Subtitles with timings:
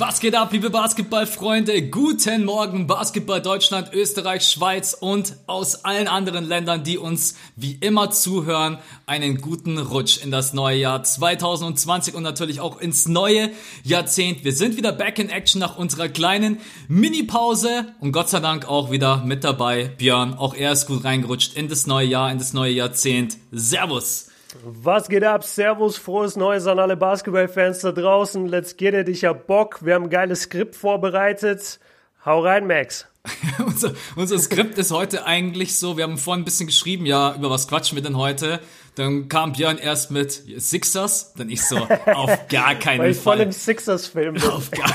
[0.00, 1.88] Was geht ab, liebe Basketballfreunde?
[1.88, 8.12] Guten Morgen, Basketball Deutschland, Österreich, Schweiz und aus allen anderen Ländern, die uns wie immer
[8.12, 8.78] zuhören.
[9.06, 13.50] Einen guten Rutsch in das neue Jahr 2020 und natürlich auch ins neue
[13.82, 14.44] Jahrzehnt.
[14.44, 18.92] Wir sind wieder back in action nach unserer kleinen Mini-Pause und Gott sei Dank auch
[18.92, 20.34] wieder mit dabei Björn.
[20.34, 23.36] Auch er ist gut reingerutscht in das neue Jahr, in das neue Jahrzehnt.
[23.50, 24.27] Servus!
[24.64, 25.44] Was geht ab?
[25.44, 28.46] Servus, frohes Neues an alle Basketballfans da draußen.
[28.46, 29.84] Let's get it, ich hab Bock.
[29.84, 31.78] Wir haben ein geiles Skript vorbereitet.
[32.24, 33.06] Hau rein, Max.
[33.66, 37.50] unser, unser Skript ist heute eigentlich so, wir haben vorhin ein bisschen geschrieben, ja, über
[37.50, 38.60] was quatschen wir denn heute?
[38.98, 41.76] Dann kam Björn erst mit Sixers, dann ich so,
[42.06, 43.36] auf gar keinen Weil ich Fall.
[43.36, 44.36] voll im Sixers-Film.
[44.42, 44.92] Auf gar,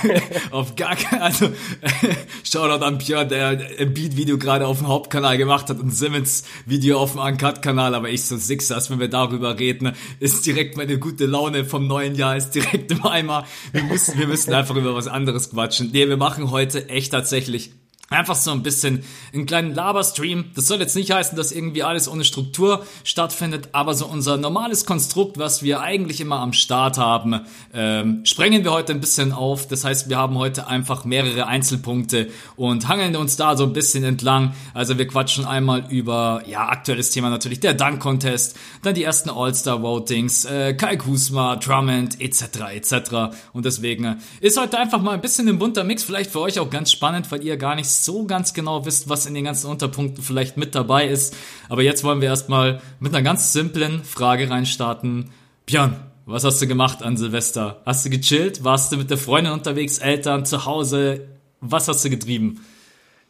[0.51, 1.49] auf gar keinen also
[2.43, 3.47] Shoutout an Björn, der
[3.79, 8.09] ein Beat-Video gerade auf dem Hauptkanal gemacht hat und Simmons Video auf dem Uncut-Kanal, aber
[8.09, 12.35] ich so Sixers, wenn wir darüber reden, ist direkt meine gute Laune vom neuen Jahr,
[12.35, 13.45] ist direkt im Eimer.
[13.71, 15.91] Wir müssen, wir müssen einfach über was anderes quatschen.
[15.93, 17.71] Nee, wir machen heute echt tatsächlich
[18.09, 20.51] Einfach so ein bisschen einen kleinen Laberstream.
[20.55, 24.85] Das soll jetzt nicht heißen, dass irgendwie alles ohne Struktur stattfindet, aber so unser normales
[24.85, 27.39] Konstrukt, was wir eigentlich immer am Start haben,
[27.73, 29.67] ähm, sprengen wir heute ein bisschen auf.
[29.67, 34.03] Das heißt, wir haben heute einfach mehrere Einzelpunkte und hangeln uns da so ein bisschen
[34.03, 34.53] entlang.
[34.73, 40.45] Also wir quatschen einmal über, ja, aktuelles Thema natürlich, der Dunk-Contest, dann die ersten All-Star-Votings,
[40.45, 43.35] äh, Kai Kusma, Drummond, etc., etc.
[43.53, 46.69] Und deswegen ist heute einfach mal ein bisschen ein bunter Mix, vielleicht für euch auch
[46.69, 50.23] ganz spannend, weil ihr gar nicht so ganz genau wisst, was in den ganzen Unterpunkten
[50.23, 51.35] vielleicht mit dabei ist.
[51.69, 55.29] Aber jetzt wollen wir erstmal mit einer ganz simplen Frage reinstarten.
[55.65, 57.81] Björn, was hast du gemacht an Silvester?
[57.85, 58.63] Hast du gechillt?
[58.63, 61.27] Warst du mit der Freundin unterwegs, Eltern, zu Hause?
[61.59, 62.65] Was hast du getrieben?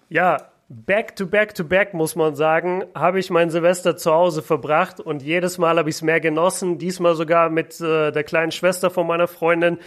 [0.10, 4.42] Ja, back to back to back, muss man sagen, habe ich mein Silvester zu Hause
[4.42, 6.78] verbracht und jedes Mal habe ich es mehr genossen.
[6.78, 9.78] Diesmal sogar mit äh, der kleinen Schwester von meiner Freundin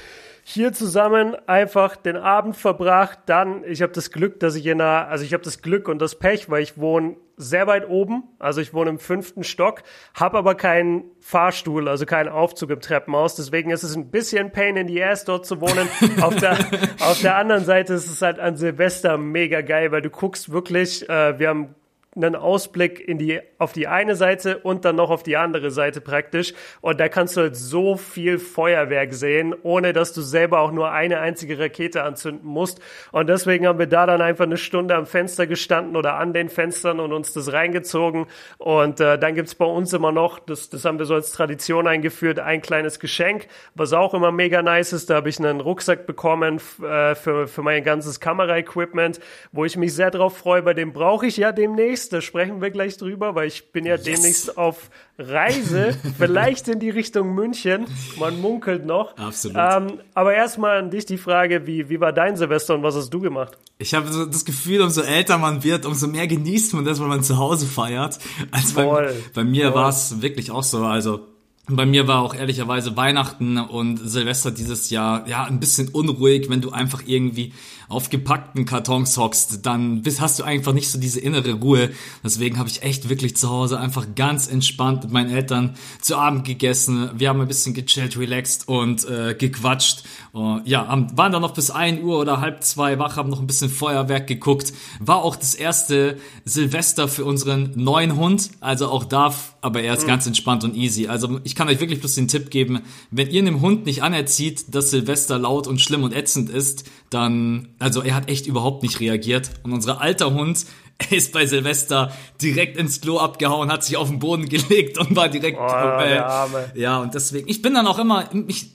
[0.48, 3.18] hier zusammen einfach den Abend verbracht.
[3.26, 5.98] Dann, ich habe das Glück, dass ich in einer, also ich habe das Glück und
[6.00, 9.82] das Pech, weil ich wohne sehr weit oben, also ich wohne im fünften Stock,
[10.14, 13.34] habe aber keinen Fahrstuhl, also keinen Aufzug im Treppenhaus.
[13.34, 15.88] Deswegen ist es ein bisschen Pain in the Ass, dort zu wohnen.
[16.20, 16.56] auf, der,
[17.00, 21.08] auf der anderen Seite ist es halt an Silvester mega geil, weil du guckst wirklich,
[21.08, 21.74] äh, wir haben
[22.16, 26.00] einen Ausblick in die, auf die eine Seite und dann noch auf die andere Seite
[26.00, 26.54] praktisch.
[26.80, 30.90] Und da kannst du halt so viel Feuerwerk sehen, ohne dass du selber auch nur
[30.90, 32.80] eine einzige Rakete anzünden musst.
[33.12, 36.48] Und deswegen haben wir da dann einfach eine Stunde am Fenster gestanden oder an den
[36.48, 38.26] Fenstern und uns das reingezogen.
[38.56, 41.86] Und äh, dann gibt's bei uns immer noch, das, das haben wir so als Tradition
[41.86, 45.10] eingeführt, ein kleines Geschenk, was auch immer mega nice ist.
[45.10, 49.20] Da habe ich einen Rucksack bekommen äh, für, für mein ganzes Kameraequipment,
[49.52, 50.62] wo ich mich sehr drauf freue.
[50.62, 53.94] Bei dem brauche ich ja demnächst da sprechen wir gleich drüber, weil ich bin ja
[53.94, 54.04] yes.
[54.04, 57.86] demnächst auf Reise, vielleicht in die Richtung München.
[58.18, 59.16] Man munkelt noch.
[59.16, 59.56] Absolut.
[59.58, 63.10] Ähm, aber erstmal an dich die Frage, wie, wie war dein Silvester und was hast
[63.10, 63.56] du gemacht?
[63.78, 67.08] Ich habe so das Gefühl, umso älter man wird, umso mehr genießt man das, wenn
[67.08, 68.18] man zu Hause feiert.
[68.50, 70.84] Also bei, bei mir war es wirklich auch so.
[70.84, 71.26] Also
[71.68, 76.60] bei mir war auch ehrlicherweise Weihnachten und Silvester dieses Jahr ja ein bisschen unruhig, wenn
[76.60, 77.52] du einfach irgendwie
[77.88, 81.90] auf gepackten Kartons hockst, dann bist, hast du einfach nicht so diese innere Ruhe.
[82.24, 86.44] Deswegen habe ich echt wirklich zu Hause einfach ganz entspannt mit meinen Eltern zu Abend
[86.44, 87.10] gegessen.
[87.14, 90.02] Wir haben ein bisschen gechillt, relaxed und äh, gequatscht.
[90.34, 93.46] Uh, ja, waren dann noch bis ein Uhr oder halb zwei wach, haben noch ein
[93.46, 94.72] bisschen Feuerwerk geguckt.
[95.00, 98.50] War auch das erste Silvester für unseren neuen Hund.
[98.60, 100.08] Also auch darf, aber er ist mhm.
[100.08, 101.06] ganz entspannt und easy.
[101.06, 104.74] Also ich kann euch wirklich bloß den Tipp geben, wenn ihr einem Hund nicht anerzieht,
[104.74, 109.00] dass Silvester laut und schlimm und ätzend ist, dann, also er hat echt überhaupt nicht
[109.00, 109.50] reagiert.
[109.64, 110.64] Und unser alter Hund
[111.10, 115.28] ist bei Silvester direkt ins Klo abgehauen, hat sich auf den Boden gelegt und war
[115.28, 115.58] direkt.
[115.58, 118.70] Oh, äh, ja, und deswegen, ich bin dann auch immer, ich,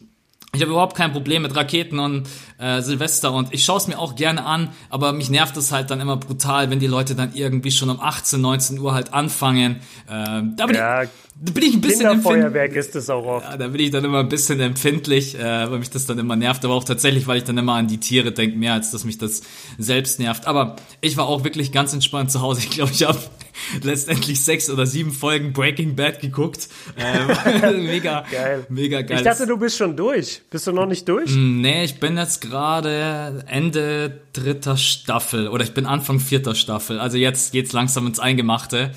[0.53, 2.27] ich habe überhaupt kein Problem mit Raketen und
[2.57, 5.89] äh, Silvester und ich schaue es mir auch gerne an, aber mich nervt es halt
[5.89, 9.77] dann immer brutal, wenn die Leute dann irgendwie schon um 18, 19 Uhr halt anfangen.
[10.07, 11.09] Äh, da bin ja, ich,
[11.43, 13.49] bin ich ein bisschen Kinderfeuerwerk ist es auch oft.
[13.49, 16.35] Ja, da bin ich dann immer ein bisschen empfindlich, äh, weil mich das dann immer
[16.35, 19.05] nervt, aber auch tatsächlich, weil ich dann immer an die Tiere denke, mehr als dass
[19.05, 19.41] mich das
[19.79, 20.45] selbst nervt.
[20.45, 22.61] Aber ich war auch wirklich ganz entspannt zu Hause.
[22.61, 23.17] Ich glaube, ich habe
[23.81, 26.69] letztendlich sechs oder sieben Folgen Breaking Bad geguckt.
[26.95, 28.67] Äh, mega geil.
[28.69, 29.17] Mega geil.
[29.17, 30.43] Ich dachte, du bist schon durch.
[30.51, 31.31] Bist du noch nicht durch?
[31.35, 36.99] Nee, ich bin jetzt gerade Ende dritter Staffel oder ich bin Anfang vierter Staffel.
[36.99, 38.91] Also jetzt geht's langsam ins Eingemachte.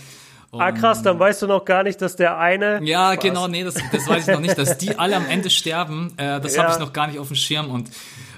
[0.55, 2.81] Und ah krass, dann weißt du noch gar nicht, dass der eine.
[2.83, 3.23] Ja, Spaß.
[3.23, 6.15] genau, nee, das, das weiß ich noch nicht, dass die alle am Ende sterben.
[6.17, 6.63] Äh, das ja.
[6.63, 7.91] habe ich noch gar nicht auf dem Schirm und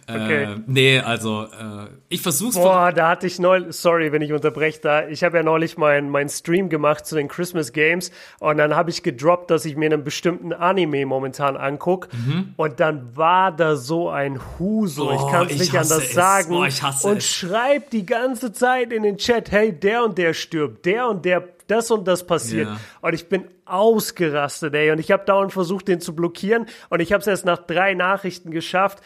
[0.09, 0.45] Okay.
[0.45, 2.55] Äh, nee, also äh, ich versuch's.
[2.55, 5.09] Boah, da hatte ich neulich, sorry, wenn ich unterbreche da.
[5.09, 8.91] Ich habe ja neulich meinen mein Stream gemacht zu den Christmas Games und dann habe
[8.91, 12.55] ich gedroppt, dass ich mir einen bestimmten Anime momentan anguck mhm.
[12.57, 15.11] und dann war da so ein Huso.
[15.11, 16.13] Oh, ich kann es nicht anders es.
[16.13, 16.55] sagen.
[16.55, 17.27] Oh, ich hasse und es.
[17.27, 21.56] schreibt die ganze Zeit in den Chat, hey, der und der stirbt, der und der
[21.67, 22.69] das und das passiert.
[22.69, 22.81] Yeah.
[23.01, 24.91] Und ich bin ausgerastet, ey.
[24.91, 26.67] Und ich habe dauernd versucht, den zu blockieren.
[26.89, 29.03] Und ich habe es erst nach drei Nachrichten geschafft.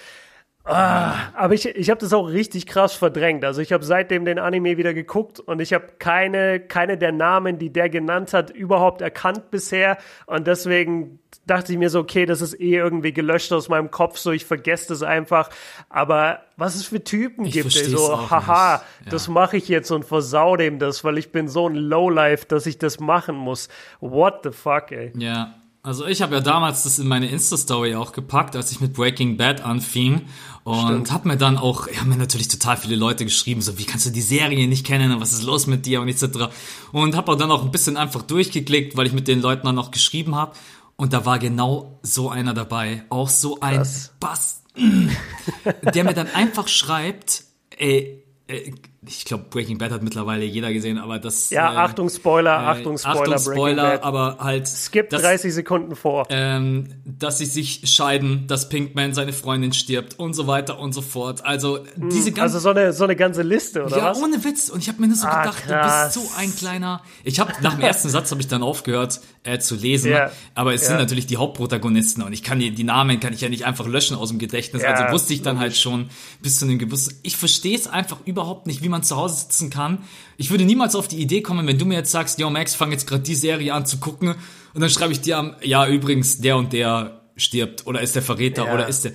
[0.71, 3.45] Ah, aber ich, ich habe das auch richtig krass verdrängt.
[3.45, 7.59] Also ich habe seitdem den Anime wieder geguckt und ich habe keine, keine der Namen,
[7.59, 9.99] die der genannt hat, überhaupt erkannt bisher.
[10.27, 14.19] Und deswegen dachte ich mir so, okay, das ist eh irgendwie gelöscht aus meinem Kopf,
[14.19, 15.51] so ich vergesse das einfach.
[15.89, 19.11] Aber was es für Typen ich gibt, ey, so, haha, ja.
[19.11, 22.67] das mache ich jetzt und versau dem das, weil ich bin so ein Lowlife, dass
[22.67, 23.69] ich das machen muss.
[24.01, 25.13] What the fuck, ey.
[25.17, 28.93] Ja, also ich habe ja damals das in meine Insta-Story auch gepackt, als ich mit
[28.93, 30.23] Breaking Bad anfing.
[30.63, 34.07] Und habe mir dann auch, ja, mir natürlich total viele Leute geschrieben, so wie kannst
[34.07, 36.51] du die Serie nicht kennen und was ist los mit dir und etc.
[36.93, 39.91] Und habe dann auch ein bisschen einfach durchgeklickt, weil ich mit den Leuten dann noch
[39.91, 40.53] geschrieben habe
[40.97, 43.89] und da war genau so einer dabei, auch so ein
[44.21, 47.45] Bass, der mir dann einfach schreibt,
[47.79, 48.73] ey, äh,
[49.07, 51.49] ich glaube, Breaking Bad hat mittlerweile jeder gesehen, aber das.
[51.49, 54.69] Ja, äh, Achtung Spoiler, äh, Achtung Spoiler, Achtung Spoiler, aber halt.
[54.69, 56.27] Skip 30 Sekunden vor.
[56.29, 61.01] Ähm, dass sie sich scheiden, dass Pinkman seine Freundin stirbt und so weiter und so
[61.01, 61.47] fort.
[61.47, 62.57] Also hm, diese ganze.
[62.57, 64.21] Also so eine, so eine ganze Liste, oder ja, was?
[64.21, 64.69] Ohne Witz.
[64.69, 66.13] Und ich habe mir nur so ah, gedacht, krass.
[66.13, 67.01] du bist so ein kleiner.
[67.25, 70.33] Ich habe nach dem ersten Satz habe ich dann aufgehört äh, zu lesen, yeah.
[70.55, 70.91] aber es yeah.
[70.91, 73.87] sind natürlich die Hauptprotagonisten und ich kann die, die Namen kann ich ja nicht einfach
[73.87, 74.83] löschen aus dem Gedächtnis.
[74.83, 76.11] Ja, also wusste ich dann halt schon
[76.43, 77.19] bis zu einem gewissen.
[77.23, 80.05] Ich verstehe es einfach überhaupt nicht, wie man zu Hause sitzen kann.
[80.37, 82.93] Ich würde niemals auf die Idee kommen, wenn du mir jetzt sagst, yo Max, fang
[82.93, 84.35] jetzt gerade die Serie an zu gucken
[84.75, 88.23] und dann schreibe ich dir am, ja übrigens, der und der stirbt oder ist der
[88.23, 89.13] Verräter oder ist der.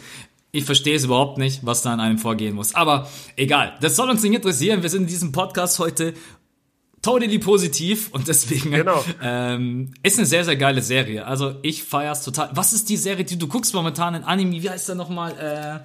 [0.51, 2.75] Ich verstehe es überhaupt nicht, was da an einem vorgehen muss.
[2.75, 4.83] Aber egal, das soll uns nicht interessieren.
[4.83, 6.13] Wir sind in diesem Podcast heute
[7.06, 9.04] totally positiv und deswegen genau.
[9.22, 11.25] ähm, ist eine sehr, sehr geile Serie.
[11.25, 12.50] Also ich feier's total.
[12.54, 14.62] Was ist die Serie, die du guckst momentan in Anime?
[14.63, 15.31] Wie heißt der nochmal?
[15.31, 15.80] Äh,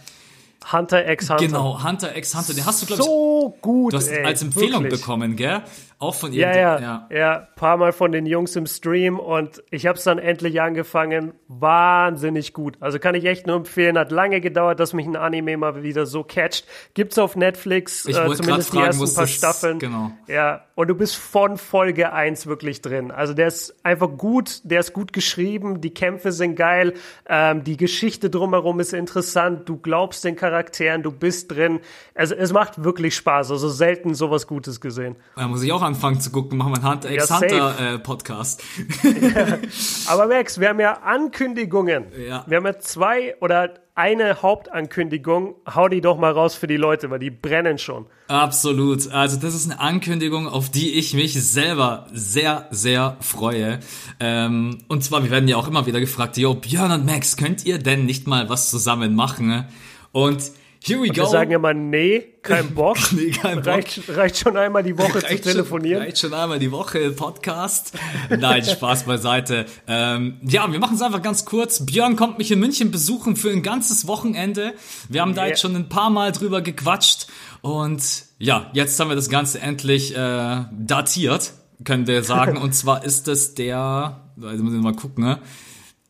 [0.72, 1.46] Hunter x Hunter.
[1.46, 2.54] Genau, Hunter x Hunter.
[2.54, 5.00] Den hast du, glaube ich, so gut, du hast ey, als Empfehlung wirklich.
[5.00, 5.62] bekommen, gell?
[6.00, 6.40] Auch von ihr.
[6.40, 7.48] Ja, ja, ja, ja.
[7.56, 11.34] Paar Mal von den Jungs im Stream und ich habe es dann endlich angefangen.
[11.46, 12.78] Wahnsinnig gut.
[12.80, 13.98] Also kann ich echt nur empfehlen.
[13.98, 16.66] Hat lange gedauert, dass mich ein Anime mal wieder so catcht.
[16.94, 19.78] Gibt's auf Netflix, ich äh, zumindest fragen, die ersten paar Staffeln.
[19.78, 20.10] Genau.
[20.26, 23.10] Ja, und du bist von Folge 1 wirklich drin.
[23.10, 26.94] Also der ist einfach gut, der ist gut geschrieben, die Kämpfe sind geil,
[27.28, 31.80] ähm, die Geschichte drumherum ist interessant, du glaubst den Charakteren, du bist drin.
[32.14, 33.50] Also es macht wirklich Spaß.
[33.50, 35.16] Also selten sowas Gutes gesehen.
[35.36, 38.62] Da muss ich auch anfangen zu gucken, machen wir einen Hunter x Hunter äh, Podcast.
[39.02, 39.58] Ja.
[40.06, 42.06] Aber Max, wir haben ja Ankündigungen.
[42.28, 42.44] Ja.
[42.46, 45.56] Wir haben ja zwei oder eine Hauptankündigung.
[45.74, 48.06] Hau die doch mal raus für die Leute, weil die brennen schon.
[48.28, 49.10] Absolut.
[49.10, 53.80] Also das ist eine Ankündigung, auf die ich mich selber sehr, sehr freue.
[54.20, 57.66] Ähm, und zwar, wir werden ja auch immer wieder gefragt, yo, Björn und Max, könnt
[57.66, 59.66] ihr denn nicht mal was zusammen machen?
[60.12, 61.22] Und Here we und go.
[61.22, 62.96] Wir sagen immer, nee, kein Bock.
[63.12, 63.66] nee, kein Bock.
[63.66, 65.98] Reicht, reicht schon einmal die Woche reicht zu telefonieren.
[65.98, 67.92] Schon, reicht schon einmal die Woche Podcast.
[68.30, 69.66] Nein, Spaß beiseite.
[69.86, 71.84] Ähm, ja, wir machen es einfach ganz kurz.
[71.84, 74.72] Björn kommt mich in München besuchen für ein ganzes Wochenende.
[75.10, 75.42] Wir haben yeah.
[75.42, 77.26] da jetzt schon ein paar Mal drüber gequatscht.
[77.60, 78.02] Und
[78.38, 81.52] ja, jetzt haben wir das Ganze endlich äh, datiert,
[81.84, 82.56] können wir sagen.
[82.56, 85.40] Und zwar ist es der, also müssen wir mal gucken, ne?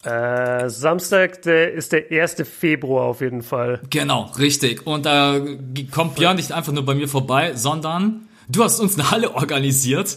[0.02, 2.36] Äh, Samstag der ist der 1.
[2.48, 3.80] Februar auf jeden Fall.
[3.90, 4.86] Genau, richtig.
[4.86, 5.58] Und da äh,
[5.90, 10.16] kommt Björn nicht einfach nur bei mir vorbei, sondern du hast uns eine Halle organisiert.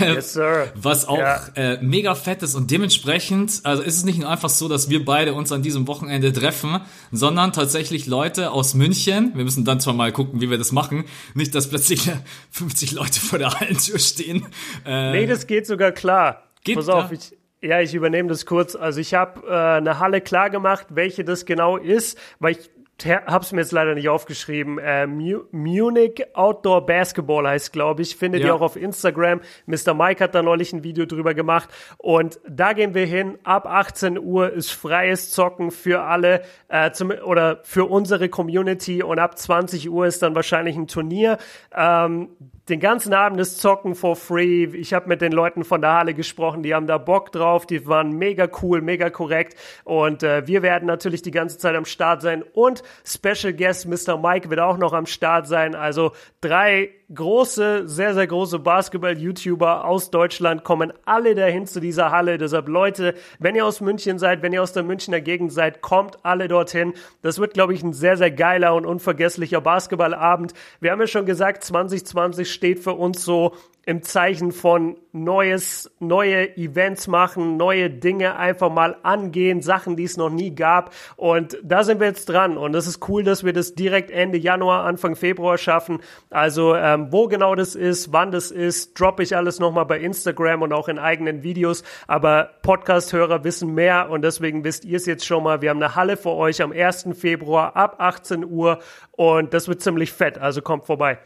[0.00, 0.72] Yes, sir.
[0.74, 1.40] Was auch ja.
[1.56, 5.04] äh, mega fett ist und dementsprechend, also ist es nicht nur einfach so, dass wir
[5.04, 6.80] beide uns an diesem Wochenende treffen,
[7.12, 9.32] sondern tatsächlich Leute aus München.
[9.34, 11.04] Wir müssen dann zwar mal gucken, wie wir das machen.
[11.34, 12.10] Nicht, dass plötzlich
[12.50, 14.46] 50 Leute vor der Hallentür stehen.
[14.86, 16.42] Äh, nee, das geht sogar klar.
[16.62, 18.76] Geht Pass auf, ich, ja, ich übernehme das kurz.
[18.76, 22.70] Also ich habe äh, eine Halle klar gemacht, welche das genau ist, weil ich
[23.04, 24.78] habe es mir jetzt leider nicht aufgeschrieben.
[24.78, 28.16] Äh, Munich Outdoor Basketball heißt, glaube ich.
[28.16, 28.48] Findet ja.
[28.48, 29.40] ihr auch auf Instagram.
[29.66, 29.94] Mr.
[29.94, 31.68] Mike hat da neulich ein Video drüber gemacht.
[31.98, 33.38] Und da gehen wir hin.
[33.42, 39.02] Ab 18 Uhr ist freies Zocken für alle äh, zum, oder für unsere Community.
[39.02, 41.38] Und ab 20 Uhr ist dann wahrscheinlich ein Turnier.
[41.74, 42.28] Ähm,
[42.68, 44.64] den ganzen Abend ist Zocken for free.
[44.64, 47.86] Ich habe mit den Leuten von der Halle gesprochen, die haben da Bock drauf, die
[47.86, 52.22] waren mega cool, mega korrekt und äh, wir werden natürlich die ganze Zeit am Start
[52.22, 54.16] sein und Special Guest Mr.
[54.16, 55.74] Mike wird auch noch am Start sein.
[55.74, 62.38] Also drei große, sehr, sehr große Basketball-YouTuber aus Deutschland kommen alle dahin zu dieser Halle.
[62.38, 66.18] Deshalb Leute, wenn ihr aus München seid, wenn ihr aus der Münchner Gegend seid, kommt
[66.24, 66.94] alle dorthin.
[67.22, 70.54] Das wird, glaube ich, ein sehr, sehr geiler und unvergesslicher Basketballabend.
[70.80, 73.52] Wir haben ja schon gesagt, 2020 steht für uns so
[73.86, 80.16] im Zeichen von neues, neue Events machen, neue Dinge einfach mal angehen, Sachen, die es
[80.16, 80.92] noch nie gab.
[81.16, 82.56] Und da sind wir jetzt dran.
[82.56, 86.00] Und es ist cool, dass wir das direkt Ende Januar, Anfang Februar schaffen.
[86.30, 90.62] Also ähm, wo genau das ist, wann das ist, droppe ich alles nochmal bei Instagram
[90.62, 91.84] und auch in eigenen Videos.
[92.06, 95.62] Aber Podcast-Hörer wissen mehr und deswegen wisst ihr es jetzt schon mal.
[95.62, 97.08] Wir haben eine Halle für euch am 1.
[97.14, 98.80] Februar ab 18 Uhr
[99.12, 100.38] und das wird ziemlich fett.
[100.38, 101.18] Also kommt vorbei.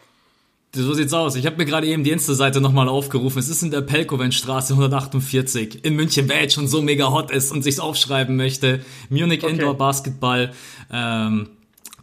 [0.75, 1.34] So sieht's aus.
[1.34, 3.38] Ich habe mir gerade eben die Insta-Seite nochmal aufgerufen.
[3.38, 7.52] Es ist in der Pelkovenstraße 148 in München, wer jetzt schon so mega hot ist
[7.52, 8.84] und sich's aufschreiben möchte.
[9.08, 9.52] Munich okay.
[9.52, 10.52] Indoor Basketball.
[10.92, 11.48] Ähm,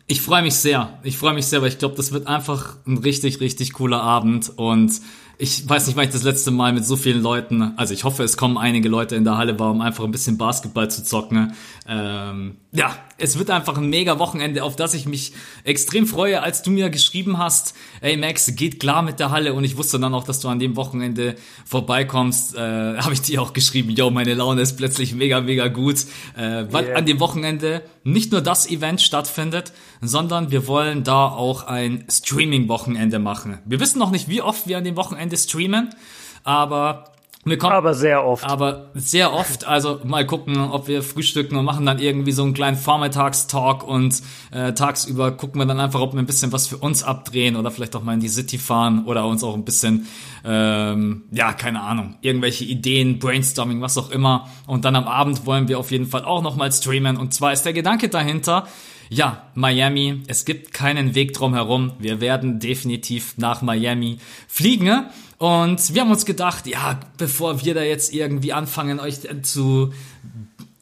[0.07, 0.99] ich freue mich sehr.
[1.03, 4.51] Ich freue mich sehr, weil ich glaube, das wird einfach ein richtig, richtig cooler Abend
[4.55, 4.99] und
[5.37, 8.23] ich weiß nicht, wann ich das letzte Mal mit so vielen Leuten, also ich hoffe,
[8.23, 11.53] es kommen einige Leute in der Halle war, um einfach ein bisschen Basketball zu zocken.
[11.87, 16.63] Ähm, ja, es wird einfach ein mega Wochenende, auf das ich mich extrem freue, als
[16.63, 20.13] du mir geschrieben hast, ey Max, geht klar mit der Halle und ich wusste dann
[20.13, 22.59] auch, dass du an dem Wochenende vorbeikommst, äh,
[22.97, 26.01] habe ich dir auch geschrieben, yo, meine Laune ist plötzlich mega, mega gut,
[26.35, 26.97] äh, weil yeah.
[26.97, 33.19] an dem Wochenende nicht nur das Event stattfindet, sondern wir wollen da auch ein Streaming-Wochenende
[33.19, 33.59] machen.
[33.65, 35.89] Wir wissen noch nicht, wie oft wir an dem Wochenende streamen,
[36.43, 37.14] aber
[37.57, 38.43] kommen, aber sehr oft.
[38.43, 39.67] Aber sehr oft.
[39.67, 44.19] Also mal gucken, ob wir frühstücken und machen dann irgendwie so einen kleinen Vormittagstalk und
[44.51, 47.69] äh, tagsüber gucken wir dann einfach, ob wir ein bisschen was für uns abdrehen oder
[47.69, 50.07] vielleicht auch mal in die City fahren oder uns auch ein bisschen,
[50.43, 54.47] ähm, ja, keine Ahnung, irgendwelche Ideen, Brainstorming, was auch immer.
[54.65, 57.15] Und dann am Abend wollen wir auf jeden Fall auch nochmal streamen.
[57.15, 58.65] Und zwar ist der Gedanke dahinter,
[59.09, 61.93] ja, Miami, es gibt keinen Weg drum herum.
[61.99, 65.05] Wir werden definitiv nach Miami fliegen.
[65.37, 69.93] Und wir haben uns gedacht, ja, bevor wir da jetzt irgendwie anfangen, euch zu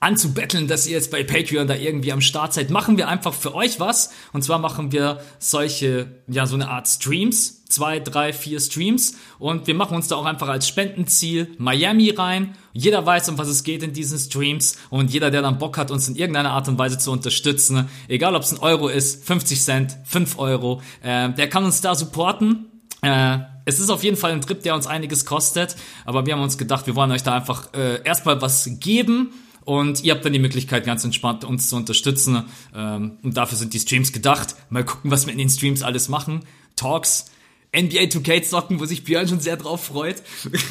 [0.04, 3.56] anzubetteln, dass ihr jetzt bei Patreon da irgendwie am Start seid, machen wir einfach für
[3.56, 4.12] euch was.
[4.34, 7.66] Und zwar machen wir solche, ja, so eine Art Streams.
[7.70, 9.16] Zwei, drei, vier Streams.
[9.40, 12.56] Und wir machen uns da auch einfach als Spendenziel Miami rein.
[12.74, 14.78] Jeder weiß, um was es geht in diesen Streams.
[14.92, 18.36] Und jeder, der dann Bock hat, uns in irgendeiner Art und Weise zu unterstützen, egal
[18.36, 22.66] ob es ein Euro ist, 50 Cent, 5 Euro, äh, der kann uns da supporten.
[23.02, 26.44] Äh, es ist auf jeden Fall ein Trip, der uns einiges kostet, aber wir haben
[26.44, 29.32] uns gedacht, wir wollen euch da einfach äh, erstmal was geben
[29.66, 32.44] und ihr habt dann die Möglichkeit, ganz entspannt uns zu unterstützen.
[32.76, 34.56] Ähm, und dafür sind die Streams gedacht.
[34.70, 36.42] Mal gucken, was wir in den Streams alles machen.
[36.76, 37.32] Talks,
[37.76, 40.22] NBA 2K zocken, wo sich Björn schon sehr drauf freut.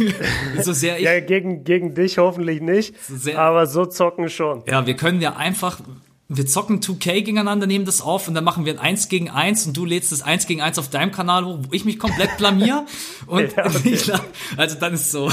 [0.62, 1.04] so sehr ich.
[1.04, 2.94] Ja, gegen, gegen dich hoffentlich nicht.
[3.04, 4.62] So aber so zocken schon.
[4.66, 5.80] Ja, wir können ja einfach,
[6.28, 9.66] wir zocken 2K gegeneinander, nehmen das auf und dann machen wir ein 1 gegen 1
[9.66, 12.36] und du lädst das 1 gegen 1 auf deinem Kanal hoch, wo ich mich komplett
[12.36, 12.86] blamier.
[13.26, 13.80] und ja, okay.
[13.94, 14.12] ich,
[14.56, 15.28] also dann ist so.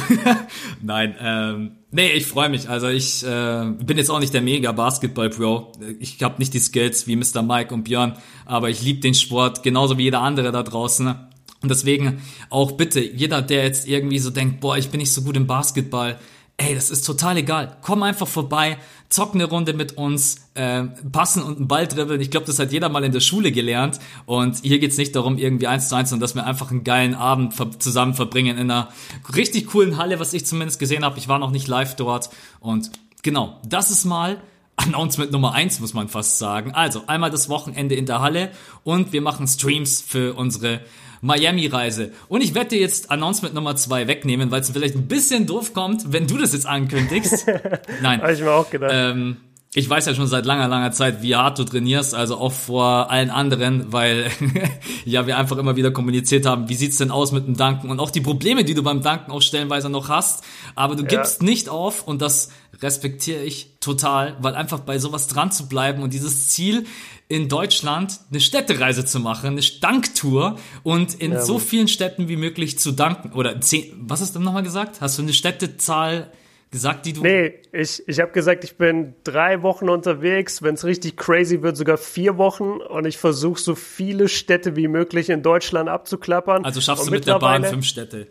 [0.81, 2.69] Nein, ähm, nee, ich freue mich.
[2.69, 5.71] Also ich äh, bin jetzt auch nicht der mega Basketball-Pro.
[5.99, 7.41] Ich habe nicht die Skills wie Mr.
[7.41, 11.15] Mike und Björn, aber ich liebe den Sport, genauso wie jeder andere da draußen.
[11.61, 15.21] Und deswegen auch bitte, jeder, der jetzt irgendwie so denkt, boah, ich bin nicht so
[15.23, 16.17] gut im Basketball,
[16.59, 17.77] ey, das ist total egal.
[17.81, 22.21] Komm einfach vorbei, zock eine Runde mit uns, äh, passen und einen Ball dribbeln.
[22.21, 23.99] Ich glaube, das hat jeder mal in der Schule gelernt.
[24.25, 27.15] Und hier geht's nicht darum, irgendwie eins zu eins, sondern dass wir einfach einen geilen
[27.15, 28.89] Abend ver zusammen verbringen in einer
[29.35, 31.17] richtig coolen Halle, was ich zumindest gesehen habe.
[31.17, 32.29] Ich war noch nicht live dort.
[32.59, 32.91] Und
[33.23, 34.41] genau, das ist mal
[34.75, 36.73] Announcement Nummer eins, muss man fast sagen.
[36.73, 38.51] Also, einmal das Wochenende in der Halle
[38.83, 40.81] und wir machen Streams für unsere
[41.21, 42.11] Miami-Reise.
[42.27, 45.73] Und ich werde dir jetzt Announcement Nummer zwei wegnehmen, weil es vielleicht ein bisschen doof
[45.73, 47.45] kommt, wenn du das jetzt ankündigst.
[48.01, 48.21] Nein.
[48.21, 48.91] Habe ich mir auch gedacht.
[48.93, 49.37] Ähm,
[49.75, 53.11] ich weiß ja schon seit langer, langer Zeit, wie hart du trainierst, also auch vor
[53.11, 54.31] allen anderen, weil
[55.05, 57.99] ja wir einfach immer wieder kommuniziert haben, wie sieht's denn aus mit dem Danken und
[57.99, 61.09] auch die Probleme, die du beim Danken auch stellenweise noch hast, aber du ja.
[61.09, 62.49] gibst nicht auf und das
[62.81, 66.87] respektiere ich total, weil einfach bei sowas dran zu bleiben und dieses Ziel
[67.27, 72.37] in Deutschland eine Städtereise zu machen, eine Danktour und in ja, so vielen Städten wie
[72.37, 74.99] möglich zu danken oder zehn, was hast du nochmal gesagt?
[74.99, 76.31] Hast du eine Städtezahl
[76.71, 77.21] gesagt, die du.
[77.21, 81.77] Nee, ich, ich habe gesagt, ich bin drei Wochen unterwegs, wenn es richtig crazy wird,
[81.77, 86.65] sogar vier Wochen und ich versuche so viele Städte wie möglich in Deutschland abzuklappern.
[86.65, 88.27] Also schaffst und du mit der Bahn fünf Städte.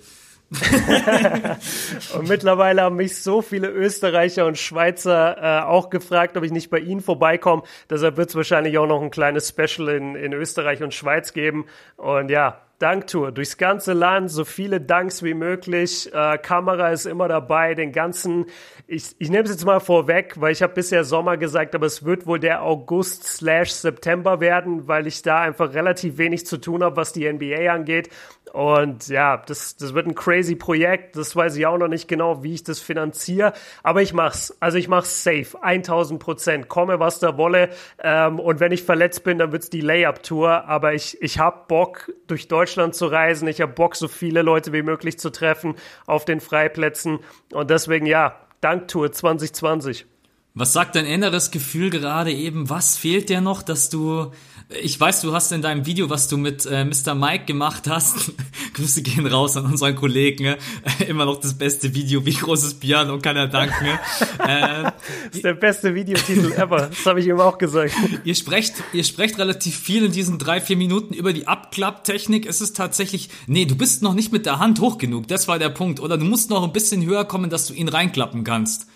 [2.14, 6.70] und mittlerweile haben mich so viele Österreicher und Schweizer äh, auch gefragt, ob ich nicht
[6.70, 7.64] bei ihnen vorbeikomme.
[7.90, 11.66] Deshalb wird es wahrscheinlich auch noch ein kleines Special in, in Österreich und Schweiz geben.
[11.96, 16.12] Und ja, Danktour durchs ganze Land, so viele Danks wie möglich.
[16.14, 18.46] Äh, Kamera ist immer dabei, den ganzen.
[18.86, 22.04] Ich, ich nehme es jetzt mal vorweg, weil ich habe bisher Sommer gesagt, aber es
[22.04, 26.84] wird wohl der August slash September werden, weil ich da einfach relativ wenig zu tun
[26.84, 28.10] habe, was die NBA angeht.
[28.52, 31.16] Und ja, das, das wird ein crazy Projekt.
[31.16, 33.52] Das weiß ich auch noch nicht genau, wie ich das finanziere.
[33.82, 34.56] Aber ich mach's.
[34.60, 35.62] Also ich mach's safe.
[35.62, 36.68] 1000 Prozent.
[36.68, 37.70] Komme, was da wolle.
[38.02, 40.64] Ähm, und wenn ich verletzt bin, dann wird's die Layup-Tour.
[40.66, 43.48] Aber ich, ich hab Bock, durch Deutschland zu reisen.
[43.48, 45.74] Ich hab Bock, so viele Leute wie möglich zu treffen
[46.06, 47.20] auf den Freiplätzen.
[47.52, 50.06] Und deswegen, ja, Danktour 2020.
[50.54, 52.68] Was sagt dein inneres Gefühl gerade eben?
[52.68, 54.32] Was fehlt dir noch, dass du
[54.68, 57.14] ich weiß, du hast in deinem Video, was du mit äh, Mr.
[57.14, 58.32] Mike gemacht hast,
[58.74, 60.56] Grüße gehen raus an unseren Kollegen, äh,
[61.08, 63.86] immer noch das beste Video, wie großes Piano kann er danken.
[64.46, 64.92] äh, das
[65.32, 67.94] ist der beste Videotitel ever, das habe ich ihm auch gesagt.
[68.24, 72.44] Ihr sprecht, ihr sprecht relativ viel in diesen drei, vier Minuten über die Abklapptechnik.
[72.46, 75.58] Es ist tatsächlich, nee, du bist noch nicht mit der Hand hoch genug, das war
[75.58, 75.98] der Punkt.
[75.98, 78.86] Oder du musst noch ein bisschen höher kommen, dass du ihn reinklappen kannst.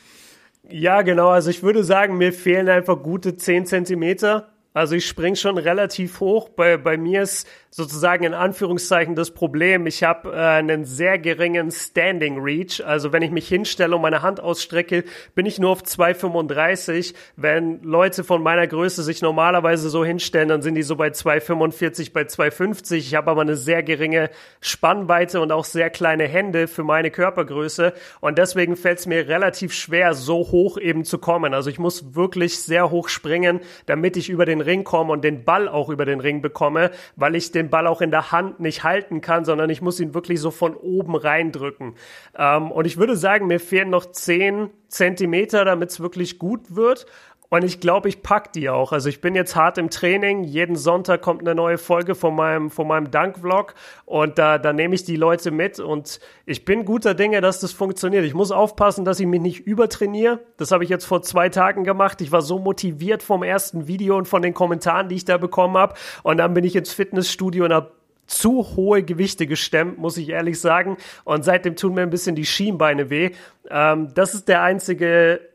[0.69, 1.29] Ja, genau.
[1.29, 4.51] Also ich würde sagen, mir fehlen einfach gute 10 Zentimeter.
[4.75, 6.49] Also ich spring schon relativ hoch.
[6.49, 11.71] Bei, bei mir ist sozusagen in Anführungszeichen das Problem, ich habe äh, einen sehr geringen
[11.71, 12.85] Standing Reach.
[12.85, 17.14] Also wenn ich mich hinstelle und meine Hand ausstrecke, bin ich nur auf 2,35.
[17.37, 22.12] Wenn Leute von meiner Größe sich normalerweise so hinstellen, dann sind die so bei 2,45,
[22.12, 22.97] bei 2,50.
[22.97, 24.29] Ich habe aber eine sehr geringe
[24.61, 27.95] Spannweite und auch sehr kleine Hände für meine Körpergröße.
[28.21, 31.55] Und deswegen fällt es mir relativ schwer, so hoch eben zu kommen.
[31.55, 35.45] Also ich muss wirklich sehr hoch springen, damit ich über den Ring komme und den
[35.45, 38.61] Ball auch über den Ring bekomme, weil ich den den Ball auch in der Hand
[38.61, 41.95] nicht halten kann, sondern ich muss ihn wirklich so von oben reindrücken.
[42.37, 47.07] Ähm, und ich würde sagen, mir fehlen noch zehn Zentimeter, damit es wirklich gut wird.
[47.52, 48.92] Und ich glaube, ich pack die auch.
[48.92, 50.42] Also ich bin jetzt hart im Training.
[50.42, 53.75] Jeden Sonntag kommt eine neue Folge von meinem, von meinem Dank-Vlog.
[54.06, 55.78] Und da, da nehme ich die Leute mit.
[55.78, 58.25] Und ich bin guter Dinge, dass das funktioniert.
[58.25, 60.40] Ich muss aufpassen, dass ich mich nicht übertrainiere.
[60.56, 62.23] Das habe ich jetzt vor zwei Tagen gemacht.
[62.23, 65.76] Ich war so motiviert vom ersten Video und von den Kommentaren, die ich da bekommen
[65.76, 65.92] habe.
[66.23, 67.92] Und dann bin ich ins Fitnessstudio und habe
[68.26, 70.97] zu hohe Gewichte gestemmt, muss ich ehrlich sagen.
[71.25, 73.32] Und seitdem tun mir ein bisschen die Schienbeine weh.
[73.68, 75.51] Ähm, das ist der einzige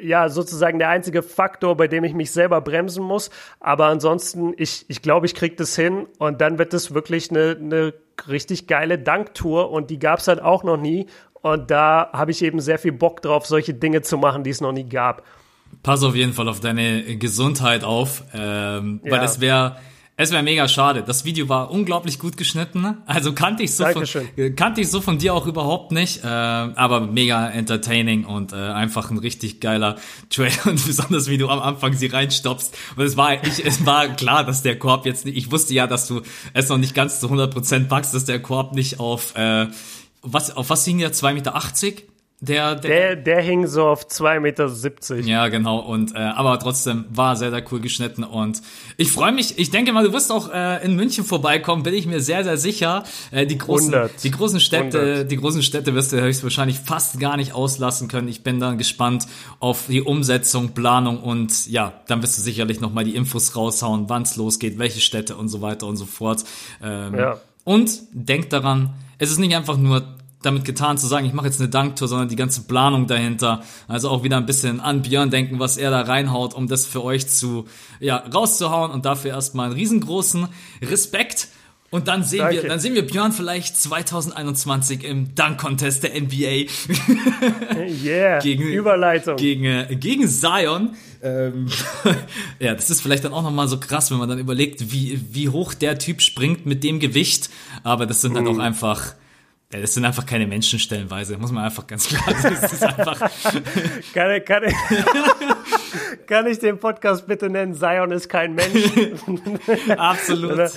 [0.00, 3.30] ja sozusagen der einzige Faktor, bei dem ich mich selber bremsen muss.
[3.60, 7.56] Aber ansonsten, ich, ich glaube, ich kriege das hin und dann wird es wirklich eine,
[7.58, 7.94] eine
[8.28, 11.06] richtig geile Danktour und die gab es halt auch noch nie.
[11.34, 14.60] Und da habe ich eben sehr viel Bock drauf, solche Dinge zu machen, die es
[14.60, 15.24] noch nie gab.
[15.82, 19.76] Pass auf jeden Fall auf deine Gesundheit auf, ähm, weil es wäre
[20.16, 21.02] es wäre mega schade.
[21.02, 22.98] Das Video war unglaublich gut geschnitten.
[23.04, 24.04] Also kannte ich so von,
[24.54, 26.22] kannte ich so von dir auch überhaupt nicht.
[26.22, 29.96] Äh, aber mega entertaining und äh, einfach ein richtig geiler
[30.30, 30.54] Trailer.
[30.66, 32.76] Und besonders wie du am Anfang sie reinstoppst.
[32.96, 35.86] Und es war, ich, es war klar, dass der Korb jetzt nicht, ich wusste ja,
[35.86, 36.22] dass du
[36.52, 39.66] es noch nicht ganz zu 100% packst, dass der Korb nicht auf, äh,
[40.22, 41.12] was, auf was hing der?
[41.12, 41.54] 2,80 Meter?
[42.40, 45.26] Der, der, der, der hing so auf 2,70 Meter.
[45.26, 45.78] Ja, genau.
[45.78, 48.22] Und äh, aber trotzdem war sehr, sehr cool geschnitten.
[48.22, 48.60] Und
[48.96, 52.06] ich freue mich, ich denke mal, du wirst auch äh, in München vorbeikommen, bin ich
[52.06, 53.04] mir sehr, sehr sicher.
[53.30, 54.22] Äh, die, großen, 100.
[54.22, 55.30] die großen Städte, 100.
[55.30, 58.28] die großen Städte wirst du höchstwahrscheinlich fast gar nicht auslassen können.
[58.28, 59.26] Ich bin dann gespannt
[59.60, 64.22] auf die Umsetzung, Planung und ja, dann wirst du sicherlich nochmal die Infos raushauen, wann
[64.22, 66.44] es losgeht, welche Städte und so weiter und so fort.
[66.82, 67.40] Ähm, ja.
[67.64, 71.60] Und denk daran, es ist nicht einfach nur damit getan zu sagen, ich mache jetzt
[71.60, 73.62] eine Danktour, sondern die ganze Planung dahinter.
[73.88, 77.02] Also auch wieder ein bisschen an Björn denken, was er da reinhaut, um das für
[77.02, 77.66] euch zu,
[78.00, 80.48] ja, rauszuhauen und dafür erstmal einen riesengroßen
[80.82, 81.48] Respekt.
[81.94, 82.62] Und dann sehen Danke.
[82.62, 86.66] wir, dann sehen wir Björn vielleicht 2021 im Dunk Contest der NBA.
[88.04, 88.40] yeah.
[88.40, 89.36] gegen, Überleitung.
[89.36, 90.96] Gegen, äh, gegen Zion.
[91.22, 91.68] Ähm,
[92.58, 95.50] ja, das ist vielleicht dann auch nochmal so krass, wenn man dann überlegt, wie, wie
[95.50, 97.48] hoch der Typ springt mit dem Gewicht.
[97.84, 98.48] Aber das sind dann mm.
[98.48, 99.14] auch einfach,
[99.74, 102.56] ja, das sind einfach keine Menschen stellenweise, muss man einfach ganz klar sagen.
[102.60, 103.18] Das ist einfach
[104.14, 104.62] kann, kann,
[106.28, 108.84] kann ich den Podcast bitte nennen, Zion ist kein Mensch?
[109.96, 110.58] Absolut.
[110.58, 110.70] Dann,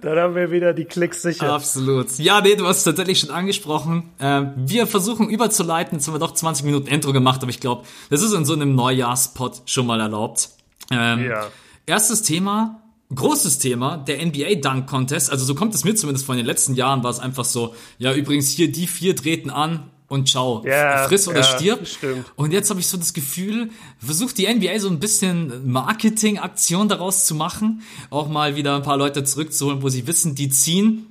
[0.00, 1.52] dann, haben wir wieder die Klicks sicher.
[1.52, 2.16] Absolut.
[2.18, 4.12] Ja, nee, du hast es tatsächlich schon angesprochen.
[4.20, 7.84] Ähm, wir versuchen überzuleiten, jetzt haben wir doch 20 Minuten Intro gemacht, aber ich glaube,
[8.10, 10.50] das ist in so einem Neujahrspot schon mal erlaubt.
[10.92, 11.48] Ähm, ja.
[11.86, 12.83] Erstes Thema,
[13.14, 15.30] großes Thema, der NBA Dunk Contest.
[15.30, 18.12] Also so kommt es mir zumindest von den letzten Jahren, war es einfach so, ja
[18.14, 21.86] übrigens hier die vier treten an und ciao, yeah, friss oder ja, stirb.
[21.86, 22.32] Stimmt.
[22.36, 27.26] Und jetzt habe ich so das Gefühl, versucht die NBA so ein bisschen Marketing-Aktion daraus
[27.26, 31.06] zu machen, auch mal wieder ein paar Leute zurückzuholen, wo sie wissen, die ziehen.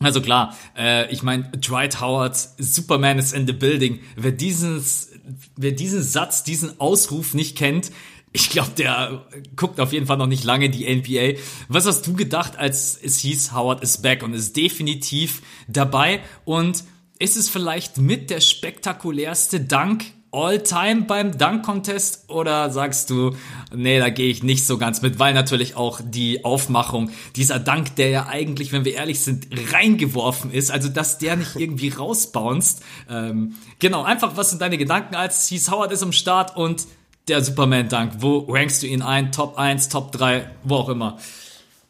[0.00, 4.00] Also klar, äh, ich meine, Dwight Howard, Superman is in the building.
[4.16, 5.10] Wer dieses,
[5.56, 7.90] wer diesen Satz, diesen Ausruf nicht kennt,
[8.32, 11.40] ich glaube, der guckt auf jeden Fall noch nicht lange die NBA.
[11.68, 16.20] Was hast du gedacht, als es hieß, Howard ist back und ist definitiv dabei?
[16.44, 16.84] Und
[17.18, 23.34] ist es vielleicht mit der spektakulärste Dank All-Time beim Dunk-Contest oder sagst du,
[23.74, 27.96] nee, da gehe ich nicht so ganz mit, weil natürlich auch die Aufmachung, dieser Dank,
[27.96, 32.82] der ja eigentlich, wenn wir ehrlich sind, reingeworfen ist, also dass der nicht irgendwie rausbounced.
[33.08, 36.86] Ähm, genau, einfach, was sind deine Gedanken, als hieß Howard ist am Start und
[37.28, 39.32] der Superman-Dank, wo rankst du ihn ein?
[39.32, 41.18] Top 1, Top 3, wo auch immer.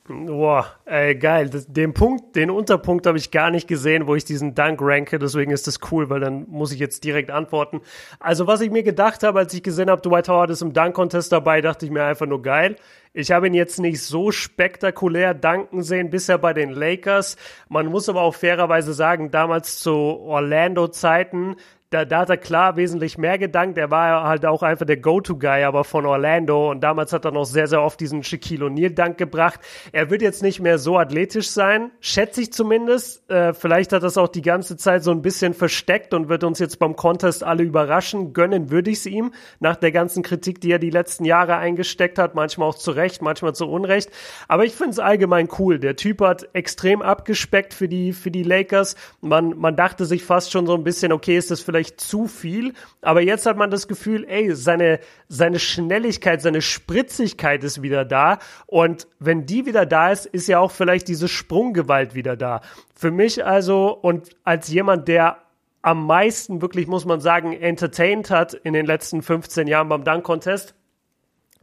[0.08, 1.50] Boah, ey, geil.
[1.68, 5.18] Den Punkt, den Unterpunkt habe ich gar nicht gesehen, wo ich diesen Dank ranke.
[5.18, 7.82] Deswegen ist das cool, weil dann muss ich jetzt direkt antworten.
[8.18, 11.30] Also, was ich mir gedacht habe, als ich gesehen habe, Dwight Howard ist im Dunk-Contest
[11.30, 12.76] dabei, dachte ich mir einfach nur geil.
[13.12, 17.36] Ich habe ihn jetzt nicht so spektakulär danken sehen, bisher bei den Lakers.
[17.68, 21.56] Man muss aber auch fairerweise sagen, damals zu Orlando-Zeiten,
[21.90, 23.78] da, da hat er klar wesentlich mehr gedankt.
[23.78, 26.70] Er war halt auch einfach der Go-To-Guy, aber von Orlando.
[26.70, 29.60] Und damals hat er noch sehr, sehr oft diesen Shaquille O'Neal-Dank gebracht.
[29.92, 33.30] Er wird jetzt nicht mehr so athletisch sein, schätze ich zumindest.
[33.30, 36.58] Äh, vielleicht hat es auch die ganze Zeit so ein bisschen versteckt und wird uns
[36.58, 38.34] jetzt beim Contest alle überraschen.
[38.34, 42.18] Gönnen würde ich es ihm, nach der ganzen Kritik, die er die letzten Jahre eingesteckt
[42.18, 42.34] hat.
[42.34, 44.10] Manchmal auch zu Recht, manchmal zu Unrecht.
[44.46, 45.78] Aber ich finde es allgemein cool.
[45.78, 48.94] Der Typ hat extrem abgespeckt für die, für die Lakers.
[49.22, 52.26] Man, man dachte sich fast schon so ein bisschen, okay, ist das vielleicht vielleicht zu
[52.26, 58.04] viel, aber jetzt hat man das Gefühl, ey, seine, seine Schnelligkeit, seine Spritzigkeit ist wieder
[58.04, 62.62] da und wenn die wieder da ist, ist ja auch vielleicht diese Sprunggewalt wieder da.
[62.96, 65.36] Für mich also und als jemand, der
[65.82, 70.24] am meisten wirklich, muss man sagen, entertained hat in den letzten 15 Jahren beim Dunk
[70.24, 70.74] Contest,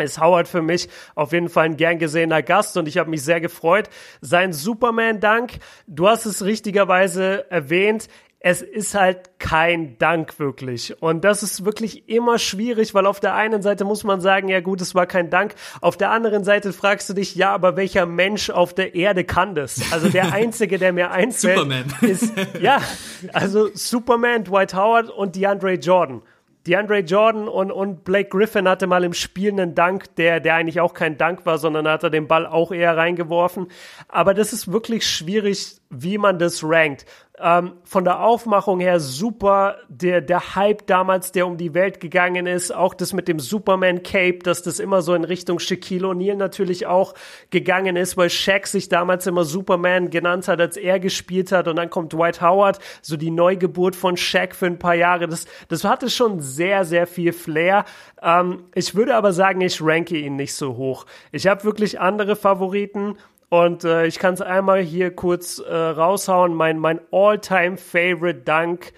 [0.03, 3.23] ist Howard für mich auf jeden Fall ein gern gesehener Gast und ich habe mich
[3.23, 3.89] sehr gefreut.
[4.21, 5.53] Sein Superman-Dank,
[5.87, 8.07] du hast es richtigerweise erwähnt,
[8.47, 11.01] es ist halt kein Dank wirklich.
[11.01, 14.59] Und das ist wirklich immer schwierig, weil auf der einen Seite muss man sagen, ja
[14.59, 15.55] gut, es war kein Dank.
[15.81, 19.55] Auf der anderen Seite fragst du dich, ja, aber welcher Mensch auf der Erde kann
[19.55, 19.91] das?
[19.91, 21.85] Also der einzige, der mir einfällt, Superman.
[22.01, 22.81] ist, ja,
[23.33, 26.21] also Superman, Dwight Howard und DeAndre Jordan.
[26.67, 30.79] DeAndre Jordan und, und Blake Griffin hatte mal im Spiel einen Dank, der, der eigentlich
[30.79, 33.67] auch kein Dank war, sondern hat er den Ball auch eher reingeworfen.
[34.07, 37.05] Aber das ist wirklich schwierig, wie man das rankt.
[37.37, 39.77] Ähm, von der Aufmachung her super.
[39.89, 44.03] Der, der Hype damals, der um die Welt gegangen ist, auch das mit dem Superman
[44.03, 47.13] Cape, dass das immer so in Richtung Shaquille O'Neal natürlich auch
[47.49, 51.67] gegangen ist, weil Shaq sich damals immer Superman genannt hat, als er gespielt hat.
[51.67, 55.27] Und dann kommt Dwight Howard, so die Neugeburt von Shaq für ein paar Jahre.
[55.27, 57.83] Das, das hatte schon sehr, sehr viel Flair.
[58.21, 61.05] Ähm, ich würde aber sagen, ich ranke ihn nicht so hoch.
[61.33, 63.17] Ich habe wirklich andere Favoriten.
[63.63, 66.53] Und äh, ich kann es einmal hier kurz äh, raushauen.
[66.53, 68.91] Mein, mein All-Time-Favorite Dank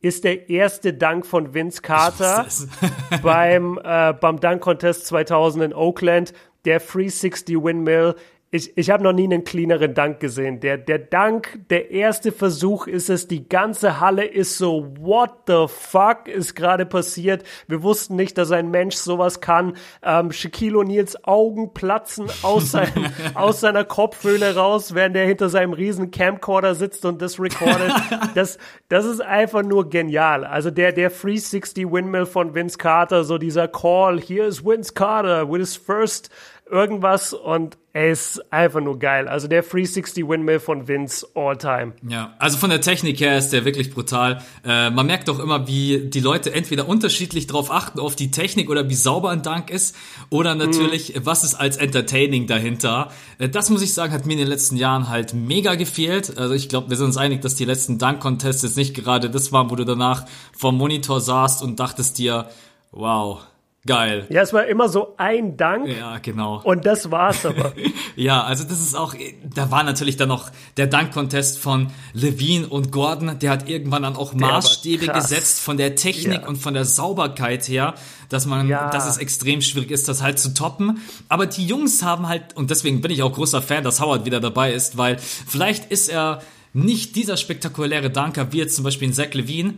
[0.00, 2.46] ist der erste Dank von Vince Carter
[3.22, 6.34] beim, äh, beim Dunk Contest 2000 in Oakland.
[6.66, 8.14] Der 360 Windmill
[8.54, 10.60] ich, ich habe noch nie einen cleaneren Dank gesehen.
[10.60, 15.64] Der, der Dank, der erste Versuch ist es, die ganze Halle ist so, what the
[15.68, 17.44] fuck ist gerade passiert?
[17.66, 19.78] Wir wussten nicht, dass ein Mensch sowas kann.
[20.02, 22.92] Ähm, Shaquille O'Neals Augen platzen aus, sein,
[23.34, 27.92] aus seiner Kopfhöhle raus, während er hinter seinem riesen Camcorder sitzt und das recordet.
[28.34, 30.44] Das, das ist einfach nur genial.
[30.44, 35.50] Also der, der 360 Windmill von Vince Carter, so dieser Call, here is Vince Carter
[35.50, 36.30] with his first
[36.70, 39.28] irgendwas und er ist einfach nur geil.
[39.28, 41.92] Also der 360 Windmill von Vince all time.
[42.08, 44.42] Ja, also von der Technik her ist der wirklich brutal.
[44.64, 48.70] Äh, man merkt doch immer, wie die Leute entweder unterschiedlich drauf achten, auf die Technik
[48.70, 49.94] oder wie sauber ein Dank ist
[50.30, 51.26] oder natürlich, mhm.
[51.26, 53.10] was ist als Entertaining dahinter.
[53.38, 56.38] Äh, das muss ich sagen, hat mir in den letzten Jahren halt mega gefehlt.
[56.38, 59.52] Also ich glaube, wir sind uns einig, dass die letzten Dunk-Contests jetzt nicht gerade das
[59.52, 60.24] waren, wo du danach
[60.56, 62.48] vom Monitor saßt und dachtest dir,
[62.90, 63.42] wow,
[63.84, 64.26] Geil.
[64.30, 65.88] Ja, es war immer so ein Dank.
[65.88, 66.60] Ja, genau.
[66.62, 67.72] Und das war's aber.
[68.16, 72.92] ja, also das ist auch, da war natürlich dann noch der Dank-Contest von Levine und
[72.92, 76.48] Gordon, der hat irgendwann dann auch Maßstäbe gesetzt von der Technik ja.
[76.48, 77.94] und von der Sauberkeit her,
[78.28, 78.88] dass man, ja.
[78.90, 81.00] dass es extrem schwierig ist, das halt zu toppen.
[81.28, 84.38] Aber die Jungs haben halt, und deswegen bin ich auch großer Fan, dass Howard wieder
[84.38, 86.40] dabei ist, weil vielleicht ist er
[86.72, 89.74] nicht dieser spektakuläre Danker wie jetzt zum Beispiel in Zach Levine,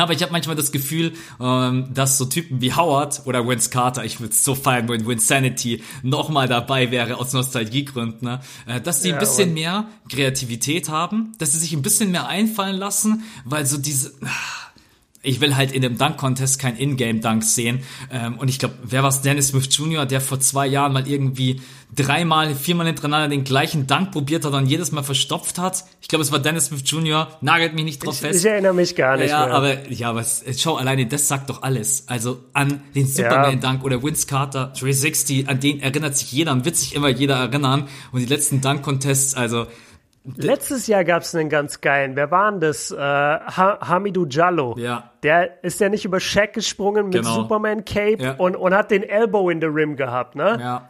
[0.00, 4.04] aber ich habe manchmal das Gefühl, ähm, dass so Typen wie Howard oder Vince Carter,
[4.04, 8.40] ich würde so feiern, wenn Vinsanity nochmal dabei wäre aus Nostalgiegründen, ne?
[8.66, 12.28] Äh, dass sie ja, ein bisschen mehr Kreativität haben, dass sie sich ein bisschen mehr
[12.28, 14.12] einfallen lassen, weil so diese...
[15.22, 17.80] ich will halt in dem Dunk-Contest kein Ingame-Dunk sehen.
[18.10, 21.60] Ähm, und ich glaube, wer war Dennis Smith Jr., der vor zwei Jahren mal irgendwie
[21.94, 25.84] dreimal, viermal hintereinander den gleichen Dunk probiert hat und jedes Mal verstopft hat.
[26.00, 28.40] Ich glaube, es war Dennis Smith Jr., nagelt mich nicht drauf ich, fest.
[28.40, 29.54] Ich erinnere mich gar nicht ja, mehr.
[29.54, 30.24] Aber, ja, aber
[30.56, 32.04] schau, alleine das sagt doch alles.
[32.06, 36.76] Also an den Superman-Dunk oder Vince Carter 360, an den erinnert sich jeder und wird
[36.76, 37.88] sich immer jeder erinnern.
[38.12, 39.66] Und die letzten Dunk-Contests, also
[40.36, 42.16] Letztes Jahr gab es einen ganz geilen.
[42.16, 42.90] Wer war denn das?
[42.90, 44.74] Äh, ha Hamidou Jallo.
[44.78, 45.10] Ja.
[45.22, 47.34] Der ist ja nicht über Shaq gesprungen mit Genau.
[47.34, 48.34] Superman Cape Ja.
[48.38, 50.58] und, und hat den Elbow in the Rim gehabt, ne?
[50.60, 50.88] ja.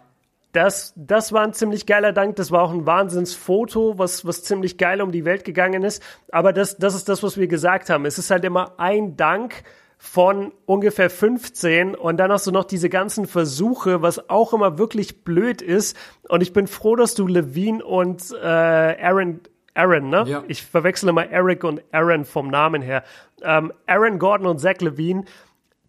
[0.52, 2.36] Das, das war ein ziemlich geiler Dank.
[2.36, 6.02] Das war auch ein Wahnsinnsfoto, was, was ziemlich geil um die Welt gegangen ist.
[6.32, 8.06] Aber das, das ist das, was wir gesagt haben.
[8.06, 9.62] Es ist halt immer ein Dank
[9.98, 15.24] von ungefähr 15 und dann hast du noch diese ganzen Versuche, was auch immer wirklich
[15.24, 15.96] blöd ist.
[16.28, 19.40] Und ich bin froh, dass du Levine und äh, Aaron
[19.74, 20.24] Aaron, ne?
[20.26, 20.44] Ja.
[20.48, 23.04] Ich verwechsle immer Eric und Aaron vom Namen her.
[23.42, 25.24] Ähm, Aaron Gordon und Zach Levine,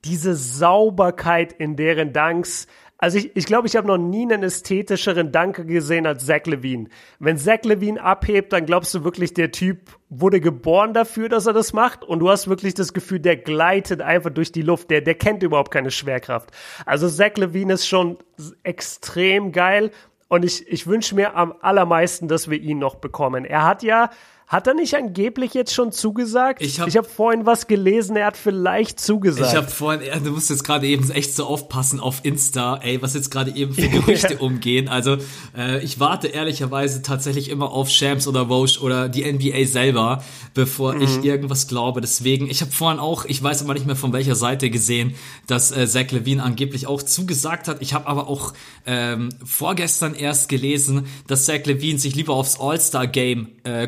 [0.06, 2.68] diese Sauberkeit in deren Danks.
[3.02, 6.90] Also ich ich, glaube, ich habe noch nie einen ästhetischeren Danke gesehen als Zach Levine.
[7.18, 11.54] Wenn Zach Levine abhebt, dann glaubst du wirklich, der Typ wurde geboren dafür, dass er
[11.54, 12.04] das macht.
[12.04, 14.92] Und du hast wirklich das Gefühl, der gleitet einfach durch die Luft.
[14.92, 16.52] Der, der kennt überhaupt keine Schwerkraft.
[16.86, 18.18] Also Zach Levine ist schon
[18.64, 19.92] extrem geil.
[20.28, 23.46] Und ich, ich wünsche mir am allermeisten, dass wir ihn noch bekommen.
[23.46, 24.10] Er hat ja,
[24.50, 26.62] hat er nicht angeblich jetzt schon zugesagt?
[26.62, 29.48] Ich hab- ich hab vorhin was gelesen, er hat vielleicht zugesagt.
[29.52, 33.00] Ich habe vorhin, ja, du musst jetzt gerade eben echt so aufpassen auf Insta, ey,
[33.02, 34.88] was jetzt gerade eben für Gerüchte umgehen.
[34.90, 35.18] Also
[35.56, 40.24] äh, ich warte ehrlicherweise tatsächlich immer auf Shams oder Vosch oder die NBA selber,
[40.56, 41.02] bevor Mhm.
[41.04, 42.02] ich irgendwas glaube.
[42.02, 45.14] Deswegen, ich habe vorhin auch, ich weiß aber nicht mehr von welcher Seite gesehen,
[45.46, 47.84] dass äh, Zach Levine angeblich auch zugesagt hat.
[47.84, 48.54] Ich habe aber auch
[48.88, 53.88] ähm, vorgestern erst gelesen, dass Zach Levine sich lieber aufs All-Star-Game äh,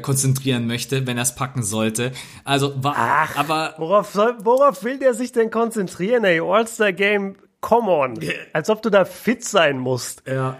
[0.52, 2.12] konzentrieren möchte, wenn er es packen sollte.
[2.44, 6.40] Also war, Ach, aber Worauf, soll, worauf will der sich denn konzentrieren, ey?
[6.42, 8.20] All-Star Game, come on.
[8.54, 10.24] Als ob du da fit sein musst.
[10.28, 10.58] Ja,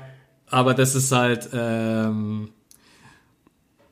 [0.50, 2.52] aber das ist halt, ähm,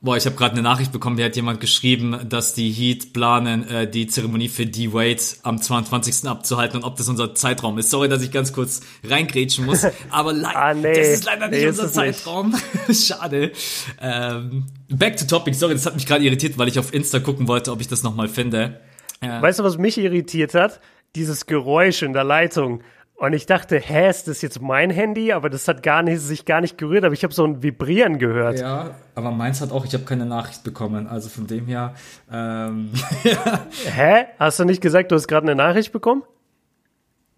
[0.02, 3.68] boah, ich habe gerade eine Nachricht bekommen, da hat jemand geschrieben, dass die Heat planen,
[3.68, 6.28] äh, die Zeremonie für D-Wade am 22.
[6.28, 7.90] abzuhalten und ob das unser Zeitraum ist.
[7.90, 10.94] Sorry, dass ich ganz kurz reingrätschen muss, aber Ah, nee.
[10.94, 12.16] das ist leider nicht Nee, unser es nicht.
[12.18, 12.54] Zeitraum.
[12.92, 13.52] Schade.
[14.00, 17.46] Ähm, back to topic, sorry, das hat mich gerade irritiert, weil ich auf Insta gucken
[17.48, 18.80] wollte, ob ich das nochmal finde.
[19.22, 19.42] Ja.
[19.42, 20.80] Weißt du, was mich irritiert hat?
[21.14, 22.82] Dieses Geräusch in der Leitung.
[23.20, 25.30] Und ich dachte, hä, ist das jetzt mein Handy?
[25.34, 27.04] Aber das hat gar nicht, sich gar nicht gerührt.
[27.04, 28.58] Aber ich habe so ein Vibrieren gehört.
[28.58, 31.06] Ja, aber meins hat auch, ich habe keine Nachricht bekommen.
[31.06, 31.92] Also von dem her,
[32.32, 32.88] ähm,
[33.84, 34.24] Hä?
[34.38, 36.22] Hast du nicht gesagt, du hast gerade eine Nachricht bekommen?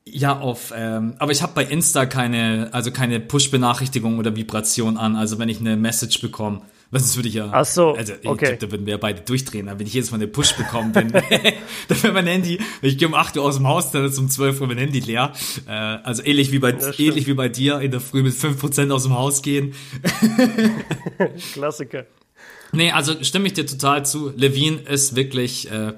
[0.04, 5.16] Ja, auf, ähm, aber ich habe bei Insta keine, also keine Push-Benachrichtigung oder Vibration an.
[5.16, 6.62] Also wenn ich eine Message bekomme,
[6.92, 7.48] was das würde ich ja.
[7.50, 8.48] Ach so, Also ich okay.
[8.48, 9.66] glaub, da würden wir ja beide durchdrehen.
[9.66, 11.10] Wenn ich jedes Mal eine Push bekomme, dann,
[11.88, 14.28] dann wäre mein Handy, ich gehe um 8 Uhr aus dem Haus, dann ist um
[14.28, 15.32] 12 Uhr mein Handy leer.
[15.66, 17.00] Äh, also ähnlich wie bei stimmt.
[17.00, 19.74] ähnlich wie bei dir, in der Früh mit 5% aus dem Haus gehen.
[21.54, 22.04] Klassiker.
[22.72, 24.30] Nee, also stimme ich dir total zu.
[24.36, 25.94] Levine ist wirklich, äh,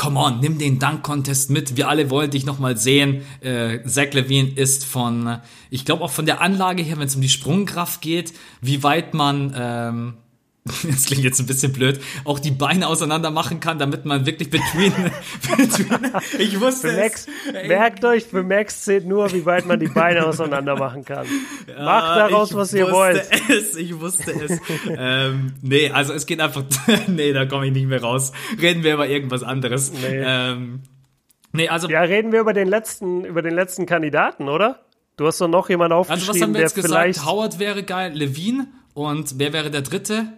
[0.00, 1.76] come on, nimm den Dunk-Contest mit.
[1.76, 3.20] Wir alle wollen dich nochmal sehen.
[3.42, 7.20] Äh, Zach Levine ist von, ich glaube auch von der Anlage her, wenn es um
[7.20, 8.32] die Sprungkraft geht,
[8.62, 10.14] wie weit man, ähm,
[10.82, 14.50] das klingt jetzt ein bisschen blöd, auch die Beine auseinander machen kann, damit man wirklich
[14.50, 14.92] between,
[15.56, 17.68] between ich wusste Für Max, es.
[17.68, 21.26] Merkt euch, für Max zählt nur, wie weit man die Beine auseinander machen kann.
[21.66, 23.28] Macht daraus, ich was ihr wusste wollt.
[23.48, 24.58] Es, ich wusste es.
[24.86, 26.64] ähm, nee, also es geht einfach.
[27.06, 28.32] nee, da komme ich nicht mehr raus.
[28.60, 29.92] Reden wir über irgendwas anderes.
[29.92, 30.22] Nee.
[30.22, 30.82] Ähm,
[31.52, 34.80] nee, also, Ja, reden wir über den letzten, über den letzten Kandidaten, oder?
[35.16, 37.26] Du hast doch noch jemanden also aufgeschrieben, was haben wir jetzt gesagt?
[37.26, 40.32] Howard wäre geil, Levine und wer wäre der dritte?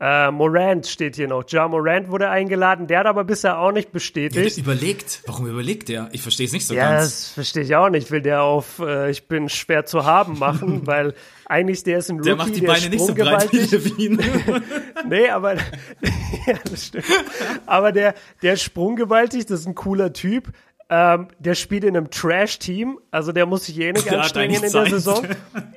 [0.00, 1.44] Äh, Morant steht hier noch.
[1.48, 4.58] Ja Morant wurde eingeladen, der hat aber bisher auch nicht Der bestätigt.
[4.58, 5.22] überlegt.
[5.26, 6.08] Warum überlegt der?
[6.12, 7.04] Ich verstehe es nicht so Ja, ganz.
[7.04, 8.10] das verstehe ich auch nicht.
[8.10, 11.14] Will der auf äh, ich bin schwer zu haben machen, weil
[11.46, 13.58] eigentlich der ist ein Rookie, Der macht die Beine ist nicht so breit wie.
[13.58, 14.22] Levine.
[15.06, 15.54] Nee, aber
[16.46, 17.04] ja, das stimmt.
[17.66, 20.48] Aber der, der ist sprunggewaltig, das ist ein cooler Typ.
[20.88, 24.60] Ähm, der spielt in einem Trash-Team, also der muss sich eh nicht Der anstrengen in
[24.62, 24.90] der Zeit.
[24.90, 25.26] Saison.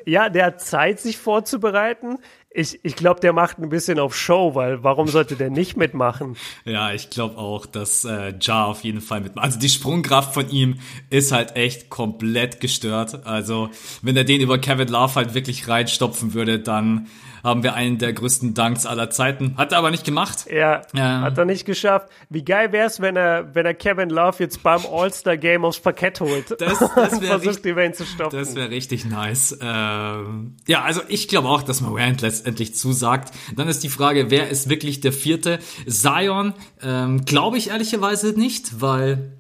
[0.06, 2.18] Ja, der hat Zeit, sich vorzubereiten.
[2.60, 6.36] Ich, ich glaube, der macht ein bisschen auf Show, weil warum sollte der nicht mitmachen?
[6.66, 9.46] Ja, ich glaube auch, dass äh, Ja auf jeden Fall mitmacht.
[9.46, 10.80] Also die Sprungkraft von ihm
[11.12, 13.28] ist halt echt komplett gestört.
[13.28, 13.70] Also
[14.02, 17.08] wenn er den über Kevin Love halt wirklich reinstopfen würde, dann
[17.44, 19.56] haben wir einen der größten Dunks aller Zeiten.
[19.58, 20.46] Hat er aber nicht gemacht.
[20.48, 21.22] Er Ja.
[21.22, 22.08] hat er nicht geschafft.
[22.30, 26.52] Wie geil wär's, wenn er, wenn er Kevin Love jetzt beim All-Star-Game aufs Parkett holt
[26.62, 26.82] Das- das
[27.14, 28.40] und wär versucht, über ihn zu stopfen.
[28.40, 29.58] Das wäre richtig nice.
[29.62, 33.34] Ähm, ja, also ich glaube auch, dass Morant letzt- letztendlich zusagt.
[33.56, 35.60] Dann ist die Frage, wer ist wirklich der vierte?
[35.88, 39.37] Zion, ähm, glaube ich ehrlicherweise nicht, weil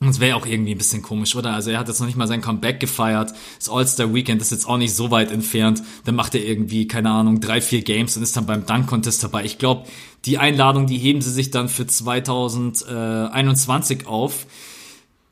[0.00, 1.54] das wäre auch irgendwie ein bisschen komisch, oder?
[1.54, 3.34] Also er hat jetzt noch nicht mal sein Comeback gefeiert.
[3.58, 5.82] Das All-Star Weekend ist jetzt auch nicht so weit entfernt.
[6.04, 9.44] Dann macht er irgendwie, keine Ahnung, drei, vier Games und ist dann beim Dunk-Contest dabei.
[9.44, 9.88] Ich glaube,
[10.24, 14.46] die Einladung, die heben sie sich dann für 2021 auf.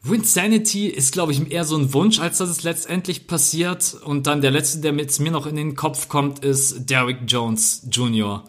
[0.02, 3.96] Winsanity ist, glaube ich, eher so ein Wunsch, als dass es letztendlich passiert.
[4.04, 7.86] Und dann der letzte, der jetzt mir noch in den Kopf kommt, ist Derrick Jones
[7.90, 8.44] Jr.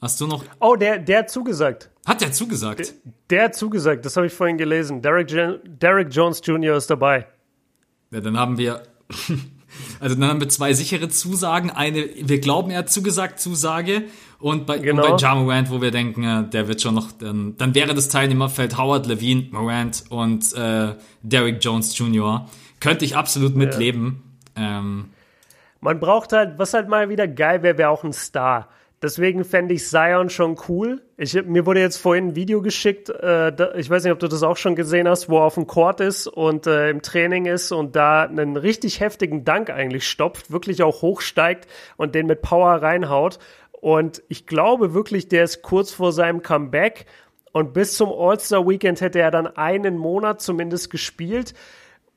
[0.00, 0.44] Hast du noch?
[0.60, 1.90] Oh, der, der hat zugesagt.
[2.10, 2.80] Hat der zugesagt?
[2.80, 5.00] Der, der hat zugesagt, das habe ich vorhin gelesen.
[5.00, 6.76] Derrick, Derrick Jones Jr.
[6.76, 7.28] ist dabei.
[8.10, 8.82] Ja, dann haben wir,
[10.00, 11.70] also dann haben wir zwei sichere Zusagen.
[11.70, 14.06] Eine, wir glauben, er hat zugesagt, Zusage.
[14.40, 15.04] Und bei, genau.
[15.04, 17.94] und bei Ja Morant, wo wir denken, äh, der wird schon noch, dann, dann wäre
[17.94, 22.48] das Teilnehmerfeld Howard, Levine, Morant und äh, Derrick Jones Jr.
[22.80, 24.20] Könnte ich absolut mitleben.
[24.56, 24.80] Ja.
[24.80, 25.10] Ähm,
[25.80, 28.68] Man braucht halt, was halt mal wieder geil wäre, wäre auch ein Star.
[29.02, 31.00] Deswegen fände ich Zion schon cool.
[31.16, 34.28] Ich, mir wurde jetzt vorhin ein Video geschickt, äh, da, ich weiß nicht, ob du
[34.28, 37.46] das auch schon gesehen hast, wo er auf dem Court ist und äh, im Training
[37.46, 42.42] ist und da einen richtig heftigen Dank eigentlich stopft, wirklich auch hochsteigt und den mit
[42.42, 43.38] Power reinhaut.
[43.72, 47.06] Und ich glaube wirklich, der ist kurz vor seinem Comeback
[47.52, 51.54] und bis zum All-Star Weekend hätte er dann einen Monat zumindest gespielt.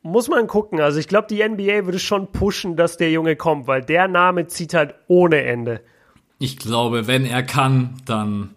[0.01, 0.81] Muss man gucken.
[0.81, 4.47] Also ich glaube, die NBA würde schon pushen, dass der Junge kommt, weil der Name
[4.47, 5.79] zieht halt ohne Ende
[6.43, 8.49] ich glaube, wenn er kann, dann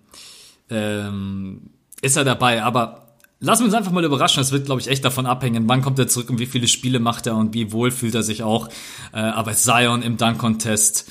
[0.70, 1.70] ähm,
[2.03, 2.64] ist er dabei.
[2.64, 4.40] Aber lassen wir uns einfach mal überraschen.
[4.40, 6.99] Es wird, glaube ich, echt davon abhängen, wann kommt er zurück und wie viele Spiele
[6.99, 8.68] macht er und wie wohl fühlt er sich auch.
[9.12, 11.09] Äh, aber Zion im Dunk-Contest,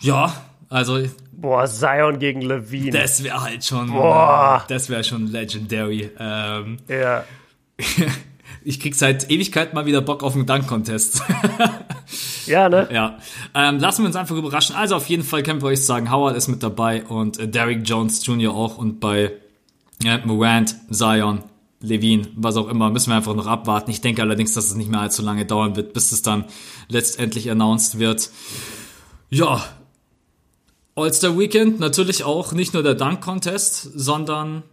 [0.00, 0.34] ja,
[0.68, 1.00] also
[1.32, 2.90] Boah, Zion gegen Levine.
[2.90, 4.62] Das wäre halt schon, Boah.
[4.66, 6.10] Äh, das wäre schon legendary.
[6.18, 7.24] Ähm, ja.
[8.64, 11.22] ich krieg seit Ewigkeit mal wieder Bock auf einen Dunk-Contest.
[12.48, 12.88] ja, ne?
[12.92, 13.18] Ja.
[13.54, 14.74] Ähm, lassen wir uns einfach überraschen.
[14.74, 17.88] Also auf jeden Fall können wir euch sagen, Howard ist mit dabei und äh, Derrick
[17.88, 18.54] Jones Jr.
[18.54, 19.32] auch und bei
[20.02, 21.42] ja, Morant, Zion,
[21.80, 23.90] Levine, was auch immer, müssen wir einfach noch abwarten.
[23.90, 26.44] Ich denke allerdings, dass es nicht mehr allzu lange dauern wird, bis es dann
[26.88, 28.30] letztendlich announced wird.
[29.30, 29.64] Ja.
[30.94, 34.64] All-Star Weekend, natürlich auch nicht nur der Dunk-Contest, sondern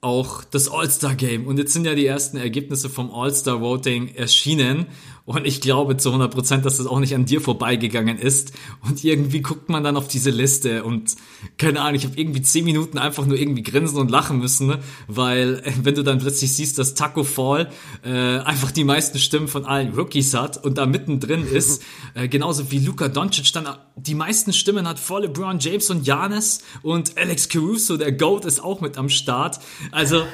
[0.00, 1.46] auch das All-Star Game.
[1.46, 4.86] Und jetzt sind ja die ersten Ergebnisse vom All-Star Voting erschienen.
[5.26, 8.52] Und ich glaube zu 100 Prozent, dass das auch nicht an dir vorbeigegangen ist.
[8.80, 11.14] Und irgendwie guckt man dann auf diese Liste und
[11.56, 14.78] keine Ahnung, ich habe irgendwie zehn Minuten einfach nur irgendwie grinsen und lachen müssen, ne?
[15.06, 17.70] weil äh, wenn du dann plötzlich siehst, dass Taco Fall
[18.02, 21.82] äh, einfach die meisten Stimmen von allen Rookies hat und da mittendrin ist,
[22.14, 26.62] äh, genauso wie Luca Doncic dann die meisten Stimmen hat vor LeBron James und Janis
[26.82, 29.60] und Alex Caruso, der Goat, ist auch mit am Start.
[29.92, 30.24] Also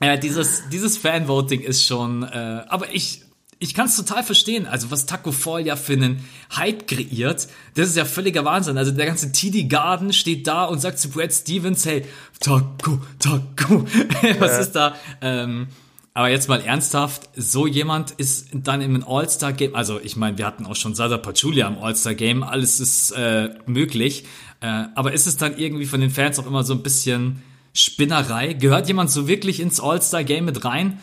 [0.00, 3.22] äh, dieses dieses Fanvoting ist schon, äh, aber ich
[3.60, 4.66] ich kann es total verstehen.
[4.66, 6.24] Also was Taco Fall ja für einen
[6.56, 8.78] Hype kreiert, das ist ja völliger Wahnsinn.
[8.78, 12.04] Also der ganze TD Garden steht da und sagt zu Brad Stevens, hey,
[12.40, 13.84] Taco, Taco,
[14.38, 14.58] was ja.
[14.58, 14.94] ist da?
[15.20, 15.68] Ähm,
[16.14, 20.66] aber jetzt mal ernsthaft, so jemand ist dann im All-Star-Game, also ich meine, wir hatten
[20.66, 24.24] auch schon Sada Pachulia im All-Star-Game, alles ist äh, möglich.
[24.60, 28.54] Äh, aber ist es dann irgendwie von den Fans auch immer so ein bisschen Spinnerei?
[28.54, 31.00] Gehört jemand so wirklich ins All-Star-Game mit rein?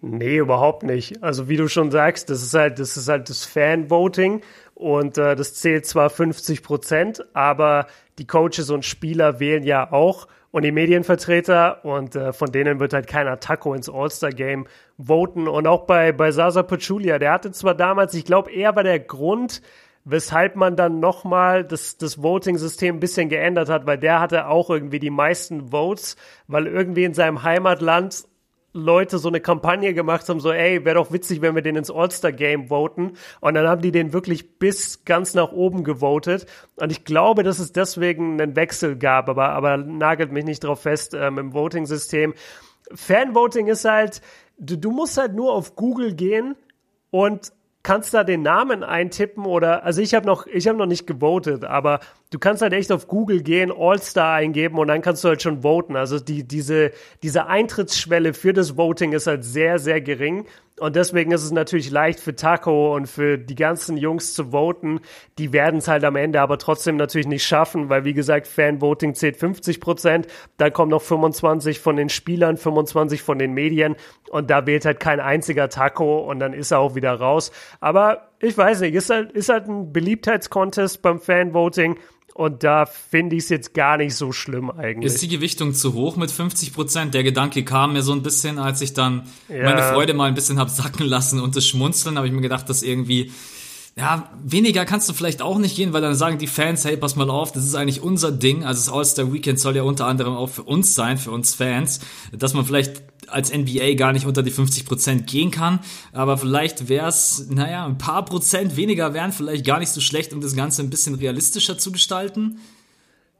[0.00, 1.22] Nee, überhaupt nicht.
[1.22, 4.42] Also wie du schon sagst, das ist halt, das halt das Fan-Voting
[4.74, 7.86] und äh, das zählt zwar 50 Prozent, aber
[8.18, 12.92] die Coaches und Spieler wählen ja auch und die Medienvertreter und äh, von denen wird
[12.92, 14.66] halt keiner Taco ins All-Star-Game
[14.98, 15.48] voten.
[15.48, 19.00] Und auch bei, bei Sasa Pachulia, der hatte zwar damals, ich glaube, er war der
[19.00, 19.62] Grund,
[20.04, 24.70] weshalb man dann nochmal das, das Voting-System ein bisschen geändert hat, weil der hatte auch
[24.70, 28.26] irgendwie die meisten Votes, weil irgendwie in seinem Heimatland
[28.76, 31.92] Leute so eine Kampagne gemacht haben, so, ey, wäre doch witzig, wenn wir den ins
[31.92, 33.12] All-Star-Game voten.
[33.40, 36.46] Und dann haben die den wirklich bis ganz nach oben gewotet.
[36.74, 40.82] Und ich glaube, dass es deswegen einen Wechsel gab, aber, aber nagelt mich nicht drauf
[40.82, 42.34] fest ähm, im Voting-System.
[42.92, 44.20] Fanvoting ist halt,
[44.58, 46.56] du, du musst halt nur auf Google gehen
[47.10, 47.52] und
[47.84, 51.64] kannst da den Namen eintippen oder, also ich habe noch, ich habe noch nicht gewotet,
[51.64, 55.42] aber du kannst halt echt auf Google gehen, All-Star eingeben und dann kannst du halt
[55.42, 55.94] schon voten.
[55.94, 56.90] Also die, diese,
[57.22, 60.46] diese Eintrittsschwelle für das Voting ist halt sehr, sehr gering.
[60.80, 65.00] Und deswegen ist es natürlich leicht für Taco und für die ganzen Jungs zu voten.
[65.38, 69.14] Die werden es halt am Ende aber trotzdem natürlich nicht schaffen, weil wie gesagt, Fanvoting
[69.14, 70.26] zählt 50 Prozent.
[70.56, 73.94] Da kommen noch 25 von den Spielern, 25 von den Medien
[74.30, 77.52] und da wählt halt kein einziger Taco und dann ist er auch wieder raus.
[77.78, 81.98] Aber ich weiß nicht, ist halt, ist halt ein Beliebtheitscontest beim Fanvoting.
[82.34, 85.12] Und da finde ich es jetzt gar nicht so schlimm eigentlich.
[85.12, 87.14] Ist die Gewichtung zu hoch mit 50 Prozent?
[87.14, 89.62] Der Gedanke kam mir so ein bisschen, als ich dann ja.
[89.62, 92.68] meine Freude mal ein bisschen hab sacken lassen und das Schmunzeln, habe ich mir gedacht,
[92.68, 93.30] dass irgendwie
[93.96, 97.14] ja, weniger kannst du vielleicht auch nicht gehen, weil dann sagen die Fans, hey, pass
[97.14, 98.64] mal auf, das ist eigentlich unser Ding.
[98.64, 102.00] Also das All-Star Weekend soll ja unter anderem auch für uns sein, für uns Fans,
[102.32, 105.80] dass man vielleicht als NBA gar nicht unter die 50 Prozent gehen kann.
[106.12, 110.32] Aber vielleicht wäre es, naja, ein paar Prozent weniger wären vielleicht gar nicht so schlecht,
[110.32, 112.58] um das Ganze ein bisschen realistischer zu gestalten.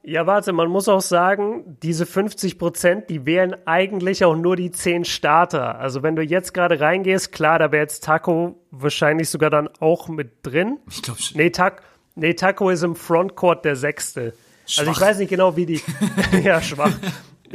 [0.07, 4.69] Ja, warte, man muss auch sagen, diese 50 Prozent, die wären eigentlich auch nur die
[4.69, 5.79] 10 Starter.
[5.79, 10.07] Also wenn du jetzt gerade reingehst, klar, da wäre jetzt Taco wahrscheinlich sogar dann auch
[10.07, 10.77] mit drin.
[10.91, 11.37] Ich glaube schon.
[11.37, 11.71] Nee, Ta
[12.13, 14.35] nee, Taco ist im Frontcourt der Sechste.
[14.67, 14.79] Schwach.
[14.81, 15.81] Also ich weiß nicht genau, wie die,
[16.43, 16.93] ja, schwach.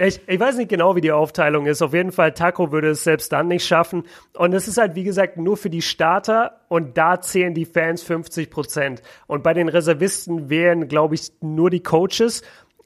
[0.06, 1.82] Ich, ich weiß nicht genau, wie die Aufteilung ist.
[1.82, 4.04] Auf jeden Fall, Taco würde es selbst dann nicht schaffen.
[4.34, 8.02] Und es ist halt, wie gesagt, nur für die Starter und da zählen die Fans
[8.02, 9.02] 50 Prozent.
[9.26, 12.42] Und bei den Reservisten wären, glaube ich, nur die Coaches.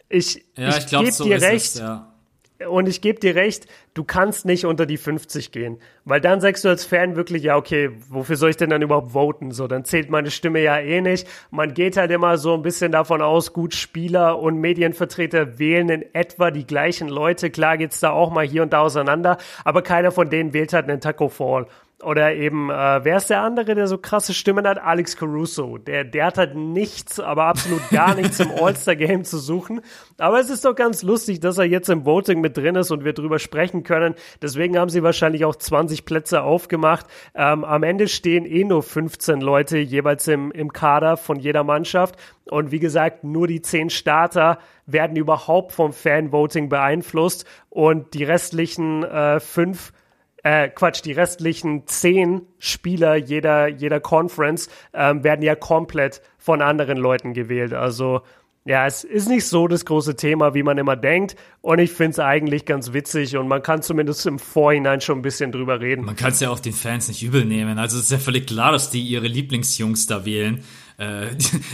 [0.09, 1.67] Ich, ja, ich, ich gebe so dir recht.
[1.67, 2.14] Es, ja
[2.69, 5.79] und ich gebe dir recht, du kannst nicht unter die 50 gehen.
[6.05, 9.13] Weil dann sagst du als Fan wirklich, ja, okay, wofür soll ich denn dann überhaupt
[9.13, 9.51] voten?
[9.51, 11.27] So, dann zählt meine Stimme ja eh nicht.
[11.51, 16.15] Man geht halt immer so ein bisschen davon aus, gut, Spieler und Medienvertreter wählen in
[16.15, 17.51] etwa die gleichen Leute.
[17.51, 20.89] Klar geht's da auch mal hier und da auseinander, aber keiner von denen wählt halt
[20.89, 21.67] einen Taco Fall.
[22.03, 24.79] Oder eben, äh, wer ist der andere, der so krasse Stimmen hat?
[24.79, 25.79] Alex Caruso.
[25.79, 29.81] Der, der hat halt nichts, aber absolut gar nichts im All-Star-Game zu suchen.
[30.19, 33.05] Aber es ist doch ganz lustig, dass er jetzt im Voting mit drin ist und
[33.05, 34.15] wir drüber sprechen können.
[34.43, 37.07] Deswegen haben sie wahrscheinlich auch 20 Plätze aufgemacht.
[37.35, 42.17] Ähm, am Ende stehen eh nur 15 Leute jeweils im, im Kader von jeder Mannschaft.
[42.51, 49.05] Und wie gesagt, nur die 10 Starter werden überhaupt vom Fan-Voting beeinflusst und die restlichen
[49.05, 49.93] äh, fünf
[50.45, 56.99] äh, Quatsch, die restlichen zehn Spieler jeder, jeder Conference ähm, werden ja komplett von anderen
[56.99, 57.73] Leuten gewählt.
[57.73, 58.21] Also
[58.67, 61.37] ja, es ist nicht so das große Thema, wie man immer denkt.
[61.61, 65.23] Und ich finde es eigentlich ganz witzig und man kann zumindest im Vorhinein schon ein
[65.23, 66.05] bisschen drüber reden.
[66.05, 67.79] Man kann es ja auch den Fans nicht übel nehmen.
[67.79, 70.63] Also es ist ja völlig klar, dass die ihre Lieblingsjungs da wählen.
[70.97, 71.31] Äh,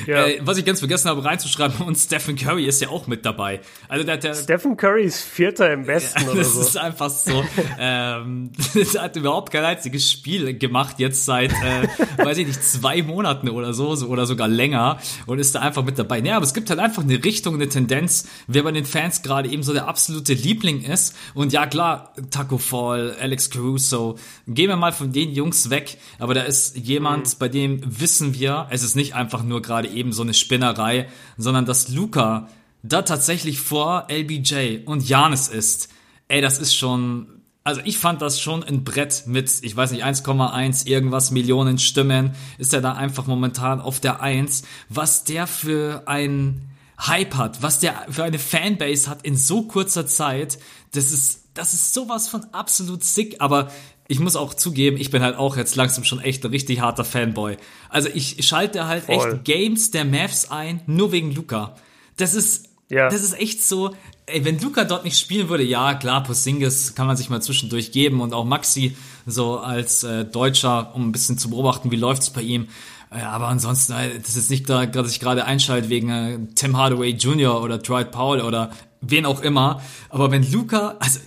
[0.07, 0.27] ja.
[0.27, 3.61] äh, was ich ganz vergessen habe reinzuschreiben, und Stephen Curry ist ja auch mit dabei.
[3.89, 6.61] Also der, der Stephen Curry ist Vierter im Westen ja, oder so.
[6.61, 7.45] Das ist einfach so.
[7.79, 11.89] ähm, das hat überhaupt kein einziges Spiel gemacht jetzt seit, äh,
[12.25, 15.85] weiß ich nicht, zwei Monaten oder so, so oder sogar länger und ist da einfach
[15.85, 16.21] mit dabei.
[16.21, 19.51] Ja, aber es gibt halt einfach eine Richtung, eine Tendenz, wer bei den Fans gerade
[19.51, 21.15] eben so der absolute Liebling ist.
[21.35, 24.17] Und ja, klar, Taco Fall, Alex Caruso,
[24.47, 27.39] gehen wir mal von den Jungs weg, aber da ist jemand, mhm.
[27.39, 31.09] bei dem wissen wir, es ist nicht nicht einfach nur gerade eben so eine Spinnerei,
[31.37, 32.49] sondern dass Luca
[32.83, 35.89] da tatsächlich vor LBJ und Janis ist.
[36.29, 37.27] Ey, das ist schon,
[37.65, 42.35] also ich fand das schon ein Brett mit, ich weiß nicht, 1,1 irgendwas Millionen Stimmen,
[42.59, 44.63] ist er da einfach momentan auf der 1.
[44.89, 50.07] Was der für ein Hype hat, was der für eine Fanbase hat in so kurzer
[50.07, 50.59] Zeit,
[50.93, 53.71] das ist, das ist sowas von absolut sick, aber
[54.11, 57.05] ich muss auch zugeben, ich bin halt auch jetzt langsam schon echt ein richtig harter
[57.05, 57.57] Fanboy.
[57.89, 59.35] Also ich schalte halt Voll.
[59.35, 61.77] echt Games der Mavs ein, nur wegen Luca.
[62.17, 63.09] Das ist, ja.
[63.09, 63.95] das ist echt so,
[64.27, 67.93] ey, wenn Luca dort nicht spielen würde, ja, klar, Porzingis kann man sich mal zwischendurch
[67.93, 68.97] geben und auch Maxi
[69.27, 72.67] so als äh, Deutscher, um ein bisschen zu beobachten, wie läuft's bei ihm.
[73.13, 76.77] Äh, aber ansonsten, äh, das ist nicht da, dass ich gerade einschalte wegen äh, Tim
[76.77, 77.63] Hardaway Jr.
[77.63, 79.81] oder Dwight Powell oder wen auch immer.
[80.09, 81.21] Aber wenn Luca, also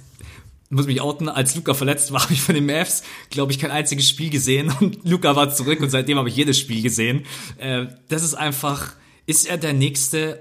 [0.74, 3.72] muss mich outen, als Luca verletzt war, habe ich von den Mavs, glaube ich, kein
[3.72, 7.26] einziges Spiel gesehen und Luca war zurück und seitdem habe ich jedes Spiel gesehen.
[7.58, 8.94] Äh, das ist einfach,
[9.26, 10.40] ist er der nächste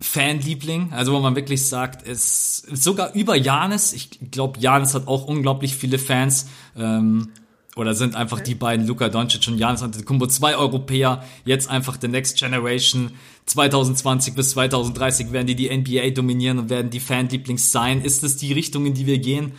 [0.00, 3.92] Fanliebling, also wo man wirklich sagt, ist sogar über Janis.
[3.92, 6.46] Ich glaube, Janis hat auch unglaublich viele Fans.
[6.76, 7.32] Ähm,
[7.78, 12.08] oder sind einfach die beiden, Luka Doncic und Janis Antetokounmpo, zwei Europäer, jetzt einfach the
[12.08, 13.12] next generation.
[13.46, 18.02] 2020 bis 2030 werden die die NBA dominieren und werden die Fanlieblings sein.
[18.02, 19.52] Ist das die Richtung, in die wir gehen?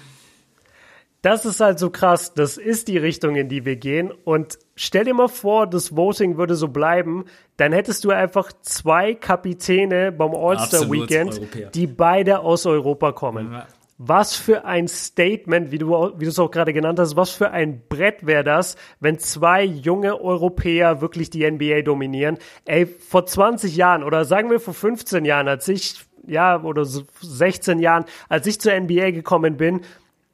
[1.21, 2.33] Das ist halt so krass.
[2.33, 4.11] Das ist die Richtung, in die wir gehen.
[4.11, 7.25] Und stell dir mal vor, das Voting würde so bleiben.
[7.57, 11.41] Dann hättest du einfach zwei Kapitäne beim All-Star Weekend,
[11.73, 13.51] die beide aus Europa kommen.
[13.51, 13.67] Ja.
[14.01, 17.51] Was für ein Statement, wie du, wie du es auch gerade genannt hast, was für
[17.51, 22.37] ein Brett wäre das, wenn zwei junge Europäer wirklich die NBA dominieren.
[22.63, 27.79] Ey, vor 20 Jahren oder sagen wir vor 15 Jahren, als ich, ja, oder 16
[27.79, 29.81] Jahren, als ich zur NBA gekommen bin,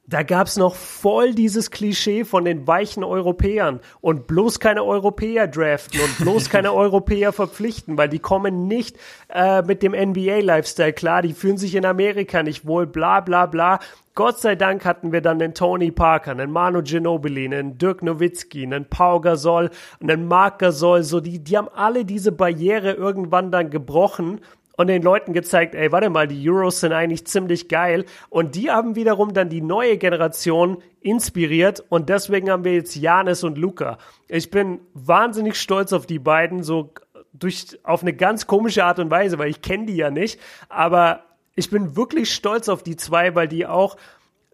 [0.08, 6.00] da gab's noch voll dieses Klischee von den weichen Europäern und bloß keine Europäer draften
[6.00, 8.96] und bloß keine Europäer verpflichten, weil die kommen nicht
[9.28, 13.80] äh, mit dem NBA-Lifestyle klar, die fühlen sich in Amerika nicht wohl, bla bla bla.
[14.14, 18.62] Gott sei Dank hatten wir dann den Tony Parker, einen Manu Ginobili, einen Dirk Nowitzki,
[18.62, 23.68] einen Pau Gasol, einen Marc Gasol, so die, die haben alle diese Barriere irgendwann dann
[23.68, 24.40] gebrochen
[24.76, 28.04] und den Leuten gezeigt, ey, warte mal, die Euros sind eigentlich ziemlich geil.
[28.28, 33.44] Und die haben wiederum dann die neue Generation inspiriert und deswegen haben wir jetzt Janis
[33.44, 33.98] und Luca.
[34.28, 36.92] Ich bin wahnsinnig stolz auf die beiden, so
[37.32, 41.22] durch, auf eine ganz komische Art und Weise, weil ich kenne die ja nicht, aber
[41.54, 43.96] ich bin wirklich stolz auf die zwei, weil die auch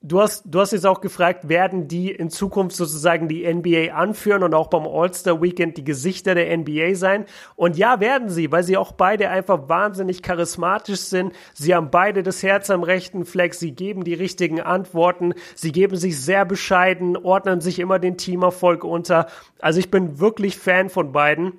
[0.04, 4.42] Du hast, du hast jetzt auch gefragt, werden die in Zukunft sozusagen die NBA anführen
[4.42, 7.24] und auch beim All-Star Weekend die Gesichter der NBA sein?
[7.54, 11.32] Und ja, werden sie, weil sie auch beide einfach wahnsinnig charismatisch sind.
[11.54, 13.54] Sie haben beide das Herz am rechten Fleck.
[13.54, 15.34] Sie geben die richtigen Antworten.
[15.54, 19.28] Sie geben sich sehr bescheiden, ordnen sich immer den Teamerfolg unter.
[19.60, 21.52] Also ich bin wirklich Fan von beiden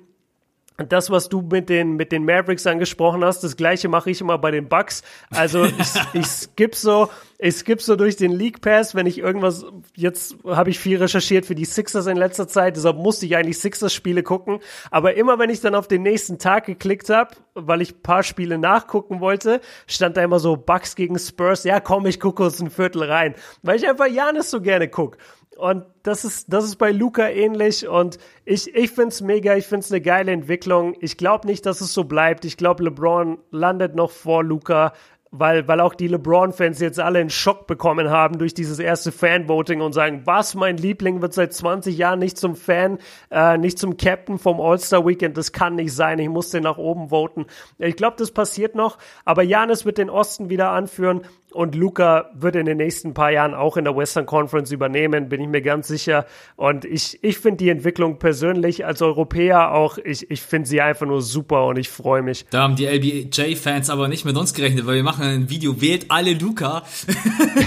[0.76, 4.38] das, was du mit den, mit den Mavericks angesprochen hast, das gleiche mache ich immer
[4.38, 5.02] bei den Bucks.
[5.30, 9.64] Also ich, ich skipp so, ich skipp so durch den League Pass, wenn ich irgendwas,
[9.94, 13.58] jetzt habe ich viel recherchiert für die Sixers in letzter Zeit, deshalb musste ich eigentlich
[13.58, 14.58] Sixers-Spiele gucken.
[14.90, 18.58] Aber immer wenn ich dann auf den nächsten Tag geklickt habe, weil ich paar Spiele
[18.58, 22.70] nachgucken wollte, stand da immer so Bucks gegen Spurs, ja komm, ich gucke uns ein
[22.70, 23.36] Viertel rein.
[23.62, 25.18] Weil ich einfach Janis so gerne guck.
[25.56, 29.90] Und das ist, das ist bei Luca ähnlich und ich, ich find's mega, ich find's
[29.90, 30.96] eine geile Entwicklung.
[31.00, 32.44] Ich glaube nicht, dass es so bleibt.
[32.44, 34.92] Ich glaube, LeBron landet noch vor Luca
[35.36, 39.80] weil, weil auch die LeBron-Fans jetzt alle einen Schock bekommen haben durch dieses erste Fan-Voting
[39.80, 42.98] und sagen, was, mein Liebling wird seit 20 Jahren nicht zum Fan,
[43.32, 47.08] äh, nicht zum Captain vom All-Star-Weekend, das kann nicht sein, ich muss den nach oben
[47.08, 47.46] voten.
[47.78, 51.22] Ich glaube, das passiert noch, aber Janis wird den Osten wieder anführen
[51.54, 55.40] und Luca wird in den nächsten paar Jahren auch in der Western Conference übernehmen, bin
[55.40, 56.26] ich mir ganz sicher.
[56.56, 61.06] Und ich, ich finde die Entwicklung persönlich als Europäer auch, ich, ich finde sie einfach
[61.06, 62.46] nur super und ich freue mich.
[62.50, 66.06] Da haben die LBJ-Fans aber nicht mit uns gerechnet, weil wir machen ein Video, wählt
[66.08, 66.82] alle Luca.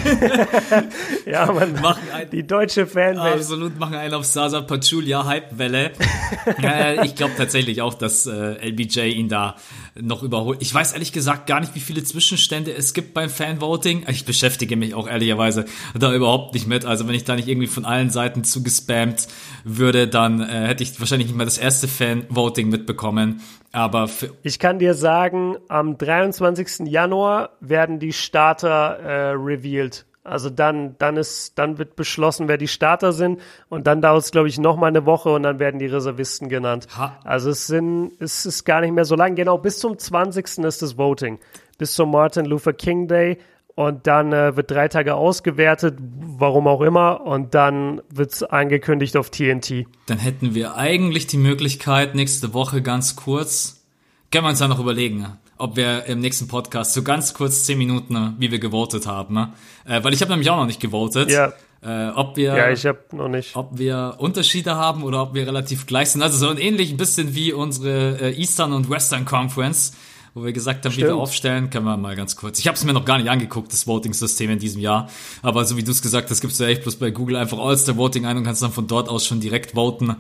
[1.26, 3.36] ja, man, machen ein, die deutsche Fanbase.
[3.36, 5.92] Absolut, machen einen auf Sasa Pachulia Hypewelle.
[6.62, 9.56] äh, ich glaube tatsächlich auch, dass äh, LBJ ihn da
[10.00, 10.62] noch überholt.
[10.62, 13.30] Ich weiß ehrlich gesagt gar nicht, wie viele Zwischenstände es gibt beim
[13.78, 14.06] Fanvoting.
[14.10, 15.66] Ich beschäftige mich auch ehrlicherweise
[15.98, 16.86] da überhaupt nicht mit.
[16.86, 19.28] Also wenn ich da nicht irgendwie von allen Seiten zugespammt
[19.64, 23.42] würde, dann äh, hätte ich wahrscheinlich nicht mal das erste Fanvoting mitbekommen.
[23.72, 24.10] Aber
[24.44, 26.88] ich kann dir sagen, am 23.
[26.88, 30.06] Januar werden die Starter äh, revealed.
[30.24, 34.32] Also dann, dann ist, dann wird beschlossen, wer die Starter sind und dann dauert es,
[34.32, 36.88] glaube ich, noch mal eine Woche und dann werden die Reservisten genannt.
[36.98, 37.18] Ha.
[37.24, 39.36] Also es sind, es ist gar nicht mehr so lang.
[39.36, 40.66] Genau, bis zum 20.
[40.66, 41.40] ist das Voting.
[41.78, 43.38] Bis zum Martin Luther King Day
[43.78, 49.16] und dann äh, wird drei Tage ausgewertet, warum auch immer, und dann wird es angekündigt
[49.16, 49.86] auf TNT.
[50.08, 53.86] Dann hätten wir eigentlich die Möglichkeit, nächste Woche ganz kurz,
[54.32, 55.28] können wir uns ja noch überlegen,
[55.60, 59.36] ob wir im nächsten Podcast so ganz kurz zehn Minuten, ne, wie wir gewotet haben.
[59.36, 59.54] Ne?
[59.86, 61.30] Äh, weil ich habe nämlich auch noch nicht gewotet.
[61.30, 61.54] Ja.
[61.84, 63.56] Äh, ob wir, ja, ich habe noch nicht.
[63.56, 66.24] Ob wir Unterschiede haben oder ob wir relativ gleich sind.
[66.24, 69.94] Also so ein ähnlich ein bisschen wie unsere äh, Eastern und Western Conference,
[70.38, 71.08] wo wir gesagt haben, Stimmt.
[71.08, 72.60] wie wir aufstellen, können wir mal ganz kurz.
[72.60, 75.10] Ich habe es mir noch gar nicht angeguckt, das Voting-System in diesem Jahr.
[75.42, 78.26] Aber so wie du es gesagt hast, gibst du echt bloß bei Google einfach All-Star-Voting
[78.28, 80.16] ein und kannst dann von dort aus schon direkt voten.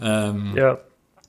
[0.00, 0.78] Ähm, ja.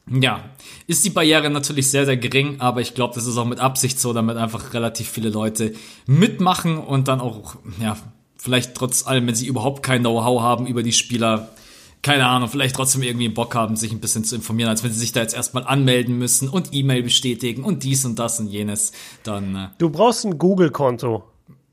[0.10, 0.44] Ja,
[0.88, 4.00] ist die Barriere natürlich sehr, sehr gering, aber ich glaube, das ist auch mit Absicht
[4.00, 5.74] so, damit einfach relativ viele Leute
[6.08, 7.96] mitmachen und dann auch, ja,
[8.38, 11.50] vielleicht trotz allem, wenn sie überhaupt kein Know-how haben über die Spieler,
[12.02, 15.00] keine Ahnung, vielleicht trotzdem irgendwie Bock haben, sich ein bisschen zu informieren, als wenn sie
[15.00, 18.94] sich da jetzt erstmal anmelden müssen und E-Mail bestätigen und dies und das und jenes,
[19.24, 19.56] dann.
[19.56, 21.24] Äh du brauchst ein Google-Konto.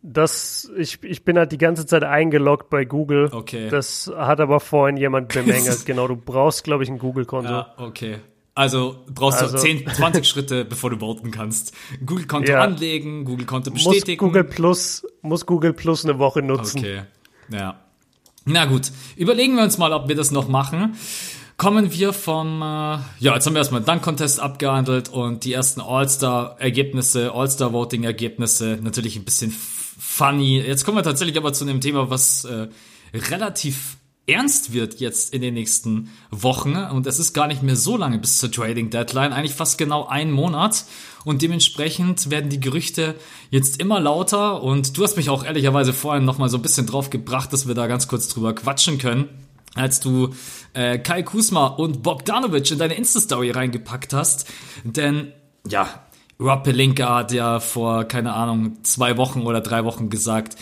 [0.02, 3.28] Das, ich, ich bin halt die ganze Zeit eingeloggt bei Google.
[3.32, 3.68] Okay.
[3.70, 5.86] Das hat aber vorhin jemand bemängelt.
[5.86, 7.50] genau, du brauchst, glaube ich, ein Google-Konto.
[7.50, 8.18] Ja, okay.
[8.54, 11.74] Also brauchst also, du 10, 20 Schritte, bevor du voten kannst.
[12.04, 12.62] Google-Konto ja.
[12.62, 14.24] anlegen, Google-Konto bestätigen.
[14.24, 16.78] Muss Google Plus, muss Google Plus eine Woche nutzen.
[16.78, 17.02] Okay.
[17.50, 17.85] Ja.
[18.48, 18.92] Na gut.
[19.16, 20.94] Überlegen wir uns mal, ob wir das noch machen.
[21.56, 22.64] Kommen wir vom, äh,
[23.18, 29.24] ja, jetzt haben wir erstmal den Dunk-Contest abgehandelt und die ersten All-Star-Ergebnisse, All-Star-Voting-Ergebnisse, natürlich ein
[29.24, 29.52] bisschen
[29.98, 30.60] funny.
[30.60, 32.68] Jetzt kommen wir tatsächlich aber zu einem Thema, was äh,
[33.12, 33.95] relativ
[34.26, 36.76] ernst wird jetzt in den nächsten Wochen.
[36.76, 40.06] Und es ist gar nicht mehr so lange bis zur Trading Deadline, eigentlich fast genau
[40.06, 40.84] ein Monat.
[41.24, 43.14] Und dementsprechend werden die Gerüchte
[43.50, 44.62] jetzt immer lauter.
[44.62, 47.74] Und du hast mich auch ehrlicherweise vorhin nochmal so ein bisschen drauf gebracht, dass wir
[47.74, 49.28] da ganz kurz drüber quatschen können
[49.76, 50.30] als du
[50.72, 54.50] äh, Kai Kusma und Bogdanovic in deine Insta-Story reingepackt hast.
[54.84, 55.32] Denn,
[55.68, 55.88] ja,
[56.40, 60.56] Rob Pelinka hat ja vor, keine Ahnung, zwei Wochen oder drei Wochen gesagt,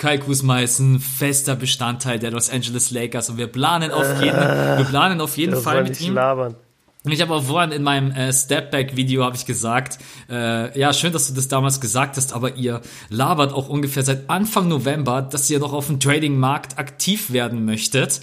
[0.00, 4.38] Kai Kusma ist ein fester Bestandteil der Los Angeles Lakers und wir planen auf jeden,
[4.38, 6.14] wir planen auf jeden Fall mit ihm.
[6.14, 6.56] Labern.
[7.04, 9.98] Ich habe auch vorhin in meinem äh, Stepback-Video habe ich gesagt,
[10.30, 12.80] äh, ja schön, dass du das damals gesagt hast, aber ihr
[13.10, 18.22] labert auch ungefähr seit Anfang November, dass ihr noch auf dem Trading-Markt aktiv werden möchtet.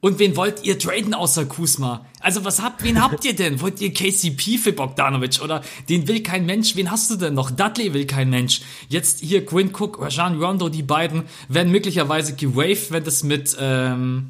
[0.00, 2.06] Und wen wollt ihr traden außer Kusma?
[2.20, 3.60] Also was habt, wen habt ihr denn?
[3.60, 6.76] Wollt ihr KCP für Bogdanovic oder den will kein Mensch?
[6.76, 7.50] Wen hast du denn noch?
[7.50, 8.60] Dudley will kein Mensch.
[8.88, 14.28] Jetzt hier Quinn Cook, Rajan Rondo, die beiden werden möglicherweise gewaved, wenn das mit ähm,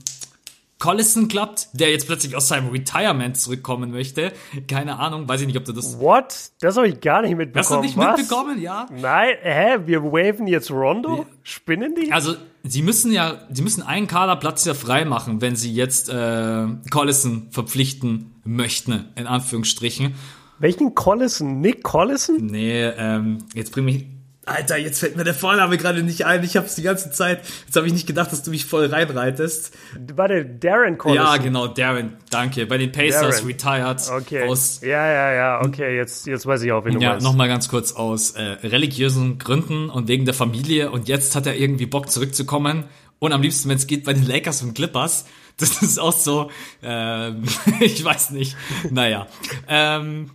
[0.79, 4.33] Collison klappt, der jetzt plötzlich aus seinem Retirement zurückkommen möchte.
[4.69, 5.99] Keine Ahnung, weiß ich nicht, ob du das.
[5.99, 6.53] What?
[6.61, 7.65] Das habe ich gar nicht mitbekommen.
[7.65, 8.19] Hast du nicht Was?
[8.19, 8.61] mitbekommen?
[8.61, 8.87] Ja.
[8.97, 9.79] Nein, hä?
[9.87, 11.27] Wir waven jetzt Rondo?
[11.43, 12.13] Spinnen die?
[12.13, 16.67] Also, sie müssen ja, sie müssen einen Kaderplatz ja frei machen, wenn sie jetzt äh,
[16.91, 20.15] Collison verpflichten möchten, in Anführungsstrichen.
[20.61, 21.61] Welchen Collison?
[21.61, 22.37] Nick Collison?
[22.47, 24.07] Nee, ähm, jetzt bring mich.
[24.49, 26.43] Alter, jetzt fällt mir der Vorname gerade nicht ein.
[26.45, 27.41] Ich hab's die ganze Zeit.
[27.67, 29.73] Jetzt habe ich nicht gedacht, dass du mich voll reinreitest.
[30.15, 31.25] Warte, Darren Collison.
[31.27, 32.67] Ja, genau, Darren, danke.
[32.67, 33.47] Bei den Pacers Darren.
[33.47, 34.49] retired Okay.
[34.49, 37.25] aus ja, ja, ja, okay, jetzt, jetzt weiß ich auch, wen du Ja, meinst.
[37.25, 41.57] nochmal ganz kurz aus äh, religiösen Gründen und wegen der Familie und jetzt hat er
[41.57, 42.85] irgendwie Bock zurückzukommen
[43.19, 45.25] und am liebsten, wenn es geht, bei den Lakers und Clippers.
[45.61, 46.53] Das ist auch so,
[46.85, 47.43] ähm,
[47.81, 48.57] ich weiß nicht.
[48.93, 49.27] Naja,
[49.67, 50.31] ähm,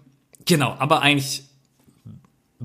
[0.46, 1.46] genau, aber eigentlich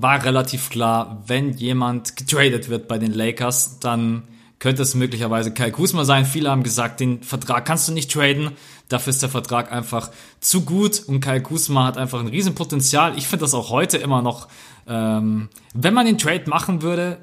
[0.01, 4.23] war relativ klar, wenn jemand getradet wird bei den Lakers, dann
[4.59, 6.25] könnte es möglicherweise Kai Kuzma sein.
[6.25, 8.51] Viele haben gesagt, den Vertrag kannst du nicht traden.
[8.87, 13.17] Dafür ist der Vertrag einfach zu gut und Kai Kuzma hat einfach ein Riesenpotenzial.
[13.17, 14.47] Ich finde das auch heute immer noch,
[14.87, 17.17] ähm, wenn man den Trade machen würde,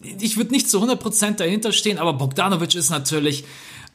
[0.00, 3.44] ich würde nicht zu 100% dahinter stehen, aber Bogdanovic ist natürlich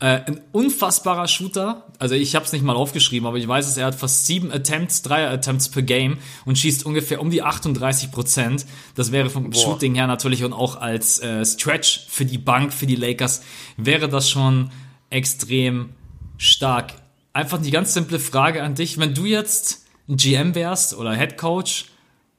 [0.04, 1.88] äh, ein unfassbarer Shooter.
[1.98, 4.52] Also ich habe es nicht mal aufgeschrieben, aber ich weiß es, er hat fast sieben
[4.52, 8.66] Attempts, Dreier Attempts per Game und schießt ungefähr um die 38%.
[8.96, 12.86] Das wäre vom Shooting her natürlich und auch als äh, Stretch für die Bank, für
[12.86, 13.44] die Lakers,
[13.78, 14.72] wäre das schon
[15.10, 15.92] extrem
[16.38, 16.96] stark.
[17.32, 21.38] Einfach die ganz simple Frage an dich, wenn du jetzt ein GM wärst oder Head
[21.38, 21.86] Coach,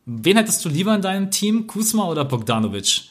[0.05, 3.05] wen hättest du lieber in deinem Team, Kuzma oder Bogdanovic?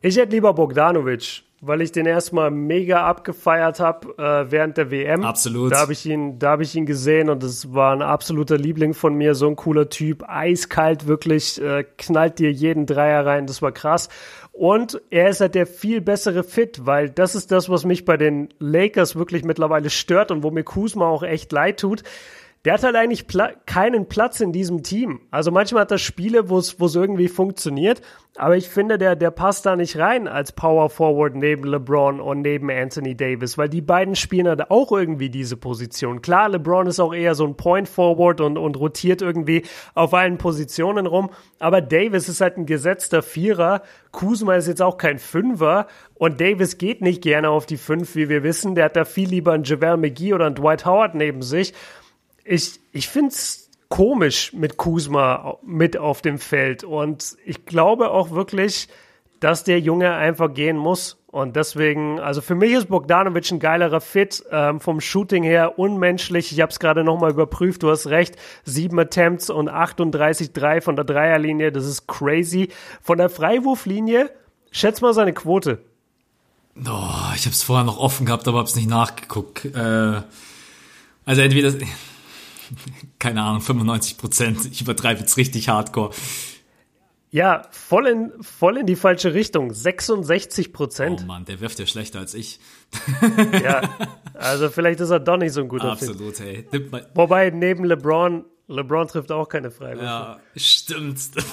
[0.00, 5.24] Ich hätte lieber Bogdanovic, weil ich den erstmal mega abgefeiert habe äh, während der WM.
[5.24, 5.72] Absolut.
[5.72, 8.94] Da habe ich ihn, da habe ich ihn gesehen und es war ein absoluter Liebling
[8.94, 13.60] von mir, so ein cooler Typ, eiskalt wirklich, äh, knallt dir jeden Dreier rein, das
[13.60, 14.08] war krass.
[14.52, 18.16] Und er ist halt der viel bessere Fit, weil das ist das, was mich bei
[18.16, 22.02] den Lakers wirklich mittlerweile stört und wo mir Kuzma auch echt leid tut.
[22.64, 25.20] Der hat halt eigentlich Pla keinen Platz in diesem Team.
[25.30, 28.02] Also manchmal hat er Spiele, wo es irgendwie funktioniert,
[28.36, 32.42] aber ich finde, der, der passt da nicht rein als Power Forward neben LeBron und
[32.42, 36.22] neben Anthony Davis, weil die beiden spielen halt auch irgendwie diese Position.
[36.22, 40.38] Klar, LeBron ist auch eher so ein Point Forward und, und rotiert irgendwie auf allen
[40.38, 43.82] Positionen rum, aber Davis ist halt ein gesetzter Vierer.
[44.12, 48.28] Kuzma ist jetzt auch kein Fünfer und Davis geht nicht gerne auf die Fünf, wie
[48.28, 48.74] wir wissen.
[48.76, 51.74] Der hat da viel lieber einen JaVale McGee oder einen Dwight Howard neben sich
[52.48, 56.84] ich, ich finde es komisch mit Kuzma mit auf dem Feld.
[56.84, 58.88] Und ich glaube auch wirklich,
[59.40, 61.16] dass der Junge einfach gehen muss.
[61.26, 64.42] Und deswegen, also für mich ist Bogdanovic ein geilerer Fit.
[64.50, 66.52] Ähm, vom Shooting her unmenschlich.
[66.52, 67.82] Ich habe es gerade nochmal überprüft.
[67.82, 68.36] Du hast recht.
[68.64, 71.70] Sieben Attempts und 38,3 von der Dreierlinie.
[71.70, 72.70] Das ist crazy.
[73.02, 74.30] Von der Freiwurflinie,
[74.70, 75.82] schätz mal seine Quote.
[76.78, 79.64] Oh, ich habe es vorher noch offen gehabt, aber habe es nicht nachgeguckt.
[79.66, 80.22] Äh,
[81.24, 81.74] also entweder
[83.18, 84.66] keine Ahnung, 95 Prozent.
[84.70, 86.10] Ich übertreibe jetzt richtig hardcore.
[87.30, 89.72] Ja, voll in, voll in die falsche Richtung.
[89.74, 91.20] 66 Prozent.
[91.24, 92.58] Oh Mann, der wirft ja schlechter als ich.
[93.62, 93.82] Ja,
[94.34, 95.92] also vielleicht ist er doch nicht so ein guter.
[95.92, 96.66] Absolut, hey.
[96.72, 100.04] Nimmt mal- Wobei neben LeBron, LeBron trifft auch keine Freiwürfe.
[100.04, 101.18] Ja, stimmt.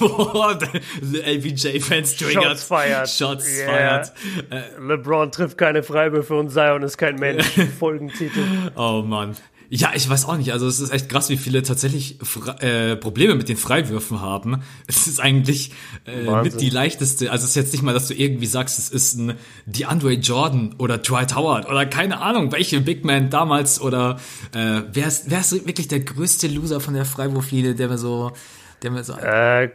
[1.02, 2.44] LBJ-Fans triggert.
[2.44, 3.08] Shots fired.
[3.08, 3.66] Shots Yeah.
[4.04, 4.12] fired.
[4.50, 7.44] Äh, LeBron trifft keine Freiwürfe und Zion ist kein Mensch.
[7.78, 8.40] Folgentitel.
[8.76, 9.36] oh Mann.
[9.68, 10.52] Ja, ich weiß auch nicht.
[10.52, 14.62] Also es ist echt krass, wie viele tatsächlich Fre äh, Probleme mit den Freiwürfen haben.
[14.86, 15.72] Es ist eigentlich
[16.06, 17.30] äh, mit die leichteste.
[17.30, 19.34] Also es ist jetzt nicht mal, dass du irgendwie sagst, es ist ein
[19.66, 24.18] DeAndre Jordan oder Dwight Howard oder keine Ahnung, welche Big Man damals oder
[24.54, 28.32] äh, wer ist, wer ist wirklich der größte Loser von der Freiwurflinie, der mir so,
[28.82, 29.70] der mir so Äh,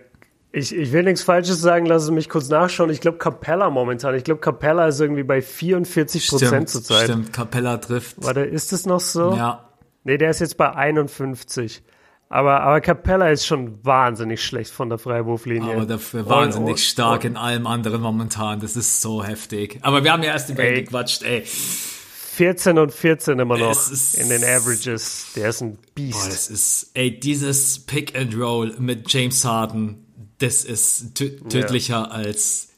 [0.54, 2.89] ich, ich will nichts Falsches sagen, lass es mich kurz nachschauen.
[2.89, 4.16] Ich glaube Capella momentan.
[4.16, 7.06] Ich glaube Capella ist irgendwie bei 44 Prozent zurzeit.
[7.06, 8.18] Stimmt, Capella trifft.
[8.20, 9.34] Warte, ist es noch so?
[9.34, 9.70] Ja,
[10.04, 11.84] Nee, der ist jetzt bei 51.
[12.30, 15.74] Aber, aber Capella ist schon wahnsinnig schlecht von der Freiwurflinie.
[15.74, 18.60] aber dafür Und- wahnsinnig und- stark in allem anderen momentan.
[18.62, 19.80] Das ist so heftig.
[19.82, 21.43] Aber wir haben ja erst über ihn gequatscht, ey.
[21.45, 25.28] 14 und 14 immer noch ist- in den Averages.
[25.36, 26.28] Der ist ein Boah, Beast.
[26.28, 30.06] das ist, ey, dieses Pick and Roll mit James Harden,
[30.39, 32.70] das ist tö tödlicher als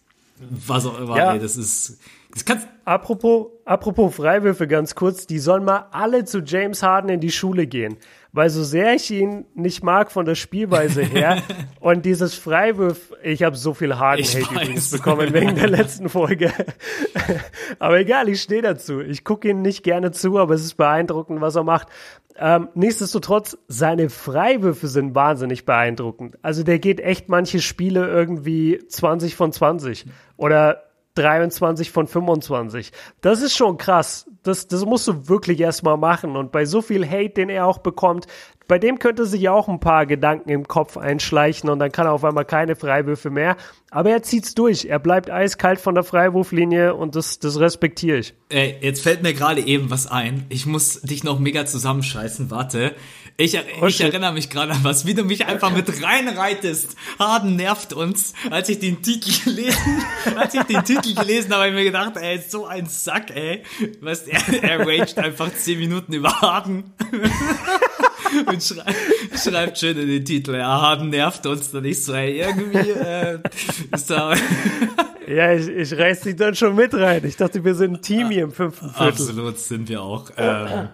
[0.49, 1.33] was auch immer, Ja.
[1.33, 1.99] ey, das ist,
[2.33, 7.21] das kannst, Apropos, apropos Freiwürfe ganz kurz, die sollen mal alle zu James Harden in
[7.21, 7.95] die Schule gehen.
[8.33, 11.41] weil so sehr ich ihn nicht mag von der Spielweise her
[11.79, 14.51] und dieses Freiwurf, ich habe so viel harten Ich Hate weiß.
[14.51, 16.51] übrigens bekommen wegen der letzten Folge.
[17.79, 18.99] aber egal, ich stehe dazu.
[18.99, 21.87] Ich gucke ihn nicht gerne zu, aber es ist beeindruckend, was er macht.
[22.35, 26.37] Ähm, nichtsdestotrotz, seine Freiwürfe sind wahnsinnig beeindruckend.
[26.41, 30.05] Also der geht echt manche Spiele irgendwie 20 von 20
[30.35, 30.83] oder
[31.15, 32.91] 23 von 25.
[33.21, 34.25] Das ist schon krass.
[34.43, 36.35] Das, das musst du wirklich erstmal machen.
[36.35, 38.27] Und bei so viel Hate, den er auch bekommt,
[38.67, 42.13] bei dem könnte sich auch ein paar Gedanken im Kopf einschleichen und dann kann er
[42.13, 43.57] auf einmal keine Freiwürfe mehr.
[43.91, 44.85] Aber er zieht's durch.
[44.85, 48.33] Er bleibt eiskalt von der Freiwurflinie und das, das respektiere ich.
[48.49, 50.45] Ey, jetzt fällt mir gerade eben was ein.
[50.49, 52.51] Ich muss dich noch mega zusammenscheißen.
[52.51, 52.95] Warte.
[53.35, 56.95] Ich, Oh, ich erinnere mich gerade an was, wie du mich einfach mit reinreitest.
[57.17, 58.33] Harden nervt uns.
[58.51, 60.03] Als ich den Titel gelesen,
[60.35, 63.35] als ich den Titel gelesen habe, habe ich mir gedacht, ey, ist so ein Sack,
[63.35, 63.63] ey.
[64.01, 66.93] Weißt, er, er raged einfach 10 Minuten über Harden.
[68.47, 68.95] Und schrei
[69.35, 71.71] schreibt schön in den Titel, ja, Harden nervt uns.
[71.71, 73.39] Dann ich so, ey, irgendwie, äh,
[73.91, 74.33] ist da,
[75.27, 77.23] Ja, ich, ich reiß dich dann schon mit rein.
[77.25, 79.07] Ich dachte, wir sind ein Team hier im fünften Viertel.
[79.07, 80.29] Absolut sind wir auch.
[80.37, 80.89] Ähm,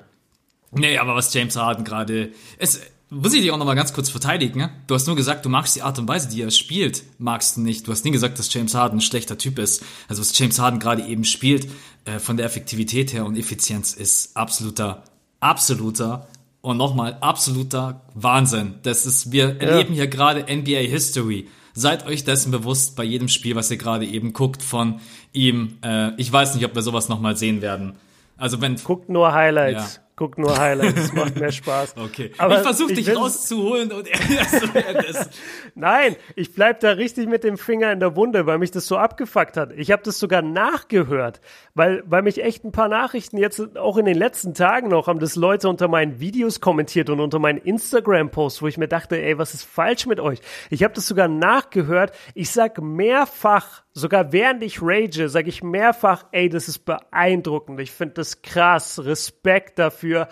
[0.71, 2.31] nee, aber was James Harden gerade.
[2.57, 4.59] Es muss ich dich auch nochmal ganz kurz verteidigen.
[4.59, 4.69] ne?
[4.87, 7.61] Du hast nur gesagt, du magst die Art und Weise, die er spielt, magst du
[7.61, 7.87] nicht.
[7.87, 9.83] Du hast nie gesagt, dass James Harden ein schlechter Typ ist.
[10.07, 11.67] Also was James Harden gerade eben spielt,
[12.05, 15.03] äh, von der Effektivität her und Effizienz ist absoluter,
[15.39, 16.27] absoluter
[16.61, 18.75] und nochmal absoluter Wahnsinn.
[18.83, 21.47] Das ist, wir erleben hier gerade NBA History.
[21.73, 24.99] Seid euch dessen bewusst bei jedem Spiel, was ihr gerade eben guckt von
[25.33, 25.77] ihm.
[25.83, 27.95] Äh, ich weiß nicht, ob wir sowas nochmal sehen werden.
[28.37, 29.95] Also wenn Guckt nur Highlights.
[29.95, 30.01] Ja.
[30.19, 31.13] Guckt nur Highlights.
[31.13, 31.95] Macht mehr Spaß.
[31.99, 32.31] Okay.
[32.37, 34.07] Aber ich versuche dich rauszuholen und
[35.75, 38.97] Nein, ich bleib da richtig mit dem Finger in der Wunde, weil mich das so
[38.97, 39.71] abgefuckt hat.
[39.77, 41.39] Ich habe das sogar nachgehört,
[41.73, 45.19] weil, weil mich echt ein paar Nachrichten jetzt auch in den letzten Tagen noch haben
[45.19, 49.37] das Leute unter meinen Videos kommentiert und unter meinen Instagram-Posts, wo ich mir dachte, ey,
[49.37, 50.39] was ist falsch mit euch?
[50.69, 52.11] Ich habe das sogar nachgehört.
[52.33, 57.79] Ich sag mehrfach, sogar während ich rage, sage ich mehrfach, ey, das ist beeindruckend.
[57.79, 59.03] Ich finde das krass.
[59.03, 60.27] Respekt dafür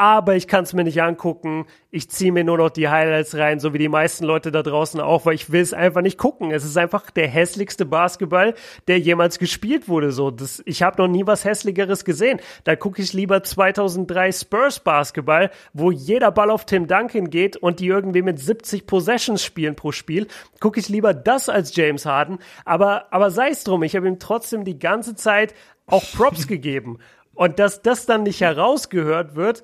[0.00, 1.66] aber ich kann es mir nicht angucken.
[1.90, 4.98] Ich ziehe mir nur noch die Highlights rein, so wie die meisten Leute da draußen
[4.98, 6.52] auch, weil ich will es einfach nicht gucken.
[6.52, 8.54] Es ist einfach der hässlichste Basketball,
[8.88, 10.10] der jemals gespielt wurde.
[10.10, 12.40] So, das, ich habe noch nie was hässlicheres gesehen.
[12.64, 17.78] Da gucke ich lieber 2003 Spurs Basketball, wo jeder Ball auf Tim Duncan geht und
[17.78, 20.28] die irgendwie mit 70 Possessions spielen pro Spiel.
[20.60, 22.38] Gucke ich lieber das als James Harden.
[22.64, 25.52] Aber aber sei es drum, ich habe ihm trotzdem die ganze Zeit
[25.84, 27.00] auch Props gegeben.
[27.40, 29.62] Und dass das dann nicht herausgehört wird,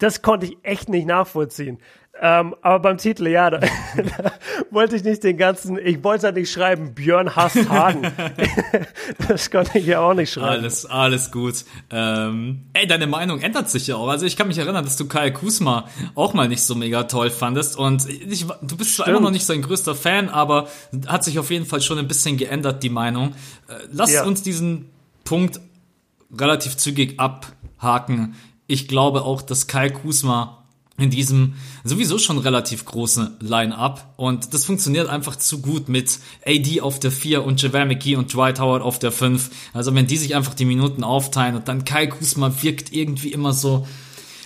[0.00, 1.78] das konnte ich echt nicht nachvollziehen.
[2.22, 3.68] Ähm, aber beim Titel, ja, da, da
[4.70, 8.12] wollte ich nicht den ganzen, ich wollte halt nicht schreiben, Björn hasst Hagen.
[9.28, 10.48] das konnte ich ja auch nicht schreiben.
[10.48, 11.64] alles, alles gut.
[11.90, 14.08] Ähm, ey, deine Meinung ändert sich ja auch.
[14.08, 17.30] Also ich kann mich erinnern, dass du Kyle Kusma auch mal nicht so mega toll
[17.30, 17.78] fandest.
[17.78, 19.08] Und ich, du bist zwar Stimmt.
[19.08, 20.68] immer noch nicht sein größter Fan, aber
[21.06, 23.28] hat sich auf jeden Fall schon ein bisschen geändert, die Meinung.
[23.68, 24.24] Äh, lass Ja.
[24.24, 24.90] uns diesen
[25.24, 25.58] Punkt
[26.36, 28.34] relativ zügig abhaken.
[28.70, 30.58] Ich glaube auch, dass Kyle Kusma
[30.96, 36.80] in diesem sowieso schon relativ großen Line-Up und das funktioniert einfach zu gut mit AD
[36.80, 39.50] auf der 4 und JaVale McGee und Dwight Howard auf der 5.
[39.72, 43.52] Also wenn die sich einfach die Minuten aufteilen und dann Kyle Kusma wirkt irgendwie immer
[43.54, 43.88] so,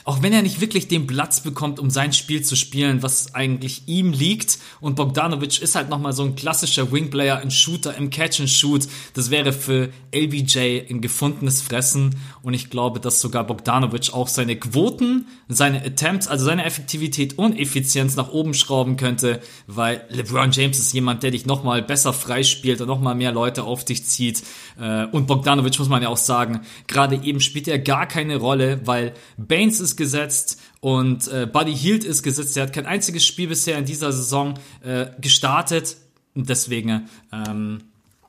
[0.05, 3.83] auch wenn er nicht wirklich den Platz bekommt, um sein Spiel zu spielen, was eigentlich
[3.87, 4.59] ihm liegt.
[4.81, 8.87] Und Bogdanovic ist halt nochmal so ein klassischer Wingplayer, ein Shooter im Catch and Shoot.
[9.15, 12.17] Das wäre für LBJ ein gefundenes Fressen.
[12.43, 17.59] Und ich glaube, dass sogar Bogdanovic auch seine Quoten, seine Attempts, also seine Effektivität und
[17.59, 22.83] Effizienz nach oben schrauben könnte, weil LeBron James ist jemand, der dich nochmal besser freispielt
[22.83, 24.43] und nochmal mehr Leute auf dich zieht.
[24.79, 28.81] Äh, Und Bogdanovic muss man ja auch sagen, gerade eben spielt er gar keine Rolle,
[28.85, 32.57] weil Baines ist gesetzt und äh, Buddy Hield ist gesetzt.
[32.57, 35.97] Er hat kein einziges Spiel bisher in dieser Saison äh, gestartet.
[36.35, 37.81] Und deswegen ähm,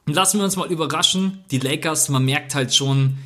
[0.05, 1.43] lassen wir uns mal überraschen.
[1.51, 3.17] Die Lakers, man merkt halt schon,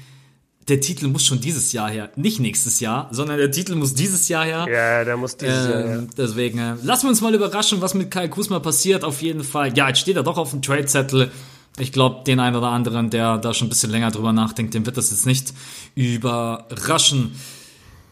[0.69, 2.11] der Titel muss schon dieses Jahr her.
[2.15, 4.67] Nicht nächstes Jahr, sondern der Titel muss dieses Jahr her.
[4.71, 5.95] Ja, der muss dieses Jahr, ja.
[5.95, 9.03] Ähm, Deswegen, äh, lassen wir uns mal überraschen, was mit Kyle Kuzma passiert.
[9.03, 9.75] Auf jeden Fall.
[9.77, 11.31] Ja, jetzt steht er doch auf dem Trade-Zettel.
[11.77, 14.85] Ich glaube, den einen oder anderen, der da schon ein bisschen länger drüber nachdenkt, dem
[14.85, 15.53] wird das jetzt nicht
[15.95, 17.35] überraschen.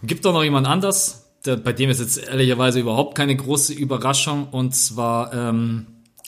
[0.04, 4.50] Gibt doch noch jemand anders, der, bei dem ist jetzt ehrlicherweise überhaupt keine große Überraschung.
[4.52, 5.88] Und zwar ähm,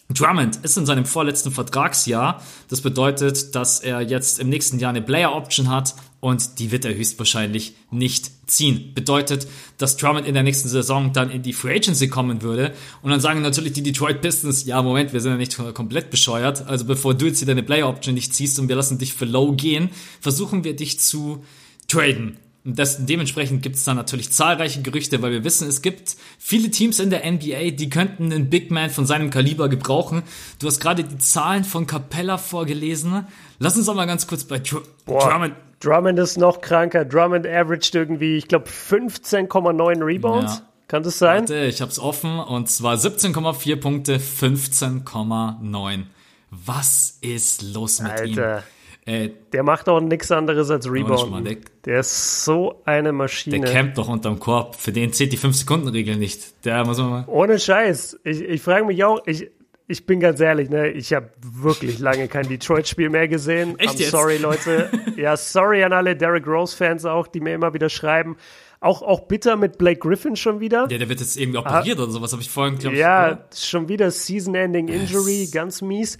[0.09, 2.41] Drummond ist in seinem vorletzten Vertragsjahr.
[2.67, 6.83] Das bedeutet, dass er jetzt im nächsten Jahr eine Player Option hat und die wird
[6.83, 8.93] er höchstwahrscheinlich nicht ziehen.
[8.95, 9.47] Bedeutet,
[9.77, 12.73] dass Drummond in der nächsten Saison dann in die Free Agency kommen würde.
[13.03, 16.67] Und dann sagen natürlich die Detroit Pistons, ja Moment, wir sind ja nicht komplett bescheuert.
[16.67, 19.25] Also bevor du jetzt hier deine Player Option nicht ziehst und wir lassen dich für
[19.25, 21.43] low gehen, versuchen wir dich zu
[21.87, 22.37] traden.
[22.65, 26.99] Das, dementsprechend gibt es da natürlich zahlreiche Gerüchte, weil wir wissen, es gibt viele Teams
[26.99, 30.23] in der NBA, die könnten einen Big Man von seinem Kaliber gebrauchen.
[30.59, 33.25] Du hast gerade die Zahlen von Capella vorgelesen.
[33.59, 35.55] Lass uns doch mal ganz kurz bei Dr Boah, Drummond.
[35.79, 37.05] Drummond ist noch kranker.
[37.05, 40.57] Drummond averaged irgendwie, ich glaube, 15,9 Rebounds.
[40.57, 40.65] Ja.
[40.89, 41.41] Kann das sein?
[41.41, 46.03] Warte, ich hab's offen und zwar 17,4 Punkte, 15,9.
[46.49, 48.57] Was ist los mit Alter.
[48.57, 48.63] ihm?
[49.09, 51.43] Äh, der macht auch nichts anderes als Rebound.
[51.47, 53.59] Der, der, ist so eine Maschine.
[53.59, 54.75] Der campt doch unterm Korb.
[54.75, 56.63] Für den zählt die 5-Sekunden-Regel nicht.
[56.63, 57.23] Der muss man mal.
[57.25, 58.19] Ohne Scheiß.
[58.23, 59.49] Ich, ich frage mich auch, ich,
[59.87, 63.79] ich bin ganz ehrlich, ne, ich habe wirklich lange kein Detroit-Spiel mehr gesehen.
[63.79, 64.11] Echt I'm jetzt?
[64.11, 64.91] sorry, Leute.
[65.17, 68.37] ja, sorry an alle Derrick Rose-Fans auch, die mir immer wieder schreiben.
[68.79, 70.87] Auch, auch bitter mit Blake Griffin schon wieder.
[70.91, 73.01] Ja, der wird jetzt irgendwie operiert ah, oder sowas, habe ich vorhin, glaube ich.
[73.01, 73.45] Ja, oder?
[73.55, 75.51] schon wieder Season-Ending Injury, yes.
[75.51, 76.19] ganz mies.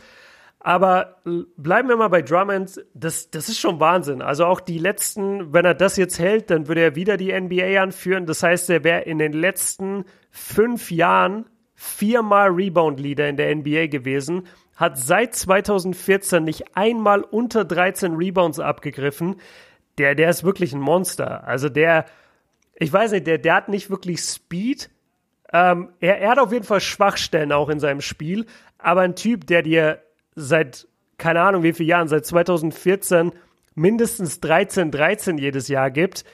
[0.61, 2.83] Aber bleiben wir mal bei Drummond.
[2.93, 4.21] Das, das ist schon Wahnsinn.
[4.21, 7.81] Also auch die letzten, wenn er das jetzt hält, dann würde er wieder die NBA
[7.81, 8.25] anführen.
[8.25, 11.45] Das heißt, er wäre in den letzten fünf Jahren
[11.75, 19.37] viermal Rebound-Leader in der NBA gewesen, hat seit 2014 nicht einmal unter 13 Rebounds abgegriffen.
[19.97, 21.47] Der, der ist wirklich ein Monster.
[21.47, 22.05] Also der,
[22.75, 24.89] ich weiß nicht, der, der hat nicht wirklich Speed.
[25.53, 28.45] Ähm, er, er hat auf jeden Fall Schwachstellen auch in seinem Spiel,
[28.77, 30.01] aber ein Typ, der dir
[30.35, 33.31] seit, keine Ahnung wie viele Jahren, seit 2014
[33.75, 36.25] mindestens 13, 13 jedes Jahr gibt,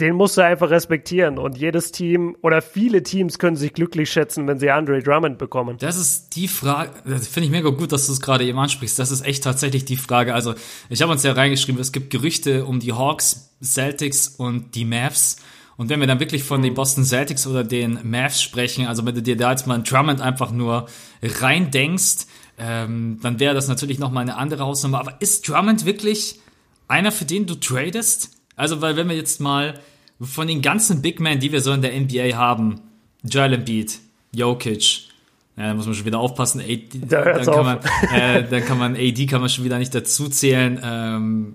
[0.00, 1.38] den musst du einfach respektieren.
[1.38, 5.76] Und jedes Team oder viele Teams können sich glücklich schätzen, wenn sie Andre Drummond bekommen.
[5.78, 8.98] Das ist die Frage, das finde ich mega gut, dass du es gerade eben ansprichst.
[8.98, 10.34] Das ist echt tatsächlich die Frage.
[10.34, 10.54] Also,
[10.88, 15.36] ich habe uns ja reingeschrieben, es gibt Gerüchte um die Hawks, Celtics und die Mavs.
[15.76, 19.14] Und wenn wir dann wirklich von den Boston Celtics oder den Mavs sprechen, also wenn
[19.14, 20.86] du dir da jetzt mal einen Drummond einfach nur
[21.22, 22.26] rein denkst,
[22.58, 25.00] ähm, dann wäre das natürlich nochmal eine andere Hausnummer.
[25.00, 26.40] Aber ist Drummond wirklich
[26.88, 28.30] einer, für den du tradest?
[28.56, 29.74] Also, weil wenn wir jetzt mal
[30.20, 32.80] von den ganzen Big Men, die wir so in der NBA haben,
[33.24, 33.98] Joel Embiid,
[34.32, 35.08] Jokic,
[35.56, 36.60] ja, da muss man schon wieder aufpassen.
[36.60, 37.78] AD, da dann, kann man,
[38.12, 40.80] äh, dann kann man AD kann man schon wieder nicht dazu zählen.
[40.82, 41.54] Ähm,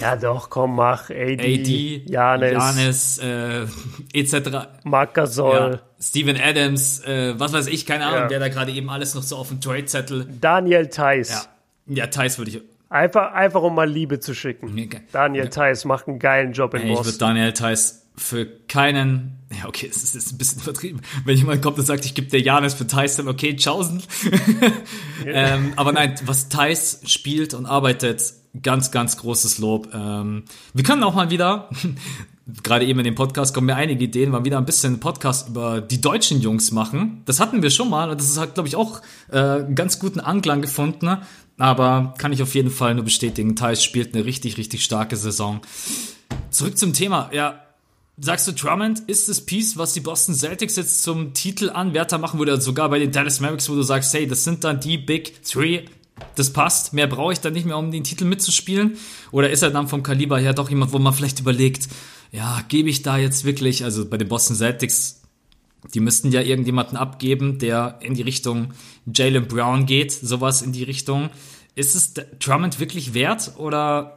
[0.00, 1.10] ja, doch, komm, mach.
[1.10, 3.66] AD, AD Janis, Janis äh,
[4.12, 4.68] etc.
[4.84, 5.54] Marc Gasol.
[5.54, 8.30] Ja, Steven Adams, äh, was weiß ich, keine Ahnung, ja.
[8.30, 10.26] wer da gerade eben alles noch so auf dem Trade-Zettel.
[10.40, 11.48] Daniel Theiss.
[11.86, 12.60] Ja, ja Theiss würde ich.
[12.88, 14.68] Einfach, einfach um mal Liebe zu schicken.
[14.68, 15.00] Okay.
[15.10, 15.50] Daniel ja.
[15.50, 17.08] Theiss macht einen geilen Job in hey, Boston.
[17.08, 21.00] Ich würde Daniel Theiss für keinen, ja okay, es ist, ist ein bisschen übertrieben.
[21.24, 24.02] Wenn jemand kommt und sagt, ich gebe dir Janis für Theiss, dann okay, tschaußen.
[25.26, 28.22] ähm, aber nein, was Theiss spielt und arbeitet,
[28.62, 29.88] ganz, ganz großes Lob.
[29.92, 31.68] Ähm, wir können auch mal wieder,
[32.62, 35.80] gerade eben in dem Podcast kommen mir einige Ideen, mal wieder ein bisschen Podcast über
[35.80, 37.22] die deutschen Jungs machen.
[37.24, 40.62] Das hatten wir schon mal und das hat, glaube ich, auch äh, ganz guten Anklang
[40.62, 41.06] gefunden.
[41.06, 41.22] Ne?
[41.58, 45.60] Aber kann ich auf jeden Fall nur bestätigen, Thais spielt eine richtig, richtig starke Saison.
[46.50, 47.30] Zurück zum Thema.
[47.32, 47.65] Ja,
[48.18, 52.60] Sagst du, Drummond ist das Piece, was die Boston Celtics jetzt zum Titelanwärter machen würde,
[52.60, 55.84] sogar bei den Dallas Mavericks, wo du sagst, hey, das sind dann die Big Three
[56.34, 58.96] das passt, mehr brauche ich dann nicht mehr, um den Titel mitzuspielen?
[59.32, 61.88] Oder ist er dann vom Kaliber her doch jemand, wo man vielleicht überlegt,
[62.32, 65.22] ja, gebe ich da jetzt wirklich, also bei den Boston Celtics,
[65.94, 68.72] die müssten ja irgendjemanden abgeben, der in die Richtung
[69.12, 71.30] Jalen Brown geht, sowas in die Richtung.
[71.74, 74.15] Ist es Drummond wirklich wert oder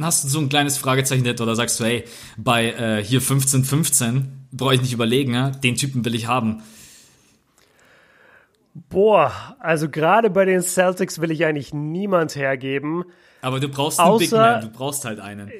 [0.00, 2.04] hast du so ein kleines Fragezeichen oder sagst du, hey,
[2.36, 5.50] bei äh, hier 15-15 brauche ich nicht überlegen, ja?
[5.50, 6.62] den Typen will ich haben.
[8.74, 13.04] Boah, also gerade bei den Celtics will ich eigentlich niemand hergeben.
[13.40, 15.50] Aber du brauchst einen außer, Big Man, du brauchst halt einen.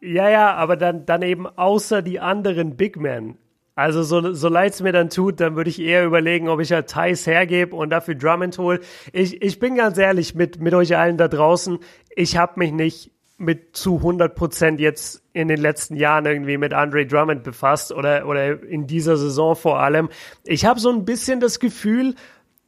[0.00, 3.38] Ja, ja, aber dann, dann eben außer die anderen Big Men.
[3.76, 6.70] Also so, so leid es mir dann tut, dann würde ich eher überlegen, ob ich
[6.70, 8.78] halt Thais hergebe und dafür Drummond hole.
[9.12, 11.80] Ich, ich bin ganz ehrlich mit, mit euch allen da draußen.
[12.14, 13.10] Ich habe mich nicht
[13.44, 18.26] mit zu 100 Prozent jetzt in den letzten Jahren irgendwie mit Andre Drummond befasst oder,
[18.26, 20.08] oder in dieser Saison vor allem.
[20.44, 22.14] Ich habe so ein bisschen das Gefühl,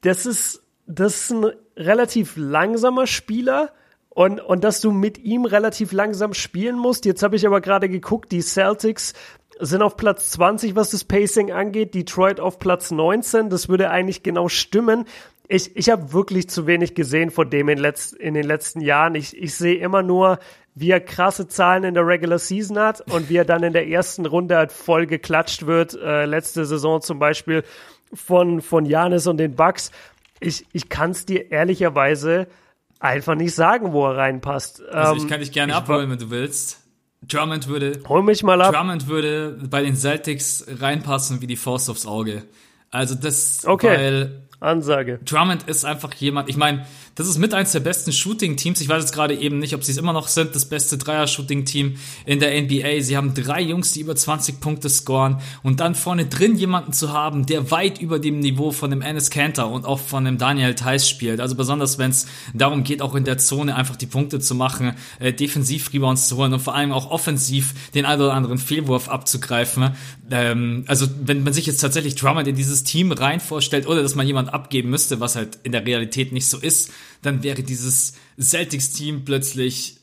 [0.02, 1.46] das ist, das ist ein
[1.76, 3.72] relativ langsamer Spieler
[4.08, 7.04] und, und dass du mit ihm relativ langsam spielen musst.
[7.04, 9.12] Jetzt habe ich aber gerade geguckt, die Celtics
[9.58, 13.50] sind auf Platz 20, was das Pacing angeht, Detroit auf Platz 19.
[13.50, 15.04] Das würde eigentlich genau stimmen.
[15.48, 19.14] Ich, ich habe wirklich zu wenig gesehen von dem in, letz, in den letzten Jahren.
[19.14, 20.38] Ich, ich sehe immer nur,
[20.74, 23.88] wie er krasse Zahlen in der Regular Season hat und wie er dann in der
[23.88, 25.94] ersten Runde halt voll geklatscht wird.
[25.94, 27.64] Äh, letzte Saison zum Beispiel
[28.12, 29.90] von, von Janis und den Bucks.
[30.40, 32.46] Ich, ich kann es dir ehrlicherweise
[32.98, 34.82] einfach nicht sagen, wo er reinpasst.
[34.88, 36.82] Also ich ähm, kann dich gerne ich abholen, wenn du willst.
[37.26, 38.74] Drummond würde, Hol mich mal ab.
[38.74, 42.44] Drummond würde bei den Celtics reinpassen wie die Faust aufs Auge.
[42.90, 43.96] Also das, okay.
[43.96, 45.18] weil Ansage.
[45.24, 46.86] Drummond ist einfach jemand, ich meine,
[47.16, 48.78] das ist mit eins der besten Shooting-Teams.
[48.82, 51.96] Ich weiß jetzt gerade eben nicht, ob sie es immer noch sind, das beste Dreier-Shooting-Team
[52.26, 53.00] in der NBA.
[53.00, 57.14] Sie haben drei Jungs, die über 20 Punkte scoren und dann vorne drin jemanden zu
[57.14, 60.74] haben, der weit über dem Niveau von dem Ennis Cantor und auch von dem Daniel
[60.74, 61.40] Theiss spielt.
[61.40, 64.92] Also besonders, wenn es darum geht, auch in der Zone einfach die Punkte zu machen,
[65.18, 69.08] äh, defensiv Rebounds zu holen und vor allem auch offensiv den einen oder anderen Fehlwurf
[69.08, 69.92] abzugreifen.
[70.30, 74.14] Ähm, also wenn man sich jetzt tatsächlich Drummond in dieses Team rein vorstellt oder dass
[74.14, 76.92] man jemand abgeben müsste, was halt in der Realität nicht so ist,
[77.26, 79.98] dann wäre dieses Celtics-Team plötzlich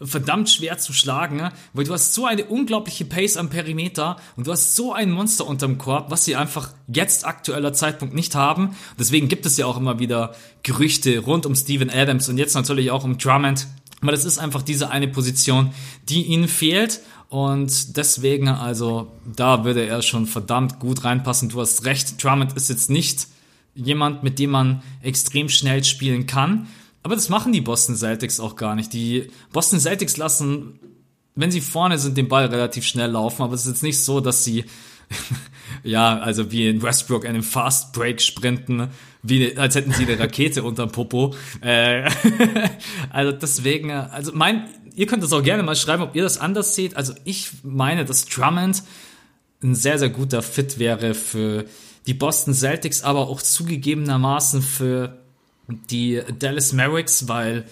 [0.00, 1.52] verdammt schwer zu schlagen, ne?
[1.72, 5.46] weil du hast so eine unglaubliche Pace am Perimeter und du hast so ein Monster
[5.46, 8.76] unterm Korb, was sie einfach jetzt aktueller Zeitpunkt nicht haben.
[8.98, 12.90] Deswegen gibt es ja auch immer wieder Gerüchte rund um Steven Adams und jetzt natürlich
[12.90, 13.66] auch um Drummond.
[14.02, 15.72] Aber das ist einfach diese eine Position,
[16.08, 17.00] die ihnen fehlt.
[17.28, 21.48] Und deswegen, also, da würde er schon verdammt gut reinpassen.
[21.48, 23.26] Du hast recht, Drummond ist jetzt nicht
[23.76, 26.66] jemand, mit dem man extrem schnell spielen kann.
[27.02, 28.92] Aber das machen die Boston Celtics auch gar nicht.
[28.92, 30.80] Die Boston Celtics lassen,
[31.36, 33.42] wenn sie vorne sind, den Ball relativ schnell laufen.
[33.42, 34.64] Aber es ist jetzt nicht so, dass sie,
[35.84, 38.88] ja, also wie in Westbrook einem Fast Break sprinten,
[39.22, 41.34] wie, als hätten sie eine Rakete unterm Popo.
[41.60, 42.10] Äh,
[43.10, 44.66] also deswegen, also mein,
[44.96, 46.96] ihr könnt das auch gerne mal schreiben, ob ihr das anders seht.
[46.96, 48.82] Also ich meine, dass Drummond
[49.62, 51.66] ein sehr, sehr guter Fit wäre für
[52.06, 55.18] die Boston Celtics, aber auch zugegebenermaßen für
[55.68, 57.64] die Dallas Mavericks, weil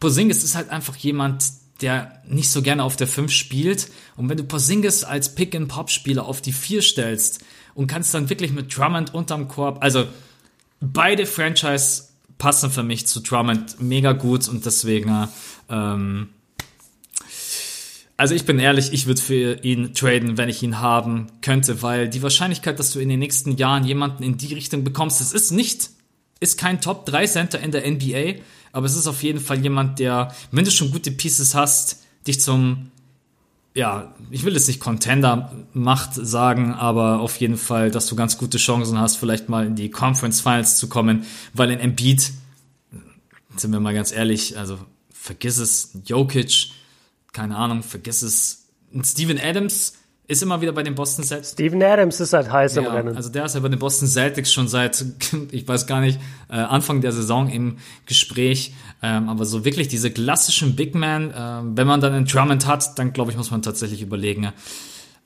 [0.00, 1.44] Porzingis ist halt einfach jemand,
[1.80, 3.88] der nicht so gerne auf der 5 spielt.
[4.16, 8.76] Und wenn du Porzingis als Pick-and-Pop-Spieler auf die 4 stellst und kannst dann wirklich mit
[8.76, 10.06] Drummond unterm Korb, also
[10.80, 12.04] beide Franchise
[12.38, 15.28] passen für mich zu Drummond mega gut und deswegen
[15.70, 16.28] ähm,
[18.16, 22.08] also ich bin ehrlich, ich würde für ihn traden, wenn ich ihn haben könnte, weil
[22.08, 25.50] die Wahrscheinlichkeit, dass du in den nächsten Jahren jemanden in die Richtung bekommst, das ist
[25.50, 25.90] nicht,
[26.40, 28.40] ist kein Top 3 Center in der NBA,
[28.72, 32.40] aber es ist auf jeden Fall jemand, der, wenn du schon gute Pieces hast, dich
[32.40, 32.90] zum,
[33.74, 38.38] ja, ich will es nicht Contender macht sagen, aber auf jeden Fall, dass du ganz
[38.38, 42.32] gute Chancen hast, vielleicht mal in die Conference Finals zu kommen, weil in Embiid,
[43.56, 44.78] sind wir mal ganz ehrlich, also
[45.12, 46.70] vergiss es, Jokic,
[47.36, 48.68] keine Ahnung, vergiss es.
[48.94, 49.92] Und Steven Adams
[50.26, 51.52] ist immer wieder bei den Boston Celtics.
[51.52, 53.14] Steven Adams ist halt heiß ja, im Rennen.
[53.14, 55.04] Also der ist ja bei den Boston Celtics schon seit,
[55.50, 56.18] ich weiß gar nicht,
[56.48, 57.76] äh, Anfang der Saison im
[58.06, 58.72] Gespräch.
[59.02, 62.98] Ähm, aber so wirklich diese klassischen Big Men, äh, wenn man dann einen Drummond hat,
[62.98, 64.50] dann glaube ich, muss man tatsächlich überlegen.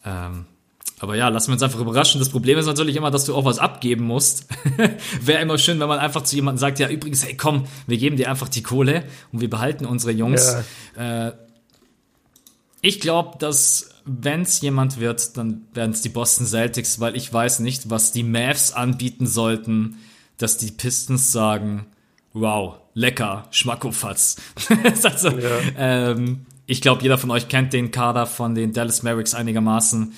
[0.04, 0.46] Ähm,
[0.98, 2.18] aber ja, lassen wir uns einfach überraschen.
[2.18, 4.48] Das Problem ist natürlich immer, dass du auch was abgeben musst.
[5.22, 8.16] Wäre immer schön, wenn man einfach zu jemandem sagt, ja, übrigens, hey, komm, wir geben
[8.16, 10.56] dir einfach die Kohle und wir behalten unsere Jungs.
[10.96, 11.28] Ja.
[11.28, 11.32] Äh,
[12.82, 17.32] ich glaube, dass wenn es jemand wird, dann werden es die Boston Celtics, weil ich
[17.32, 19.98] weiß nicht, was die Mavs anbieten sollten,
[20.38, 21.86] dass die Pistons sagen,
[22.32, 24.36] wow, lecker, Schmackofatz.
[25.02, 25.60] also, ja.
[25.76, 30.12] ähm, ich glaube, jeder von euch kennt den Kader von den Dallas Mavericks einigermaßen.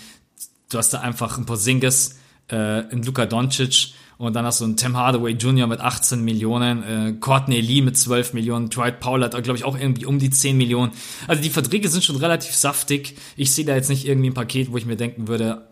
[0.70, 4.76] Du hast da einfach ein Porzingis, äh, ein Luka Doncic, und dann hast du einen
[4.76, 5.66] Tim Hardaway Jr.
[5.66, 9.76] mit 18 Millionen, äh, Courtney Lee mit 12 Millionen, Dwight Powell hat, glaube ich, auch
[9.76, 10.92] irgendwie um die 10 Millionen.
[11.26, 13.16] Also die Verträge sind schon relativ saftig.
[13.36, 15.66] Ich sehe da jetzt nicht irgendwie ein Paket, wo ich mir denken würde,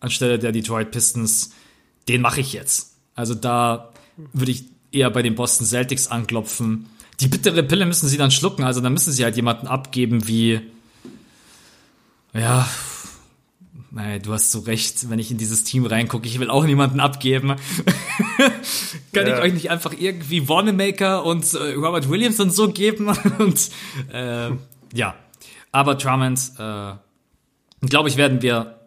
[0.00, 1.52] anstelle der Detroit Pistons,
[2.08, 2.96] den mache ich jetzt.
[3.14, 3.92] Also da
[4.32, 6.86] würde ich eher bei den Boston Celtics anklopfen.
[7.20, 10.60] Die bittere Pille müssen sie dann schlucken, also da müssen sie halt jemanden abgeben wie,
[12.32, 12.68] ja,
[13.94, 16.98] Nein, du hast so recht, wenn ich in dieses Team reingucke, ich will auch niemanden
[16.98, 17.50] abgeben.
[19.12, 19.36] Kann ja.
[19.36, 23.06] ich euch nicht einfach irgendwie Wanamaker und äh, Robert Williams und so geben?
[23.38, 23.70] und
[24.12, 24.50] äh,
[24.92, 25.14] ja,
[25.70, 26.94] aber Drummond, äh,
[27.86, 28.80] glaube ich, werden wir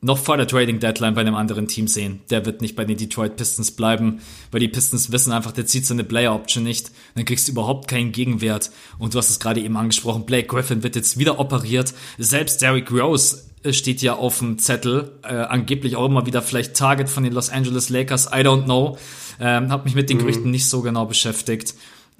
[0.00, 2.22] noch vor der Trading Deadline bei einem anderen Team sehen.
[2.30, 5.86] Der wird nicht bei den Detroit Pistons bleiben, weil die Pistons wissen einfach, der zieht
[5.86, 6.90] seine Player Option nicht.
[7.14, 8.72] Dann kriegst du überhaupt keinen Gegenwert.
[8.98, 11.94] Und du hast es gerade eben angesprochen, Blake Griffin wird jetzt wieder operiert.
[12.18, 17.08] Selbst Derrick Rose steht ja auf dem Zettel, äh, angeblich auch immer wieder vielleicht Target
[17.08, 18.98] von den Los Angeles Lakers, I don't know.
[19.40, 20.22] Ähm, hab mich mit den mhm.
[20.22, 21.74] Gerüchten nicht so genau beschäftigt.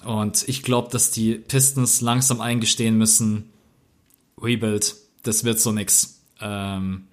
[0.04, 3.50] Und ich glaube, dass die Pistons langsam eingestehen müssen,
[4.40, 6.20] Rebuild, das wird so nix.
[6.40, 7.04] Ähm,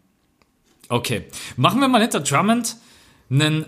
[0.90, 1.26] okay.
[1.56, 2.78] Machen wir mal hinter Drummond
[3.30, 3.66] einen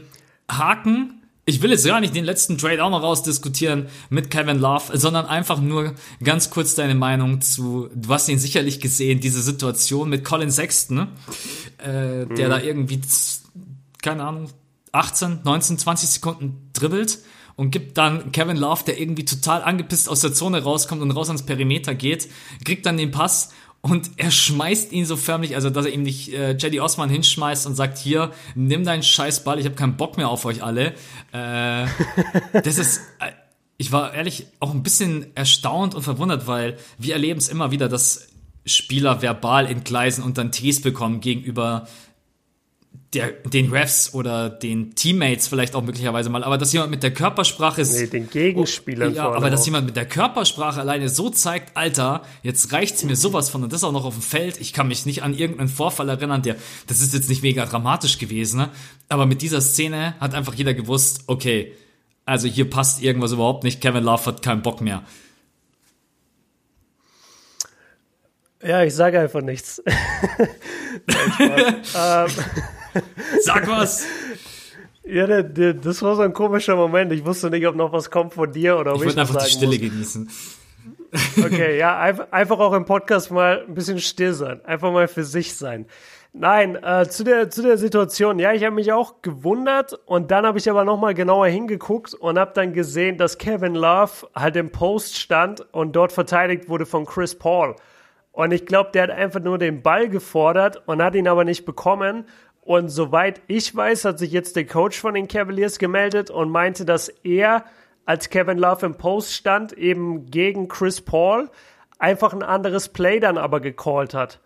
[0.49, 4.97] Haken ich will jetzt gar nicht den letzten Trade auch noch rausdiskutieren mit Kevin Love,
[4.97, 10.09] sondern einfach nur ganz kurz deine Meinung zu, du hast ihn sicherlich gesehen, diese Situation
[10.09, 11.07] mit Colin Sexton,
[11.79, 12.35] äh, der mhm.
[12.35, 13.01] da irgendwie,
[14.01, 14.49] keine Ahnung,
[14.91, 17.19] 18, 19, 20 Sekunden dribbelt
[17.55, 21.29] und gibt dann Kevin Love, der irgendwie total angepisst aus der Zone rauskommt und raus
[21.29, 22.29] ans Perimeter geht,
[22.65, 23.51] kriegt dann den Pass
[23.81, 27.65] und er schmeißt ihn so förmlich, also dass er ihm nicht äh, Jedi Osman hinschmeißt
[27.65, 30.93] und sagt, hier, nimm deinen Scheißball, ich habe keinen Bock mehr auf euch alle.
[31.31, 31.87] Äh,
[32.63, 33.31] das ist, äh,
[33.77, 37.89] ich war ehrlich auch ein bisschen erstaunt und verwundert, weil wir erleben es immer wieder,
[37.89, 38.27] dass
[38.65, 41.87] Spieler verbal entgleisen und dann Tees bekommen gegenüber
[43.13, 47.11] der, den Refs oder den Teammates vielleicht auch möglicherweise mal, aber dass jemand mit der
[47.11, 47.93] Körpersprache ist.
[47.93, 49.11] Nee, den Gegenspielern.
[49.11, 53.17] Oh, ja, aber dass jemand mit der Körpersprache alleine so zeigt, Alter, jetzt reicht's mir
[53.17, 54.61] sowas von und das auch noch auf dem Feld.
[54.61, 56.55] Ich kann mich nicht an irgendeinen Vorfall erinnern, der,
[56.87, 58.69] das ist jetzt nicht mega dramatisch gewesen, ne?
[59.09, 61.73] aber mit dieser Szene hat einfach jeder gewusst, okay,
[62.23, 65.03] also hier passt irgendwas überhaupt nicht, Kevin Love hat keinen Bock mehr.
[68.63, 69.81] Ja, ich sage einfach nichts.
[71.39, 72.29] ähm.
[73.41, 74.05] Sag was!
[75.03, 77.11] Ja, der, der, das war so ein komischer Moment.
[77.11, 79.43] Ich wusste nicht, ob noch was kommt von dir oder ob ich, ich wollte einfach
[79.43, 79.79] die Stille muss.
[79.79, 80.29] genießen.
[81.43, 81.99] Okay, ja,
[82.31, 84.63] einfach auch im Podcast mal ein bisschen still sein.
[84.65, 85.85] Einfach mal für sich sein.
[86.33, 88.39] Nein, äh, zu, der, zu der Situation.
[88.39, 92.39] Ja, ich habe mich auch gewundert und dann habe ich aber nochmal genauer hingeguckt und
[92.39, 97.05] habe dann gesehen, dass Kevin Love halt im Post stand und dort verteidigt wurde von
[97.05, 97.75] Chris Paul.
[98.31, 101.65] Und ich glaube, der hat einfach nur den Ball gefordert und hat ihn aber nicht
[101.65, 102.23] bekommen.
[102.71, 106.85] Und soweit ich weiß, hat sich jetzt der Coach von den Cavaliers gemeldet und meinte,
[106.85, 107.65] dass er,
[108.05, 111.49] als Kevin Love im Post stand, eben gegen Chris Paul,
[111.99, 114.39] einfach ein anderes Play dann aber gecallt hat.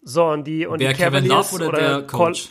[0.00, 2.48] So, und die, und Wer die Cavaliers Kevin Love oder, oder der Coach?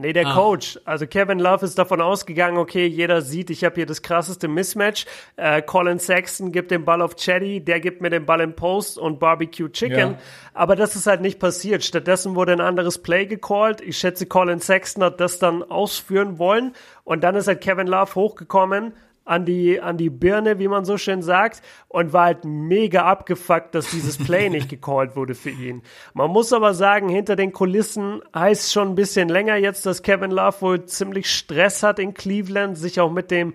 [0.00, 0.34] Nee, der ah.
[0.34, 0.78] Coach.
[0.84, 5.06] Also Kevin Love ist davon ausgegangen, okay, jeder sieht, ich habe hier das krasseste Mismatch.
[5.36, 8.98] Äh, Colin Sexton gibt den Ball auf Chatty, der gibt mir den Ball im Post
[8.98, 9.98] und Barbecue Chicken.
[10.12, 10.18] Ja.
[10.54, 11.84] Aber das ist halt nicht passiert.
[11.84, 13.80] Stattdessen wurde ein anderes Play gecallt.
[13.80, 16.72] Ich schätze, Colin Sexton hat das dann ausführen wollen.
[17.04, 18.92] Und dann ist halt Kevin Love hochgekommen
[19.26, 23.74] an die, an die Birne, wie man so schön sagt, und war halt mega abgefuckt,
[23.74, 25.82] dass dieses Play nicht gecallt wurde für ihn.
[26.14, 30.30] Man muss aber sagen, hinter den Kulissen heißt schon ein bisschen länger jetzt, dass Kevin
[30.30, 33.54] Love wohl ziemlich Stress hat in Cleveland, sich auch mit dem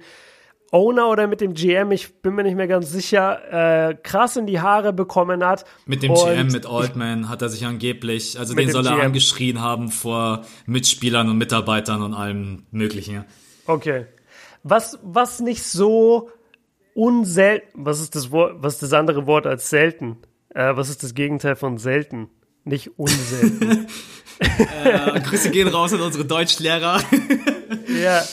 [0.73, 4.47] Owner oder mit dem GM, ich bin mir nicht mehr ganz sicher, äh, krass in
[4.47, 5.65] die Haare bekommen hat.
[5.85, 9.05] Mit dem GM, mit Altman, hat er sich angeblich, also den soll er GM.
[9.07, 13.25] angeschrien haben vor Mitspielern und Mitarbeitern und allem Möglichen.
[13.67, 14.05] Okay
[14.63, 16.29] was, was nicht so
[16.93, 20.17] unselten, was ist das Wort, was ist das andere Wort als selten?
[20.53, 22.29] Äh, was ist das Gegenteil von selten?
[22.63, 23.87] Nicht unselten.
[24.39, 27.01] äh, Grüße gehen raus an unsere Deutschlehrer.
[28.01, 28.23] ja,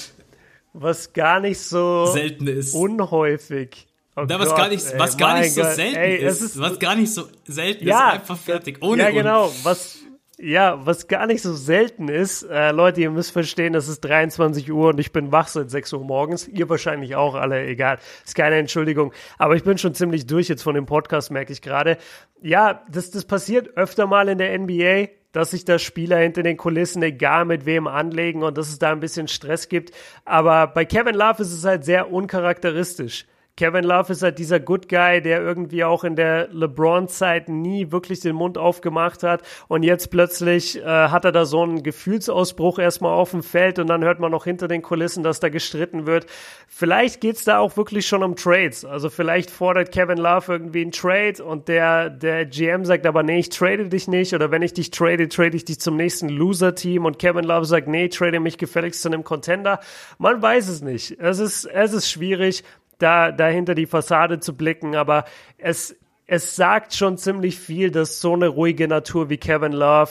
[0.73, 2.75] was gar nicht so selten ist.
[2.75, 3.87] Unhäufig.
[4.17, 6.41] Oh da, was Gott, gar nicht, was ey, gar nicht so Gott, selten ey, ist,
[6.41, 8.79] ist, was gar nicht so selten ja, ist, einfach fertig.
[8.83, 9.53] Ohne ja, genau.
[9.63, 9.99] Was,
[10.41, 14.71] ja, was gar nicht so selten ist, äh, Leute, ihr müsst verstehen, es ist 23
[14.71, 16.47] Uhr und ich bin wach seit 6 Uhr morgens.
[16.47, 17.99] Ihr wahrscheinlich auch alle, egal.
[18.25, 19.13] Ist keine Entschuldigung.
[19.37, 21.99] Aber ich bin schon ziemlich durch jetzt von dem Podcast, merke ich gerade.
[22.41, 26.57] Ja, das, das passiert öfter mal in der NBA, dass sich da Spieler hinter den
[26.57, 29.93] Kulissen egal mit wem anlegen und dass es da ein bisschen Stress gibt.
[30.25, 33.27] Aber bei Kevin Love ist es halt sehr uncharakteristisch.
[33.59, 38.21] Kevin Love ist halt dieser Good Guy, der irgendwie auch in der LeBron-Zeit nie wirklich
[38.21, 39.43] den Mund aufgemacht hat.
[39.67, 43.89] Und jetzt plötzlich äh, hat er da so einen Gefühlsausbruch erstmal auf dem Feld und
[43.89, 46.27] dann hört man noch hinter den Kulissen, dass da gestritten wird.
[46.69, 48.85] Vielleicht geht's da auch wirklich schon um Trades.
[48.85, 53.41] Also vielleicht fordert Kevin Love irgendwie einen Trade und der, der GM sagt aber, nee,
[53.41, 54.35] ich trade dich nicht.
[54.35, 57.05] Oder wenn ich dich trade, trade ich dich zum nächsten Loser-Team.
[57.05, 59.81] Und Kevin Love sagt, nee, trade mich gefälligst zu einem Contender.
[60.19, 61.19] Man weiß es nicht.
[61.19, 62.63] Es ist, es ist schwierig
[62.99, 65.25] da dahinter die Fassade zu blicken, aber
[65.57, 65.97] es
[66.31, 70.11] es sagt schon ziemlich viel, dass so eine ruhige Natur wie Kevin Love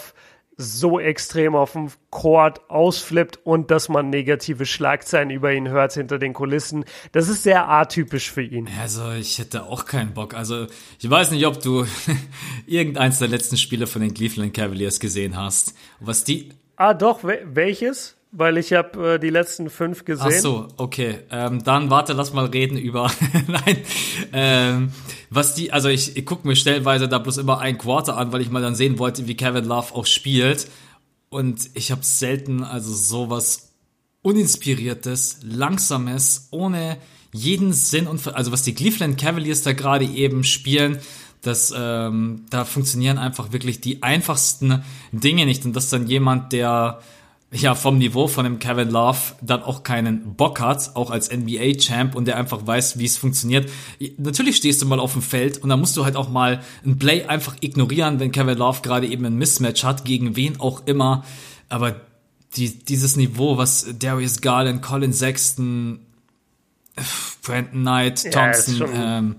[0.57, 6.17] so extrem auf dem Court ausflippt und dass man negative Schlagzeilen über ihn hört hinter
[6.17, 6.83] den Kulissen.
[7.11, 8.67] Das ist sehr atypisch für ihn.
[8.81, 10.33] Also ich hätte auch keinen Bock.
[10.33, 10.65] Also
[10.99, 11.85] ich weiß nicht, ob du
[12.65, 15.75] irgendeins der letzten Spiele von den Cleveland Cavaliers gesehen hast.
[15.99, 16.49] Was die...
[16.75, 18.16] Ah doch, welches?
[18.31, 20.27] Weil ich habe äh, die letzten fünf gesehen.
[20.27, 21.19] Ach so, okay.
[21.31, 23.11] Ähm, dann warte, lass mal reden über.
[23.47, 23.77] Nein.
[24.33, 24.91] Ähm,
[25.29, 28.41] was die, also ich, ich gucke mir stellenweise da bloß immer ein Quarter an, weil
[28.41, 30.67] ich mal dann sehen wollte, wie Kevin Love auch spielt.
[31.29, 33.73] Und ich habe selten also sowas
[34.21, 36.97] uninspiriertes, langsames, ohne
[37.33, 40.99] jeden Sinn und also was die Cleveland Cavaliers da gerade eben spielen,
[41.41, 46.99] das ähm, da funktionieren einfach wirklich die einfachsten Dinge nicht und dass dann jemand, der
[47.51, 52.13] ja, vom Niveau von dem Kevin Love dann auch keinen Bock hat, auch als NBA-Champ
[52.13, 53.69] und der einfach weiß, wie es funktioniert.
[54.17, 56.99] Natürlich stehst du mal auf dem Feld und dann musst du halt auch mal ein
[56.99, 61.23] Play einfach ignorieren, wenn Kevin Love gerade eben ein Mismatch hat, gegen wen auch immer.
[61.69, 62.01] Aber
[62.57, 65.99] die, dieses Niveau, was Darius Garland, Colin Sexton,
[67.43, 69.35] Brandon Knight, Thompson, ja, ist schon, ähm,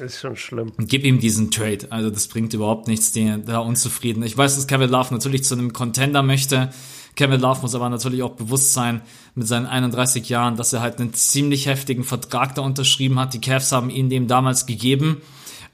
[0.00, 0.72] Ist schon schlimm.
[0.76, 1.86] Und gib ihm diesen Trade.
[1.90, 4.24] Also das bringt überhaupt nichts, den da unzufrieden.
[4.24, 6.70] Ich weiß, dass Kevin Love natürlich zu einem Contender möchte.
[7.18, 9.02] Kevin Love muss aber natürlich auch bewusst sein
[9.34, 13.34] mit seinen 31 Jahren, dass er halt einen ziemlich heftigen Vertrag da unterschrieben hat.
[13.34, 15.20] Die Cavs haben ihn dem damals gegeben.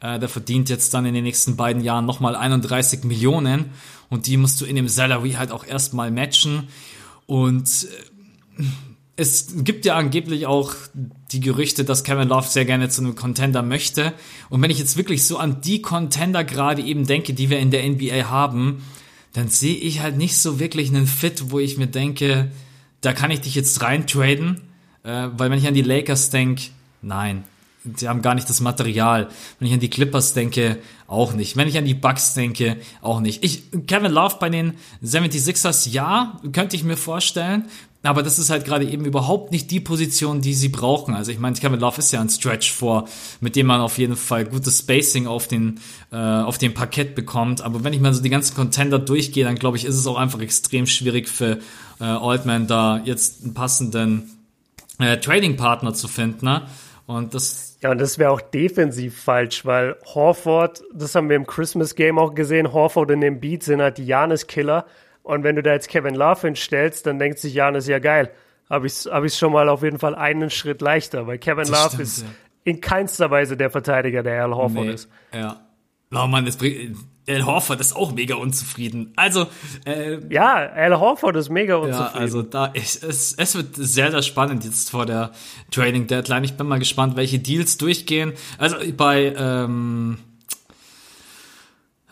[0.01, 3.67] Äh, der verdient jetzt dann in den nächsten beiden Jahren nochmal 31 Millionen
[4.09, 6.69] und die musst du in dem Salary halt auch erstmal matchen.
[7.27, 7.89] Und
[8.59, 8.65] äh,
[9.17, 10.73] es gibt ja angeblich auch
[11.31, 14.15] die Gerüchte, dass Kevin Love sehr gerne zu einem Contender möchte.
[14.49, 17.71] Und wenn ich jetzt wirklich so an die Contender gerade eben denke, die wir in
[17.71, 18.83] der NBA haben,
[19.35, 22.51] dann sehe ich halt nicht so wirklich einen Fit, wo ich mir denke,
[23.01, 24.63] da kann ich dich jetzt reintraden.
[25.03, 26.71] Äh, weil wenn ich an die Lakers denke,
[27.03, 27.45] nein,
[27.97, 29.29] sie haben gar nicht das Material.
[29.59, 30.79] Wenn ich an die Clippers denke,
[31.09, 31.57] auch nicht.
[31.57, 33.45] Wenn ich an die Bucks denke, auch nicht.
[33.45, 34.75] Ich, Kevin Love bei den
[35.05, 37.65] 76ers, ja, könnte ich mir vorstellen.
[38.05, 41.15] Aber das ist halt gerade eben überhaupt nicht die Position, die sie brauchen.
[41.15, 43.09] Also ich meine, Kevin Love ist ja ein Stretch vor,
[43.41, 45.81] mit dem man auf jeden Fall gutes Spacing auf den
[46.13, 47.63] äh, auf dem Parkett bekommt.
[47.63, 50.19] Aber wenn ich mal so die ganzen Contender durchgehe, dann glaube ich, ist es auch
[50.19, 51.59] einfach extrem schwierig für
[51.99, 54.31] äh, Oldman da jetzt einen passenden
[54.99, 56.45] äh, Trading Partner zu finden.
[56.45, 56.63] Ne?
[57.07, 61.47] Und das ja, und das wäre auch defensiv falsch, weil Horford, das haben wir im
[61.47, 64.87] Christmas Game auch gesehen, Horford und dem Beat sind halt die Janis-Killer.
[65.25, 68.31] Und wenn du da jetzt Kevin Love hinstellst, dann denkt sich Janis, ja geil,
[68.69, 71.71] habe ich hab ich schon mal auf jeden Fall einen Schritt leichter, weil Kevin das
[71.71, 72.29] Love stimmt, ist ja.
[72.65, 75.09] in keinster Weise der Verteidiger, der Al Horford nee, ist.
[75.33, 75.61] Ja.
[76.13, 76.97] Oh Mann, das bringt,
[77.27, 79.15] Al Horford ist auch mega unzufrieden.
[79.17, 79.47] Also
[79.87, 82.11] äh, ja, Al Horford ist mega unzufrieden.
[82.15, 85.33] Ja, also da ist, es, es wird sehr sehr spannend jetzt vor der
[85.71, 86.45] Trading Deadline.
[86.45, 88.35] Ich bin mal gespannt, welche Deals durchgehen.
[88.59, 90.19] Also bei ähm,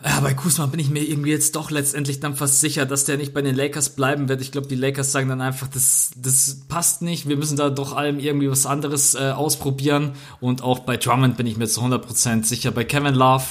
[0.05, 3.17] ja, bei Kuzma bin ich mir irgendwie jetzt doch letztendlich dann fast sicher, dass der
[3.17, 4.41] nicht bei den Lakers bleiben wird.
[4.41, 7.29] Ich glaube, die Lakers sagen dann einfach, das, das passt nicht.
[7.29, 10.13] Wir müssen da doch allem irgendwie was anderes äh, ausprobieren.
[10.41, 12.71] Und auch bei Drummond bin ich mir zu 100% sicher.
[12.71, 13.45] Bei Kevin Love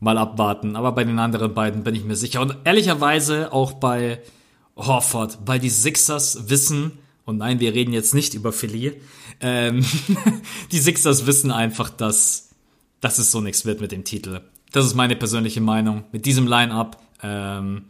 [0.00, 0.74] mal abwarten.
[0.74, 2.40] Aber bei den anderen beiden bin ich mir sicher.
[2.40, 4.20] Und ehrlicherweise auch bei
[4.76, 9.00] Horford, weil die Sixers wissen, und nein, wir reden jetzt nicht über Philly,
[9.40, 9.84] ähm,
[10.72, 12.50] die Sixers wissen einfach, dass,
[13.00, 14.40] dass es so nichts wird mit dem Titel.
[14.72, 16.04] Das ist meine persönliche Meinung.
[16.12, 17.84] Mit diesem Line-up ähm,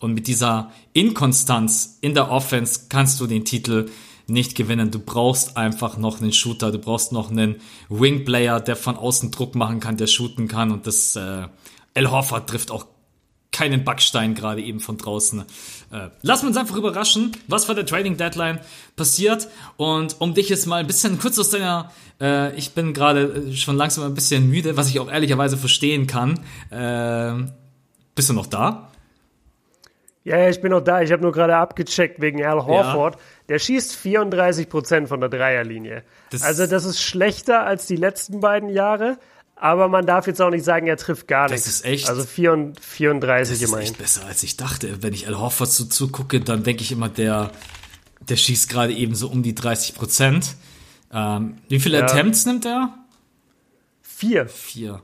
[0.00, 3.90] und mit dieser Inkonstanz in der Offense kannst du den Titel
[4.26, 4.90] nicht gewinnen.
[4.90, 7.56] Du brauchst einfach noch einen Shooter, du brauchst noch einen
[7.88, 11.46] Wing-Player, der von außen Druck machen kann, der shooten kann und das äh,
[11.94, 12.86] El Hoffer trifft auch
[13.56, 15.40] keinen Backstein gerade eben von draußen.
[15.40, 18.60] Äh, lassen wir uns einfach überraschen, was vor der Trading Deadline
[18.96, 19.48] passiert.
[19.78, 23.52] Und um dich jetzt mal ein bisschen kurz aus deiner, äh, ich bin gerade äh,
[23.54, 26.38] schon langsam ein bisschen müde, was ich auch ehrlicherweise verstehen kann.
[26.70, 27.50] Äh,
[28.14, 28.90] bist du noch da?
[30.24, 31.00] Ja, ja, ich bin noch da.
[31.00, 33.14] Ich habe nur gerade abgecheckt wegen Al Horford.
[33.14, 33.20] Ja.
[33.48, 36.02] Der schießt 34 Prozent von der Dreierlinie.
[36.30, 39.18] Das also das ist schlechter als die letzten beiden Jahre.
[39.58, 41.64] Aber man darf jetzt auch nicht sagen, er trifft gar nichts.
[41.64, 42.08] Das ist echt.
[42.10, 42.78] Also 34
[43.22, 43.86] das ist immerhin.
[43.86, 45.02] echt besser als ich dachte.
[45.02, 47.50] Wenn ich Al Horford so zugucke, dann denke ich immer, der,
[48.20, 50.56] der schießt gerade eben so um die 30 Prozent.
[51.10, 52.04] Ähm, wie viele ja.
[52.04, 52.92] Attempts nimmt er?
[54.02, 54.46] Vier.
[54.46, 55.02] Vier.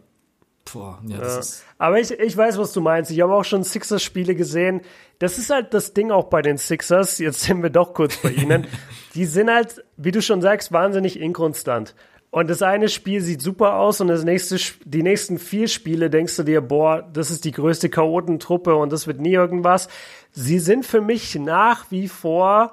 [0.71, 1.41] Boah, ja, das ja.
[1.41, 1.65] ist.
[1.79, 3.11] Aber ich, ich weiß, was du meinst.
[3.11, 4.83] Ich habe auch schon Sixers-Spiele gesehen.
[5.19, 7.19] Das ist halt das Ding auch bei den Sixers.
[7.19, 8.67] Jetzt sind wir doch kurz bei ihnen.
[9.15, 11.95] die sind halt, wie du schon sagst, wahnsinnig inkonstant.
[12.33, 14.57] Und das eine Spiel sieht super aus und das nächste,
[14.87, 19.07] die nächsten vier Spiele denkst du dir, boah, das ist die größte Chaotentruppe und das
[19.07, 19.89] wird nie irgendwas.
[20.31, 22.73] Sie sind für mich nach wie vor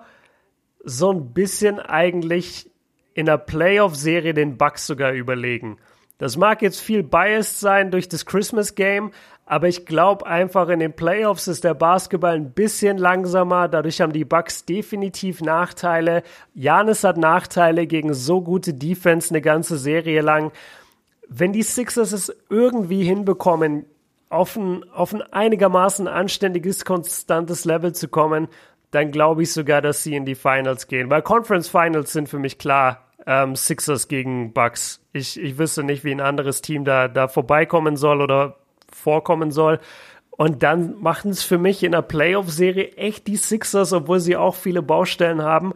[0.85, 2.71] so ein bisschen eigentlich
[3.13, 5.77] in der Playoff-Serie den Bucks sogar überlegen.
[6.19, 9.11] Das mag jetzt viel biased sein durch das Christmas Game,
[9.49, 13.67] aber ich glaube einfach in den Playoffs ist der Basketball ein bisschen langsamer.
[13.67, 16.21] Dadurch haben die Bucks definitiv Nachteile.
[16.53, 20.51] Janis hat Nachteile gegen so gute Defense eine ganze Serie lang.
[21.27, 23.85] Wenn die Sixers es irgendwie hinbekommen,
[24.29, 28.49] auf ein, auf ein einigermaßen anständiges, konstantes Level zu kommen,
[28.91, 31.09] dann glaube ich sogar, dass sie in die Finals gehen.
[31.09, 35.03] Weil Conference Finals sind für mich klar ähm, Sixers gegen Bucks.
[35.11, 38.55] Ich, ich wüsste nicht, wie ein anderes Team da, da vorbeikommen soll oder
[38.91, 39.79] vorkommen soll.
[40.31, 44.55] Und dann machen es für mich in der Playoff-Serie echt die Sixers, obwohl sie auch
[44.55, 45.73] viele Baustellen haben.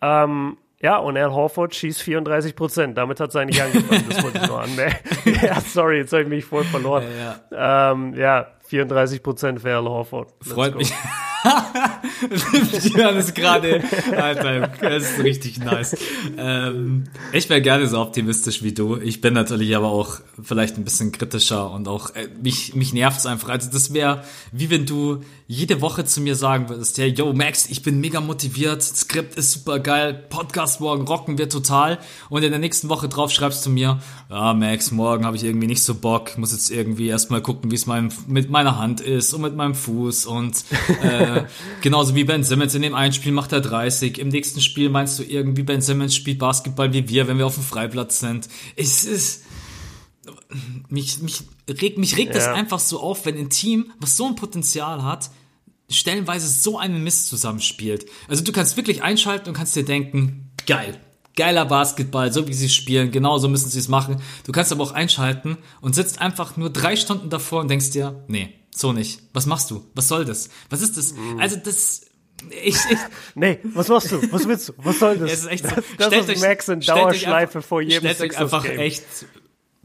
[0.00, 2.98] Ähm, ja, und Al Horford schießt 34 Prozent.
[2.98, 4.04] Damit hat es eigentlich angefangen.
[4.08, 5.08] Das wollte ich nur anmerken.
[5.42, 7.04] ja, sorry, jetzt habe ich mich voll verloren.
[7.18, 7.92] Ja, ja.
[7.92, 10.34] Ähm, ja 34 Prozent für Al Horford.
[10.40, 10.78] Let's Freut go.
[10.78, 10.92] mich.
[12.92, 13.82] Björn ist gerade,
[14.16, 15.96] Alter, das ist richtig nice.
[16.36, 18.96] Ähm, ich wäre gerne so optimistisch wie du.
[18.96, 23.18] Ich bin natürlich aber auch vielleicht ein bisschen kritischer und auch, äh, mich, mich nervt
[23.18, 23.50] es einfach.
[23.50, 27.70] Also das wäre, wie wenn du jede Woche zu mir sagen würdest, hey, yo, Max,
[27.70, 31.98] ich bin mega motiviert, Skript ist super geil, Podcast morgen rocken wir total
[32.30, 35.68] und in der nächsten Woche drauf schreibst du mir, ja, Max, morgen habe ich irgendwie
[35.68, 39.42] nicht so Bock, muss jetzt irgendwie erstmal gucken, wie es mit meiner Hand ist und
[39.42, 40.64] mit meinem Fuß und
[41.02, 41.44] äh,
[41.82, 45.18] genauso wie Ben Simmons in dem einen Spiel macht er 30, im nächsten Spiel meinst
[45.18, 48.48] du irgendwie, Ben Simmons spielt Basketball wie wir, wenn wir auf dem Freiplatz sind.
[48.74, 49.44] Es ist
[50.88, 52.40] mich, mich regt, mich regt ja.
[52.40, 55.30] das einfach so auf, wenn ein Team, was so ein Potenzial hat,
[55.90, 58.06] stellenweise so einen Mist zusammenspielt.
[58.26, 60.98] Also du kannst wirklich einschalten und kannst dir denken, geil,
[61.36, 64.22] geiler Basketball, so wie sie spielen, genau so müssen sie es machen.
[64.44, 68.24] Du kannst aber auch einschalten und sitzt einfach nur drei Stunden davor und denkst dir,
[68.26, 69.20] nee, so nicht.
[69.32, 69.84] Was machst du?
[69.94, 70.48] Was soll das?
[70.70, 71.14] Was ist das?
[71.14, 71.38] Mhm.
[71.38, 72.02] Also das,
[72.50, 72.98] ich, ich,
[73.34, 74.32] nee, was machst du?
[74.32, 74.72] Was willst du?
[74.78, 75.28] Was soll das?
[75.28, 75.76] Ja, ist echt so.
[75.98, 79.04] Das, das ist Max in Dauerschleife vor jedem Stellt euch einfach echt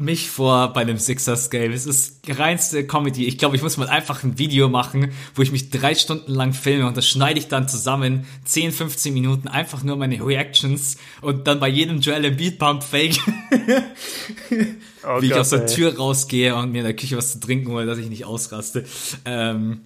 [0.02, 1.72] mich vor bei einem Sixers Game.
[1.72, 3.26] Es ist reinste Comedy.
[3.26, 6.54] Ich glaube, ich muss mal einfach ein Video machen, wo ich mich drei Stunden lang
[6.54, 8.26] filme und das schneide ich dann zusammen.
[8.46, 13.20] 10, 15 Minuten, einfach nur meine Reactions und dann bei jedem Duell im Beatpump fake.
[15.04, 15.68] oh wie ich aus der ey.
[15.68, 18.86] Tür rausgehe und mir in der Küche was zu trinken hole, dass ich nicht ausraste.
[19.26, 19.82] Ähm,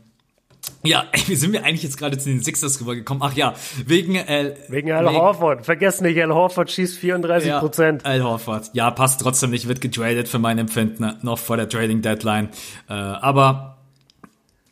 [0.83, 3.23] ja, wie sind wir eigentlich jetzt gerade zu den Sixers rübergekommen?
[3.23, 3.55] Ach ja,
[3.85, 5.65] wegen äh, wegen Al wegen, Horford.
[5.65, 8.03] Vergesst nicht, Al Horford schießt 34 Prozent.
[8.03, 8.71] Ja, Al Horford.
[8.73, 12.49] Ja, passt trotzdem nicht, wird getradet für mein Empfinden noch vor der Trading Deadline.
[12.89, 13.77] Äh, aber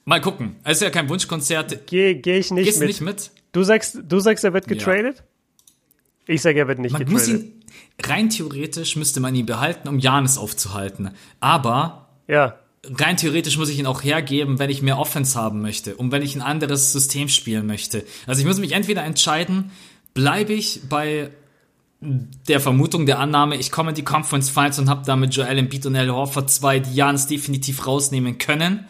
[0.05, 0.55] mal gucken.
[0.63, 1.87] Es ist ja kein Wunschkonzert.
[1.87, 2.87] Gehe geh ich nicht Gehst mit.
[2.87, 3.31] nicht mit.
[3.51, 5.17] Du sagst, du sagst, er wird getradet?
[5.17, 5.23] Ja.
[6.25, 7.27] Ich sage, er wird nicht man getradet.
[7.27, 7.63] Muss ihn,
[8.05, 11.11] rein theoretisch müsste man ihn behalten, um Janis aufzuhalten.
[11.39, 15.95] Aber ja rein theoretisch muss ich ihn auch hergeben, wenn ich mehr Offense haben möchte
[15.95, 18.05] und wenn ich ein anderes System spielen möchte.
[18.27, 19.71] Also ich muss mich entweder entscheiden,
[20.13, 21.31] bleibe ich bei
[22.01, 25.85] der Vermutung, der Annahme, ich komme in die Conference Finals und habe damit Joel Embiid
[25.85, 28.85] und Al Horford zwei, Jans definitiv rausnehmen können.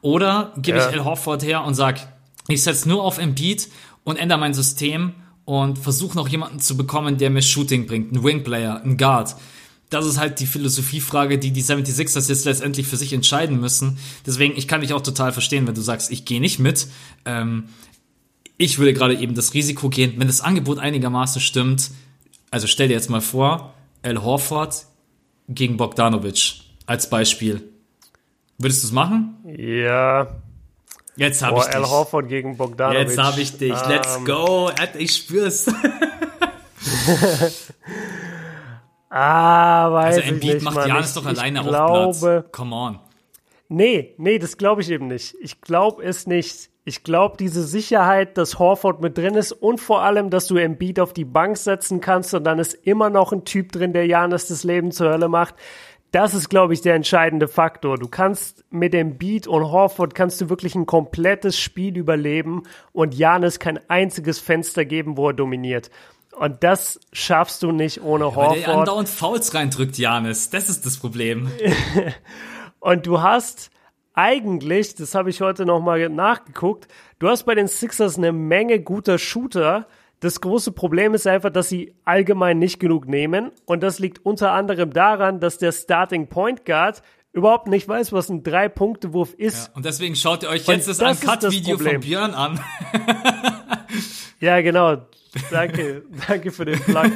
[0.00, 0.88] Oder gebe ja.
[0.88, 2.00] ich Al Horford her und sag,
[2.48, 3.68] ich setze nur auf Embiid
[4.02, 5.12] und ändere mein System
[5.44, 9.36] und versuche noch jemanden zu bekommen, der mir Shooting bringt, ein Wingplayer, ein Guard
[9.90, 13.98] das ist halt die Philosophiefrage, die die 76ers jetzt letztendlich für sich entscheiden müssen.
[14.26, 16.88] Deswegen, ich kann dich auch total verstehen, wenn du sagst, ich gehe nicht mit.
[17.24, 17.68] Ähm,
[18.56, 21.90] ich würde gerade eben das Risiko gehen, wenn das Angebot einigermaßen stimmt.
[22.50, 24.86] Also stell dir jetzt mal vor, Al Horford
[25.48, 27.62] gegen Bogdanovic als Beispiel.
[28.58, 29.36] Würdest du es machen?
[29.56, 30.28] Ja.
[31.16, 31.74] Jetzt habe ich dich.
[31.74, 33.08] Al Horford gegen Bogdanovic.
[33.08, 33.74] Jetzt habe ich dich.
[33.88, 34.22] Let's um.
[34.22, 34.24] Ähm.
[34.26, 34.70] go.
[34.98, 35.66] Ich spür's.
[39.16, 40.64] Ah, weiß also, Embiid ich nicht.
[40.64, 42.50] macht Janis doch alleine ich glaube, auf Platz.
[42.50, 42.98] Come on.
[43.68, 45.36] Nee, nee, das glaube ich eben nicht.
[45.40, 46.70] Ich glaube es nicht.
[46.84, 50.98] Ich glaube, diese Sicherheit, dass Horford mit drin ist und vor allem, dass du Embiid
[50.98, 54.48] auf die Bank setzen kannst und dann ist immer noch ein Typ drin, der Janis
[54.48, 55.54] das Leben zur Hölle macht.
[56.10, 57.98] Das ist, glaube ich, der entscheidende Faktor.
[57.98, 63.60] Du kannst mit Embiid und Horford kannst du wirklich ein komplettes Spiel überleben und Janis
[63.60, 65.90] kein einziges Fenster geben, wo er dominiert.
[66.38, 68.66] Und das schaffst du nicht ohne ja, Horford.
[68.66, 70.50] Der andauernd Fouls reindrückt, Janis.
[70.50, 71.48] Das ist das Problem.
[72.80, 73.70] und du hast
[74.14, 76.88] eigentlich, das habe ich heute nochmal nachgeguckt,
[77.18, 79.86] du hast bei den Sixers eine Menge guter Shooter.
[80.20, 83.50] Das große Problem ist einfach, dass sie allgemein nicht genug nehmen.
[83.66, 87.02] Und das liegt unter anderem daran, dass der Starting Point Guard
[87.32, 89.68] überhaupt nicht weiß, was ein Drei-Punkte-Wurf ist.
[89.68, 92.60] Ja, und deswegen schaut ihr euch jetzt und das, das Uncut-Video von Björn an.
[94.44, 94.98] ja, genau
[95.50, 97.10] danke, danke für den Plug.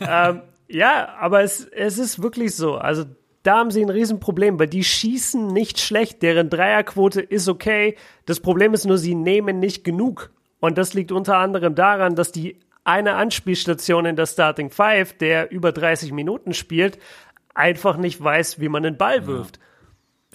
[0.00, 2.76] ähm, ja, aber es, es ist wirklich so.
[2.76, 3.04] Also
[3.42, 7.96] da haben sie ein Riesenproblem, weil die schießen nicht schlecht, deren Dreierquote ist okay.
[8.26, 10.30] Das Problem ist nur, sie nehmen nicht genug.
[10.60, 15.50] Und das liegt unter anderem daran, dass die eine Anspielstation in der Starting Five, der
[15.50, 16.98] über 30 Minuten spielt,
[17.54, 19.58] einfach nicht weiß, wie man den Ball wirft.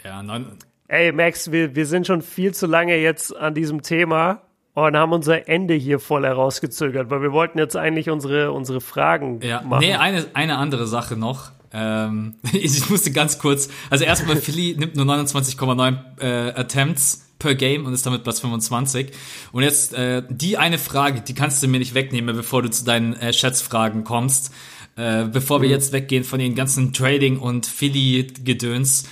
[0.03, 0.57] Ja, ja neun.
[0.90, 4.47] Ey, Max, wir, wir sind schon viel zu lange jetzt an diesem Thema
[4.86, 9.40] und haben unser Ende hier voll herausgezögert, weil wir wollten jetzt eigentlich unsere, unsere Fragen
[9.41, 9.62] ja.
[9.64, 9.80] machen.
[9.80, 11.49] Nee, eine, eine andere Sache noch.
[11.74, 17.86] Ähm, ich musste ganz kurz, also erstmal Philly nimmt nur 29,9 äh, Attempts per Game
[17.86, 19.14] und ist damit Platz 25.
[19.52, 22.86] Und jetzt äh, die eine Frage, die kannst du mir nicht wegnehmen, bevor du zu
[22.86, 24.54] deinen äh, Schätzfragen kommst.
[24.95, 25.74] Äh, bevor wir mhm.
[25.74, 29.06] jetzt weggehen von den ganzen Trading und Philly-Gedöns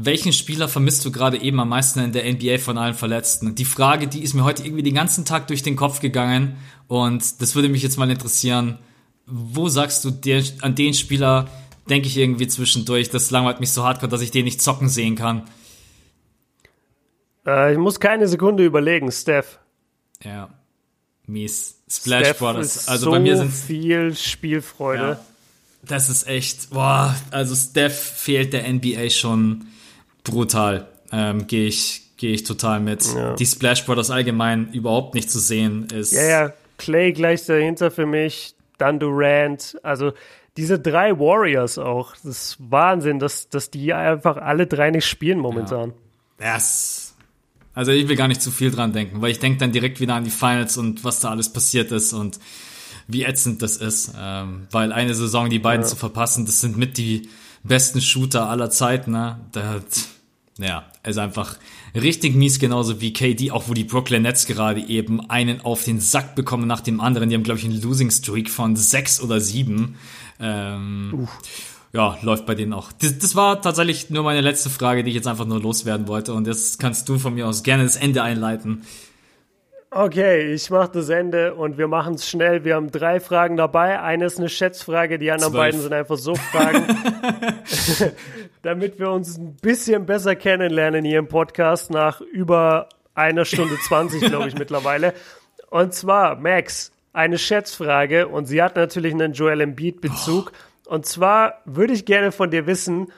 [0.00, 3.56] welchen Spieler vermisst du gerade eben am meisten in der NBA von allen Verletzten?
[3.56, 6.56] Die Frage, die ist mir heute irgendwie den ganzen Tag durch den Kopf gegangen
[6.86, 8.78] und das würde mich jetzt mal interessieren.
[9.26, 11.48] Wo sagst du, der, an den Spieler
[11.90, 15.16] denke ich irgendwie zwischendurch, das langweilt mich so hardcore, dass ich den nicht zocken sehen
[15.16, 15.42] kann?
[17.44, 19.58] Äh, ich muss keine Sekunde überlegen, Steph.
[20.22, 20.48] Ja.
[21.26, 21.82] Mies.
[21.90, 22.76] Splash Steph Brothers.
[22.76, 25.02] ist Also so bei mir sind viel Spielfreude.
[25.02, 25.20] ja,
[25.82, 29.66] das ist echt, boah, also Steph fehlt der NBA schon
[30.30, 30.86] brutal.
[31.10, 33.04] Ähm, Gehe ich, gehe ich total mit.
[33.14, 33.34] Ja.
[33.34, 36.12] Die Splash Brothers allgemein überhaupt nicht zu sehen ist.
[36.12, 40.12] Ja, ja, Clay gleich dahinter für mich, dann Durant, also
[40.56, 45.38] diese drei Warriors auch, das ist Wahnsinn, dass, dass die einfach alle drei nicht spielen
[45.38, 45.92] momentan.
[46.38, 47.14] Das,
[47.74, 50.14] also ich will gar nicht zu viel dran denken, weil ich denke dann direkt wieder
[50.14, 52.40] an die Finals und was da alles passiert ist und
[53.06, 54.12] wie ätzend das ist.
[54.18, 57.28] Ähm, weil eine Saison die beiden zu verpassen, das sind mit die
[57.62, 59.12] besten Shooter aller Zeiten.
[59.12, 59.38] Ne?
[59.52, 59.80] Da,
[60.58, 61.56] ja, ist einfach
[61.94, 66.00] richtig mies, genauso wie KD, auch wo die Brooklyn Nets gerade eben einen auf den
[66.00, 67.30] Sack bekommen nach dem anderen.
[67.30, 69.96] Die haben, glaube ich, einen Losing Streak von sechs oder sieben.
[70.40, 71.28] Ähm,
[71.92, 72.92] ja, läuft bei denen auch.
[72.92, 76.34] Das, das war tatsächlich nur meine letzte Frage, die ich jetzt einfach nur loswerden wollte.
[76.34, 78.82] Und jetzt kannst du von mir aus gerne das Ende einleiten.
[79.90, 82.62] Okay, ich mache das Ende und wir machen es schnell.
[82.62, 84.00] Wir haben drei Fragen dabei.
[84.00, 85.64] Eine ist eine Schätzfrage, die anderen Zwölf.
[85.64, 86.84] beiden sind einfach so Fragen,
[88.62, 94.28] damit wir uns ein bisschen besser kennenlernen hier im Podcast nach über einer Stunde 20,
[94.28, 95.14] glaube ich, mittlerweile.
[95.70, 100.52] Und zwar, Max, eine Schätzfrage und sie hat natürlich einen Joel Embiid-Bezug.
[100.86, 103.08] Und zwar würde ich gerne von dir wissen,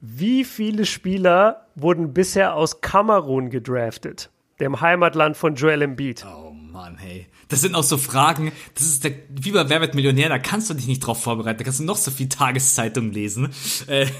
[0.00, 4.30] wie viele Spieler wurden bisher aus Kamerun gedraftet,
[4.60, 6.24] dem Heimatland von Joel Embiid?
[6.26, 7.26] Oh Mann, hey.
[7.48, 10.68] Das sind auch so Fragen, das ist der, wie bei Wer wird Millionär, da kannst
[10.70, 13.52] du dich nicht drauf vorbereiten, da kannst du noch so viel Tageszeitung lesen.
[13.86, 14.06] Äh,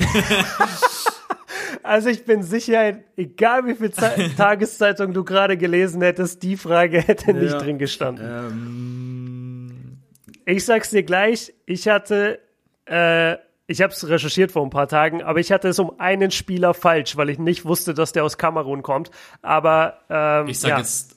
[1.83, 7.01] Also ich bin sicher, egal wie viel Ze Tageszeitung du gerade gelesen hättest, die Frage
[7.01, 7.59] hätte nicht Ja.
[7.59, 8.27] drin gestanden.
[8.29, 9.99] ähm,
[10.47, 12.41] Ich sag's dir gleich, ich hatte,
[12.87, 13.37] äh,
[13.67, 16.73] ich habe es recherchiert vor ein paar Tagen, aber ich hatte es um einen Spieler
[16.73, 19.11] falsch, weil ich nicht wusste, dass der aus Kamerun kommt.
[19.43, 21.17] Aber ähm, ich sag ja, jetzt.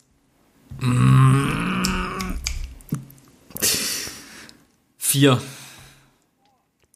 [0.79, 2.33] Mm,
[4.97, 5.41] vier.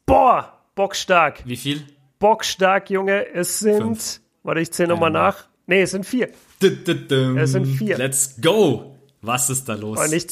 [0.06, 1.86] boah, bockstark, Wie viel?
[2.20, 3.28] bockstark, Junge.
[3.34, 4.22] Es sind, Fünf.
[4.44, 5.32] warte, ich zähle nochmal Einmal.
[5.34, 5.46] nach.
[5.68, 6.30] Nee, es sind vier.
[6.62, 7.98] Es sind vier.
[7.98, 8.96] Let's go.
[9.22, 10.00] Was ist da los?
[10.00, 10.28] Und ich,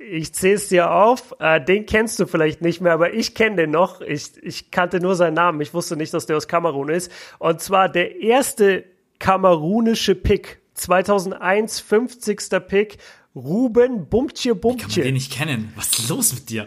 [0.00, 1.34] ich zähle es dir auf.
[1.38, 4.00] Äh, den kennst du vielleicht nicht mehr, aber ich kenne den noch.
[4.00, 5.60] Ich, ich kannte nur seinen Namen.
[5.60, 7.12] Ich wusste nicht, dass der aus Kamerun ist.
[7.38, 8.84] Und zwar der erste
[9.18, 10.60] kamerunische Pick.
[10.74, 12.40] 2001, 50.
[12.66, 12.98] Pick.
[13.34, 15.12] Ruben Bumtje Kann man den Bumtje.
[15.12, 15.72] nicht kennen?
[15.76, 16.66] Was ist los mit dir?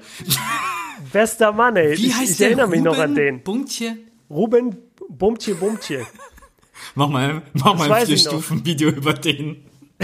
[1.11, 1.97] Bester Mann, ey.
[1.97, 2.47] Wie ich, heißt ich der?
[2.47, 3.43] erinnere mich noch an Ruben den.
[3.43, 3.97] Buntje?
[4.29, 4.77] Ruben
[5.09, 6.05] Bumtje Bumtje.
[6.95, 8.07] Mach mal, mach mal ein ich.
[8.09, 9.65] Vier-Stufen-Video über den.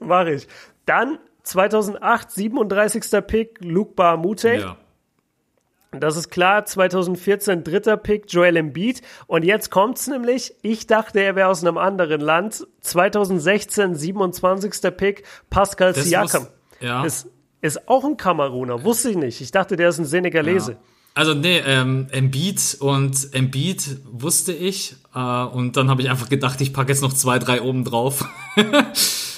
[0.00, 0.46] Mach ich.
[0.86, 3.02] Dann 2008, 37.
[3.26, 3.58] Pick.
[3.60, 4.54] Luke Bahamute.
[4.54, 4.76] Ja.
[5.94, 9.02] Das ist klar, 2014 dritter Pick, Joel Embiid.
[9.26, 12.66] Und jetzt kommt's nämlich, ich dachte, er wäre aus einem anderen Land.
[12.80, 14.96] 2016 27.
[14.96, 16.42] Pick, Pascal Das Siakam.
[16.44, 16.50] muss-
[16.80, 17.04] ja.
[17.04, 17.28] Ist,
[17.60, 19.40] ist auch ein Kameruner, wusste ich nicht.
[19.42, 20.72] Ich dachte, der ist ein Senegalese.
[20.72, 20.78] Ja.
[21.14, 26.58] Also nee, ähm, Embiid und Embiid wusste ich äh, und dann habe ich einfach gedacht,
[26.62, 28.24] ich packe jetzt noch zwei, drei oben drauf.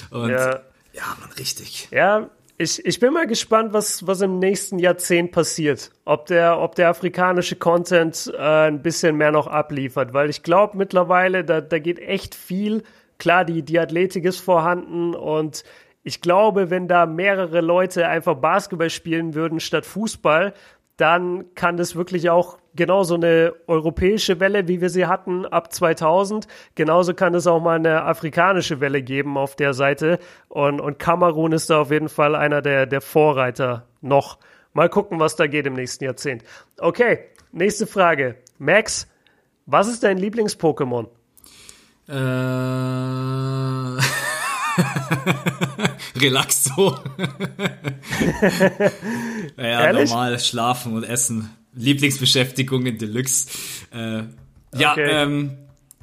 [0.09, 0.61] und Ja.
[0.95, 1.89] Ja, man, richtig.
[1.91, 5.91] Ja, ich, ich bin mal gespannt, was, was im nächsten Jahrzehnt passiert.
[6.05, 10.13] Ob der, ob der afrikanische Content äh, ein bisschen mehr noch abliefert.
[10.13, 12.83] Weil ich glaube mittlerweile, da, da geht echt viel.
[13.17, 15.63] Klar, die, die Athletik ist vorhanden und
[16.03, 20.53] ich glaube, wenn da mehrere Leute einfach Basketball spielen würden statt Fußball,
[20.97, 26.47] dann kann das wirklich auch genauso eine europäische Welle, wie wir sie hatten ab 2000.
[26.75, 30.19] Genauso kann es auch mal eine afrikanische Welle geben auf der Seite.
[30.49, 34.37] Und, und Kamerun ist da auf jeden Fall einer der, der Vorreiter noch.
[34.73, 36.43] Mal gucken, was da geht im nächsten Jahrzehnt.
[36.79, 37.19] Okay,
[37.51, 38.35] nächste Frage.
[38.57, 39.07] Max,
[39.65, 41.07] was ist dein Lieblings-Pokémon?
[42.07, 42.13] Äh,
[46.19, 46.97] Relaxo.
[49.57, 50.09] ja, Ehrlich?
[50.09, 51.49] normal schlafen und essen.
[51.75, 53.47] Lieblingsbeschäftigung in Deluxe.
[53.93, 54.23] Äh,
[54.77, 55.07] ja, Okay.
[55.09, 55.57] ähm,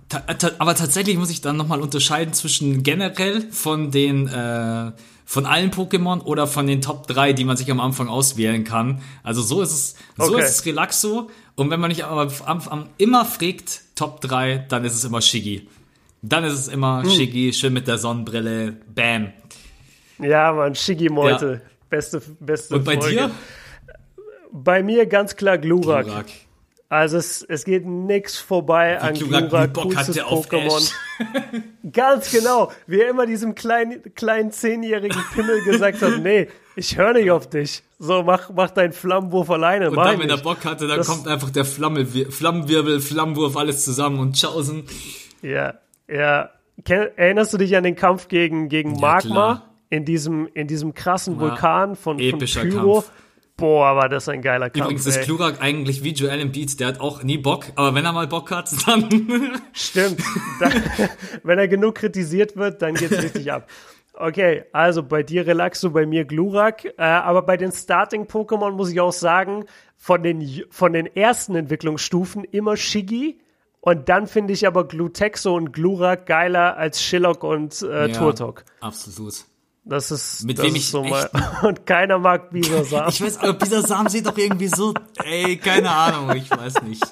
[0.08, 4.92] ta ta aber tatsächlich muss ich dann nochmal unterscheiden zwischen generell von den äh,
[5.24, 9.00] von allen Pokémon oder von den Top 3, die man sich am Anfang auswählen kann.
[9.22, 10.42] Also so ist es, so Okay.
[10.42, 11.30] ist es Relaxo.
[11.54, 15.68] Und wenn man aber am, am, immer fragt, Top 3, dann ist es immer Shiggy.
[16.22, 16.74] Dann ist es Hm.
[16.74, 19.32] immer Shiggy, schön mit der Sonnenbrille, bam.
[20.18, 21.62] Ja, Mann, Shigi-Meute.
[21.88, 23.16] Beste, beste Und bei Folge.
[23.16, 23.30] dir?
[24.52, 26.04] Bei mir ganz klar Glurak.
[26.06, 26.26] Glurak.
[26.88, 30.92] Also es, es geht nix vorbei an Glurak Glurak, wie Bock coolstes Pokémon.
[31.92, 32.70] Ganz genau.
[32.86, 37.48] Wie er immer diesem kleinen, kleinen zehnjährigen Pimmel gesagt hat, nee, ich höre nicht auf
[37.48, 37.82] dich.
[37.98, 39.90] So, mach, mach deinen Flammenwurf alleine.
[39.90, 40.36] Und dann, wenn er.
[40.38, 44.84] Bock hatte, dann Das- kommt einfach der Flamme, Flammenwirbel, Flammenwurf, alles zusammen und tschaußen.
[45.42, 45.74] Ja,
[46.08, 46.50] ja.
[46.86, 49.20] erinnerst du dich an den Kampf gegen, gegen Ja, Magma?
[49.20, 49.68] klar.
[49.90, 52.94] In diesem, in diesem krassen Ja, Vulkan von, von Pyro.
[52.94, 53.10] Kampf.
[53.56, 54.86] Boah, war das ein geiler Kampf.
[54.86, 55.24] Übrigens ist ey.
[55.24, 58.50] Klurak eigentlich wie Joel Embiid, der hat auch nie Bock, aber wenn er mal Bock
[58.50, 60.20] hat, dann Stimmt.
[60.58, 60.70] Da,
[61.42, 63.68] wenn er genug kritisiert wird, dann geht's richtig ab.
[64.14, 66.84] Okay, also bei dir Relaxo, bei mir Glurak.
[66.84, 69.64] Äh, aber bei den Starting-Pokémon muss ich auch sagen,
[69.96, 73.40] von den, von den ersten Entwicklungsstufen immer Shiggy.
[73.80, 78.64] Und dann finde ich aber Glutexo und Glurak geiler als Shillock und äh, Ja, Turtok.
[78.80, 79.44] Absolut.
[79.84, 81.28] Das ist, Mit das wem ist ich so mal.
[81.62, 83.09] Und keiner mag Bisasam.
[83.09, 84.94] Ich weiß, aber Samen sieht doch irgendwie so,
[85.24, 87.02] ey, keine Ahnung, ich weiß nicht.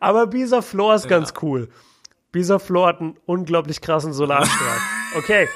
[0.00, 1.68] Aber Bisa Flor ist ganz cool.
[2.32, 4.78] Bisa Flor hat einen unglaublich krassen Solarstrahl.
[5.16, 5.48] Okay.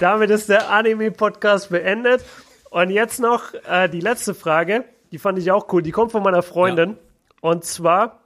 [0.00, 2.24] Damit ist der Anime-Podcast beendet.
[2.70, 4.86] Und jetzt noch äh, die letzte Frage.
[5.10, 5.82] Die fand ich auch cool.
[5.82, 6.96] Die kommt von meiner Freundin.
[7.42, 8.21] Und zwar,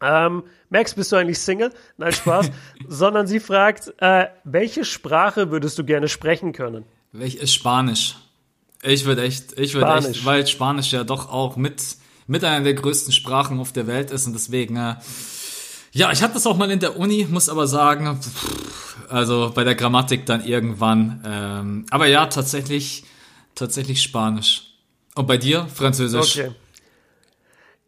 [0.00, 1.72] ähm, Max, bist du eigentlich Single?
[1.96, 2.50] Nein, Spaß.
[2.88, 6.84] Sondern sie fragt, äh, welche Sprache würdest du gerne sprechen können?
[7.12, 8.16] Welch ist Spanisch?
[8.82, 11.82] Ich würde echt, ich würde echt, weil Spanisch ja doch auch mit,
[12.26, 14.94] mit einer der größten Sprachen auf der Welt ist und deswegen, äh,
[15.92, 18.20] ja, ich hatte das auch mal in der Uni, muss aber sagen,
[19.08, 23.04] also bei der Grammatik dann irgendwann, ähm, aber ja, tatsächlich,
[23.56, 24.74] tatsächlich Spanisch.
[25.16, 25.66] Und bei dir?
[25.74, 26.38] Französisch?
[26.38, 26.52] Okay.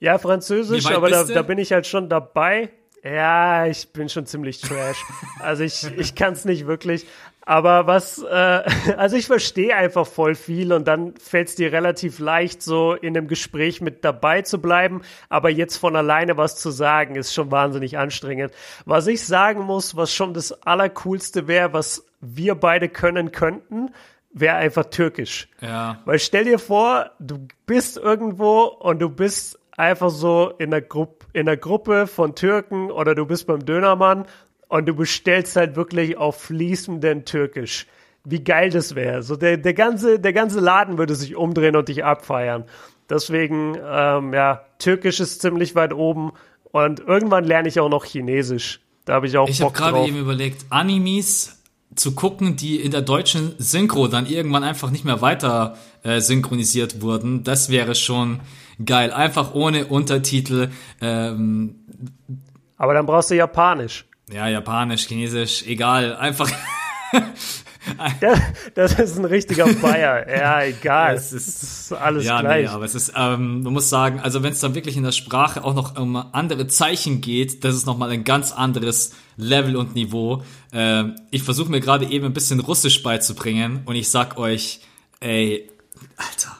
[0.00, 2.70] Ja, Französisch, aber da, da bin ich halt schon dabei.
[3.02, 5.04] Ja, ich bin schon ziemlich trash.
[5.38, 7.06] Also ich, ich kann es nicht wirklich.
[7.42, 8.62] Aber was, äh,
[8.96, 13.16] also ich verstehe einfach voll viel und dann fällt es dir relativ leicht, so in
[13.16, 15.02] einem Gespräch mit dabei zu bleiben.
[15.28, 18.52] Aber jetzt von alleine was zu sagen, ist schon wahnsinnig anstrengend.
[18.84, 23.90] Was ich sagen muss, was schon das Allercoolste wäre, was wir beide können könnten,
[24.32, 25.48] wäre einfach Türkisch.
[25.60, 26.00] Ja.
[26.04, 31.26] Weil stell dir vor, du bist irgendwo und du bist einfach so in einer, Gruppe,
[31.32, 34.26] in einer Gruppe von Türken oder du bist beim Dönermann
[34.68, 37.86] und du bestellst halt wirklich auf fließenden Türkisch.
[38.24, 39.22] Wie geil das wäre.
[39.22, 42.64] So der, der, ganze, der ganze Laden würde sich umdrehen und dich abfeiern.
[43.08, 46.32] Deswegen, ähm, ja, Türkisch ist ziemlich weit oben
[46.70, 48.80] und irgendwann lerne ich auch noch Chinesisch.
[49.06, 50.06] Da habe ich auch Ich habe Bock gerade drauf.
[50.08, 51.59] eben überlegt, Animes
[51.94, 57.02] zu gucken, die in der deutschen Synchro dann irgendwann einfach nicht mehr weiter äh, synchronisiert
[57.02, 57.42] wurden.
[57.44, 58.40] Das wäre schon
[58.84, 59.12] geil.
[59.12, 60.70] Einfach ohne Untertitel.
[61.00, 61.74] Ähm,
[62.76, 64.06] Aber dann brauchst du Japanisch.
[64.32, 66.16] ja, Japanisch, Chinesisch, egal.
[66.16, 66.50] Einfach.
[68.20, 68.38] Das,
[68.74, 70.28] das ist ein richtiger Bayer.
[70.28, 71.14] Ja, egal.
[71.16, 72.66] Es ist- ist alles ja, gleich.
[72.66, 75.12] nee, aber es ist, ähm, man muss sagen, also wenn es dann wirklich in der
[75.12, 79.94] Sprache auch noch um andere Zeichen geht, das ist nochmal ein ganz anderes Level und
[79.94, 80.42] Niveau.
[80.72, 84.80] Ähm, ich versuche mir gerade eben ein bisschen Russisch beizubringen und ich sag euch,
[85.20, 85.68] ey,
[86.16, 86.56] Alter,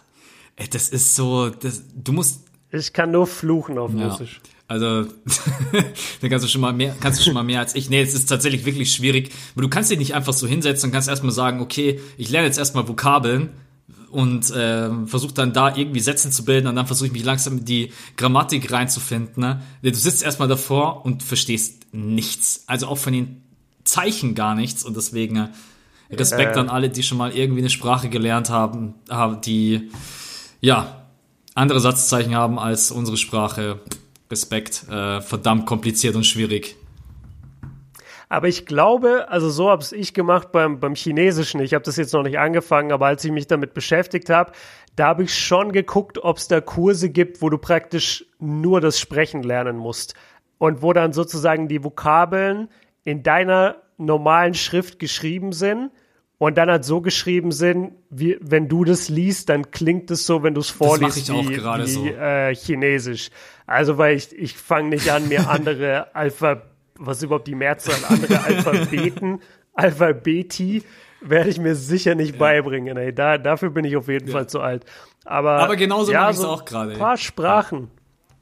[0.56, 4.40] ey, das ist so, das, du musst, Ich kann nur fluchen auf ja, Russisch.
[4.70, 5.02] Also,
[6.20, 7.90] da kannst du schon mal mehr, kannst du schon mal mehr als ich.
[7.90, 10.92] Nee, es ist tatsächlich wirklich schwierig, weil du kannst dich nicht einfach so hinsetzen und
[10.92, 13.48] kannst erstmal sagen, okay, ich lerne jetzt erstmal Vokabeln
[14.12, 17.58] und ähm, versuche dann da irgendwie Sätze zu bilden und dann versuche ich mich langsam
[17.58, 19.42] in die Grammatik reinzufinden.
[19.42, 19.60] Ne?
[19.82, 22.62] Du sitzt erstmal davor und verstehst nichts.
[22.68, 23.42] Also auch von den
[23.82, 25.48] Zeichen gar nichts und deswegen äh,
[26.12, 26.60] Respekt Äh.
[26.60, 29.90] an alle, die schon mal irgendwie eine Sprache gelernt haben, haben die
[30.60, 31.06] ja
[31.56, 33.80] andere Satzzeichen haben als unsere Sprache.
[34.30, 36.76] Respekt, äh, verdammt kompliziert und schwierig.
[38.28, 41.60] Aber ich glaube, also so habe ich gemacht beim, beim Chinesischen.
[41.60, 44.52] Ich habe das jetzt noch nicht angefangen, aber als ich mich damit beschäftigt habe,
[44.94, 49.00] da habe ich schon geguckt, ob es da Kurse gibt, wo du praktisch nur das
[49.00, 50.14] Sprechen lernen musst.
[50.58, 52.68] Und wo dann sozusagen die Vokabeln
[53.02, 55.90] in deiner normalen Schrift geschrieben sind
[56.38, 60.42] und dann halt so geschrieben sind, wie wenn du das liest, dann klingt es so,
[60.42, 62.06] wenn du es vorliest, ich auch wie, gerade wie so.
[62.06, 63.30] äh, Chinesisch.
[63.70, 66.62] Also weil ich, ich fange nicht an, mir andere Alpha,
[66.98, 69.40] was überhaupt die Mehrzahl, andere Alphabeten,
[69.74, 70.82] Alphabeti,
[71.20, 72.96] werde ich mir sicher nicht beibringen.
[72.96, 73.14] Ey.
[73.14, 74.84] Da, dafür bin ich auf jeden Fall zu alt.
[75.24, 76.94] Aber, Aber genauso ja, mache so auch gerade.
[76.94, 77.92] Ein paar Sprachen,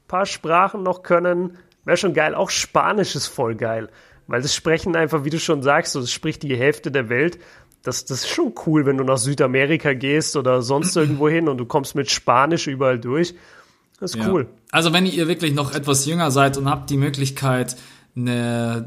[0.06, 2.34] paar Sprachen noch können, wäre schon geil.
[2.34, 3.90] Auch Spanisch ist voll geil.
[4.28, 7.38] Weil das Sprechen einfach, wie du schon sagst, so, das spricht die Hälfte der Welt.
[7.82, 11.58] Das, das ist schon cool, wenn du nach Südamerika gehst oder sonst irgendwo hin und
[11.58, 13.34] du kommst mit Spanisch überall durch.
[14.00, 14.28] Das ist Ja.
[14.30, 14.48] cool.
[14.70, 17.76] Also wenn ihr wirklich noch etwas jünger seid und habt die Möglichkeit,
[18.16, 18.86] eine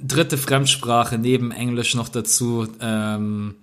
[0.00, 3.56] dritte Fremdsprache neben Englisch noch dazu, ähm,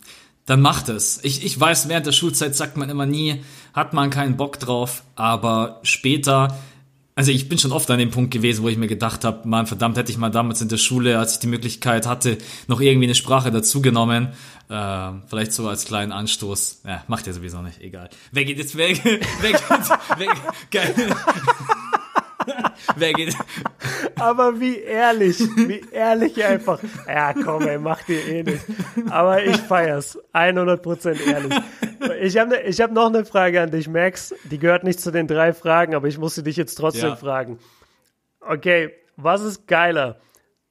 [0.46, 1.20] dann macht es.
[1.24, 3.44] Ich, ich weiß, während der Schulzeit sagt man immer nie,
[3.74, 6.58] hat man keinen Bock drauf, aber später,
[7.16, 9.68] also ich bin schon oft an dem Punkt gewesen, wo ich mir gedacht habe, man,
[9.68, 12.38] verdammt, hätte ich mal damals in der Schule, als ich die Möglichkeit hatte,
[12.68, 14.34] noch irgendwie eine Sprache dazugenommen.
[14.70, 16.82] Äh, vielleicht so als kleinen Anstoß.
[16.86, 18.10] Ja, macht ja sowieso nicht, egal.
[18.34, 19.02] Wer geht jetzt weg?
[19.42, 19.64] Wer geht,
[20.18, 20.28] wer,
[20.72, 21.16] geil.
[22.96, 23.36] Wer geht,
[24.20, 26.80] Aber wie ehrlich, wie ehrlich einfach.
[27.08, 28.66] Ja, komm, ey, mach dir eh nicht.
[29.10, 30.18] Aber ich feier's.
[30.34, 31.60] 100% ehrlich.
[32.22, 34.34] Ich habe ich hab noch eine Frage an dich, Max.
[34.44, 37.16] Die gehört nicht zu den drei Fragen, aber ich musste dich jetzt trotzdem ja.
[37.16, 37.60] fragen.
[38.42, 40.20] Okay, was ist geiler?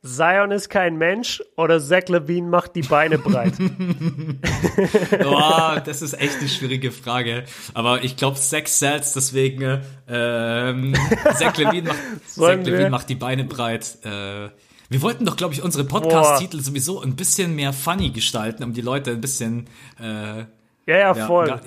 [0.05, 3.55] Zion ist kein Mensch oder Zach Levine macht die Beine breit?
[5.23, 7.45] Boah, das ist echt eine schwierige Frage.
[7.73, 10.95] Aber ich glaube, Zach sells, deswegen ähm,
[11.35, 11.99] Zach, Levine macht,
[12.29, 13.97] Zach Levine macht die Beine breit.
[14.05, 14.51] Äh,
[14.91, 18.83] wir wollten doch, glaube ich, unsere Podcast-Titel sowieso ein bisschen mehr funny gestalten, um die
[18.83, 19.69] Leute ein bisschen.
[19.99, 20.45] Äh,
[20.87, 21.49] ja, ja, voll.
[21.49, 21.61] Ja,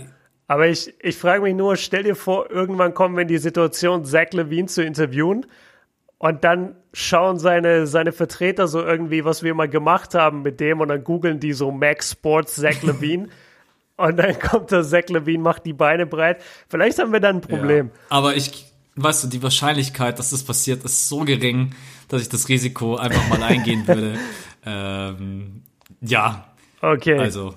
[0.48, 4.06] aber ich, ich frage mich nur, stell dir vor, irgendwann kommen wir in die Situation,
[4.06, 5.48] Zach Levine zu interviewen
[6.20, 10.82] und dann schauen seine, seine Vertreter so irgendwie, was wir mal gemacht haben mit dem
[10.82, 13.30] und dann googeln die so Max Sports Zach Levine.
[13.98, 16.42] und dann kommt der Zach Levine, macht die Beine breit.
[16.70, 17.92] Vielleicht haben wir dann ein Problem.
[17.94, 18.66] Ja, aber ich,
[18.96, 21.76] weißt du, die Wahrscheinlichkeit, dass das passiert, ist so gering,
[22.08, 24.18] dass ich das Risiko einfach mal eingehen würde.
[24.66, 25.64] ähm,
[26.02, 26.48] ja.
[26.82, 27.18] Okay.
[27.18, 27.56] Also,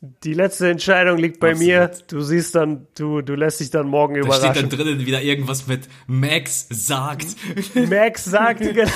[0.00, 1.68] die letzte Entscheidung liegt bei Absolut.
[1.68, 1.90] mir.
[2.06, 4.44] Du siehst dann, du, du lässt dich dann morgen da überraschen.
[4.44, 7.26] Da steht dann drinnen wieder irgendwas mit Max sagt.
[7.74, 8.90] Max sagt, genau.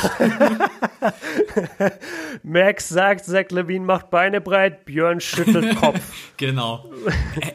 [2.44, 6.00] Max sagt, Zach Levine macht Beine breit, Björn schüttelt Kopf.
[6.36, 6.88] genau.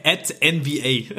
[0.04, 1.14] At NBA.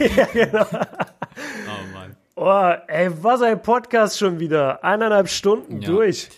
[0.16, 0.66] ja, genau.
[0.72, 2.16] Oh Mann.
[2.34, 4.82] Oh, ey, was ein Podcast schon wieder.
[4.82, 5.88] Eineinhalb Stunden ja.
[5.88, 6.30] durch.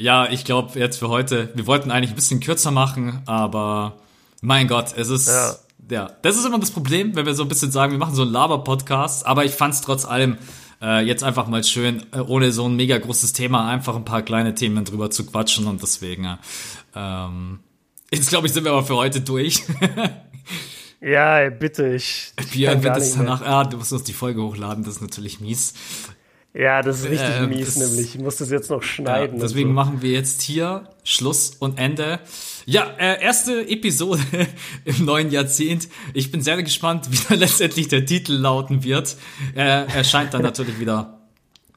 [0.00, 3.98] Ja, ich glaube jetzt für heute, wir wollten eigentlich ein bisschen kürzer machen, aber
[4.40, 5.56] mein Gott, es ist, ja.
[5.90, 8.22] ja, das ist immer das Problem, wenn wir so ein bisschen sagen, wir machen so
[8.22, 10.38] einen Laber-Podcast, aber ich fand es trotz allem
[10.80, 14.22] äh, jetzt einfach mal schön, äh, ohne so ein mega großes Thema, einfach ein paar
[14.22, 16.38] kleine Themen drüber zu quatschen und deswegen,
[16.94, 17.58] ähm,
[18.12, 19.64] jetzt glaube ich, sind wir aber für heute durch.
[21.00, 22.32] Ja, bitte, ich.
[22.52, 25.74] Björn wird das danach, ah, du musst uns die Folge hochladen, das ist natürlich mies.
[26.54, 28.14] Ja, das ist richtig äh, mies, nämlich.
[28.14, 29.36] Ich muss das jetzt noch schneiden.
[29.36, 29.74] Ja, deswegen so.
[29.74, 32.20] machen wir jetzt hier Schluss und Ende.
[32.64, 34.22] Ja, äh, erste Episode
[34.84, 35.88] im neuen Jahrzehnt.
[36.14, 39.16] Ich bin sehr gespannt, wie dann letztendlich der Titel lauten wird.
[39.54, 41.20] Er erscheint dann natürlich wieder,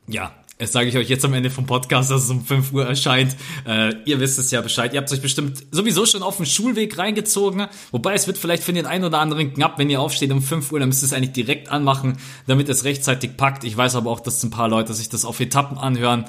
[0.07, 2.85] ja, das sage ich euch jetzt am Ende vom Podcast, dass es um 5 Uhr
[2.85, 3.35] erscheint.
[3.67, 4.93] Äh, ihr wisst es ja Bescheid.
[4.93, 7.65] Ihr habt euch bestimmt sowieso schon auf den Schulweg reingezogen.
[7.89, 10.71] Wobei es wird vielleicht für den einen oder anderen knapp, wenn ihr aufsteht um 5
[10.71, 13.63] Uhr, dann müsst ihr es eigentlich direkt anmachen, damit es rechtzeitig packt.
[13.63, 16.25] Ich weiß aber auch, dass ein paar Leute sich das auf Etappen anhören.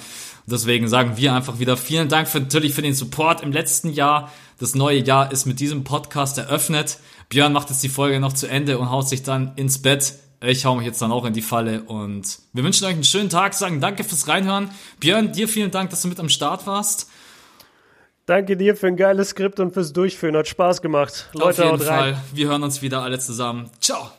[0.46, 4.32] Deswegen sagen wir einfach wieder vielen Dank für, natürlich für den Support im letzten Jahr.
[4.59, 7.00] Das neue Jahr ist mit diesem Podcast eröffnet.
[7.28, 10.14] Björn macht jetzt die Folge noch zu Ende und haut sich dann ins Bett.
[10.43, 13.31] Ich hau mich jetzt dann auch in die Falle und wir wünschen euch einen schönen
[13.31, 14.70] Tag, sagen danke fürs Reinhören.
[14.98, 17.09] Björn, dir vielen Dank, dass du mit am Start warst.
[18.27, 20.36] Danke dir für ein geiles Skript und fürs Durchführen.
[20.36, 21.28] Hat Spaß gemacht.
[21.32, 22.16] Leute, Auf jeden Fall.
[22.32, 23.70] Wir hören uns wieder alle zusammen.
[23.81, 24.12] Ciao.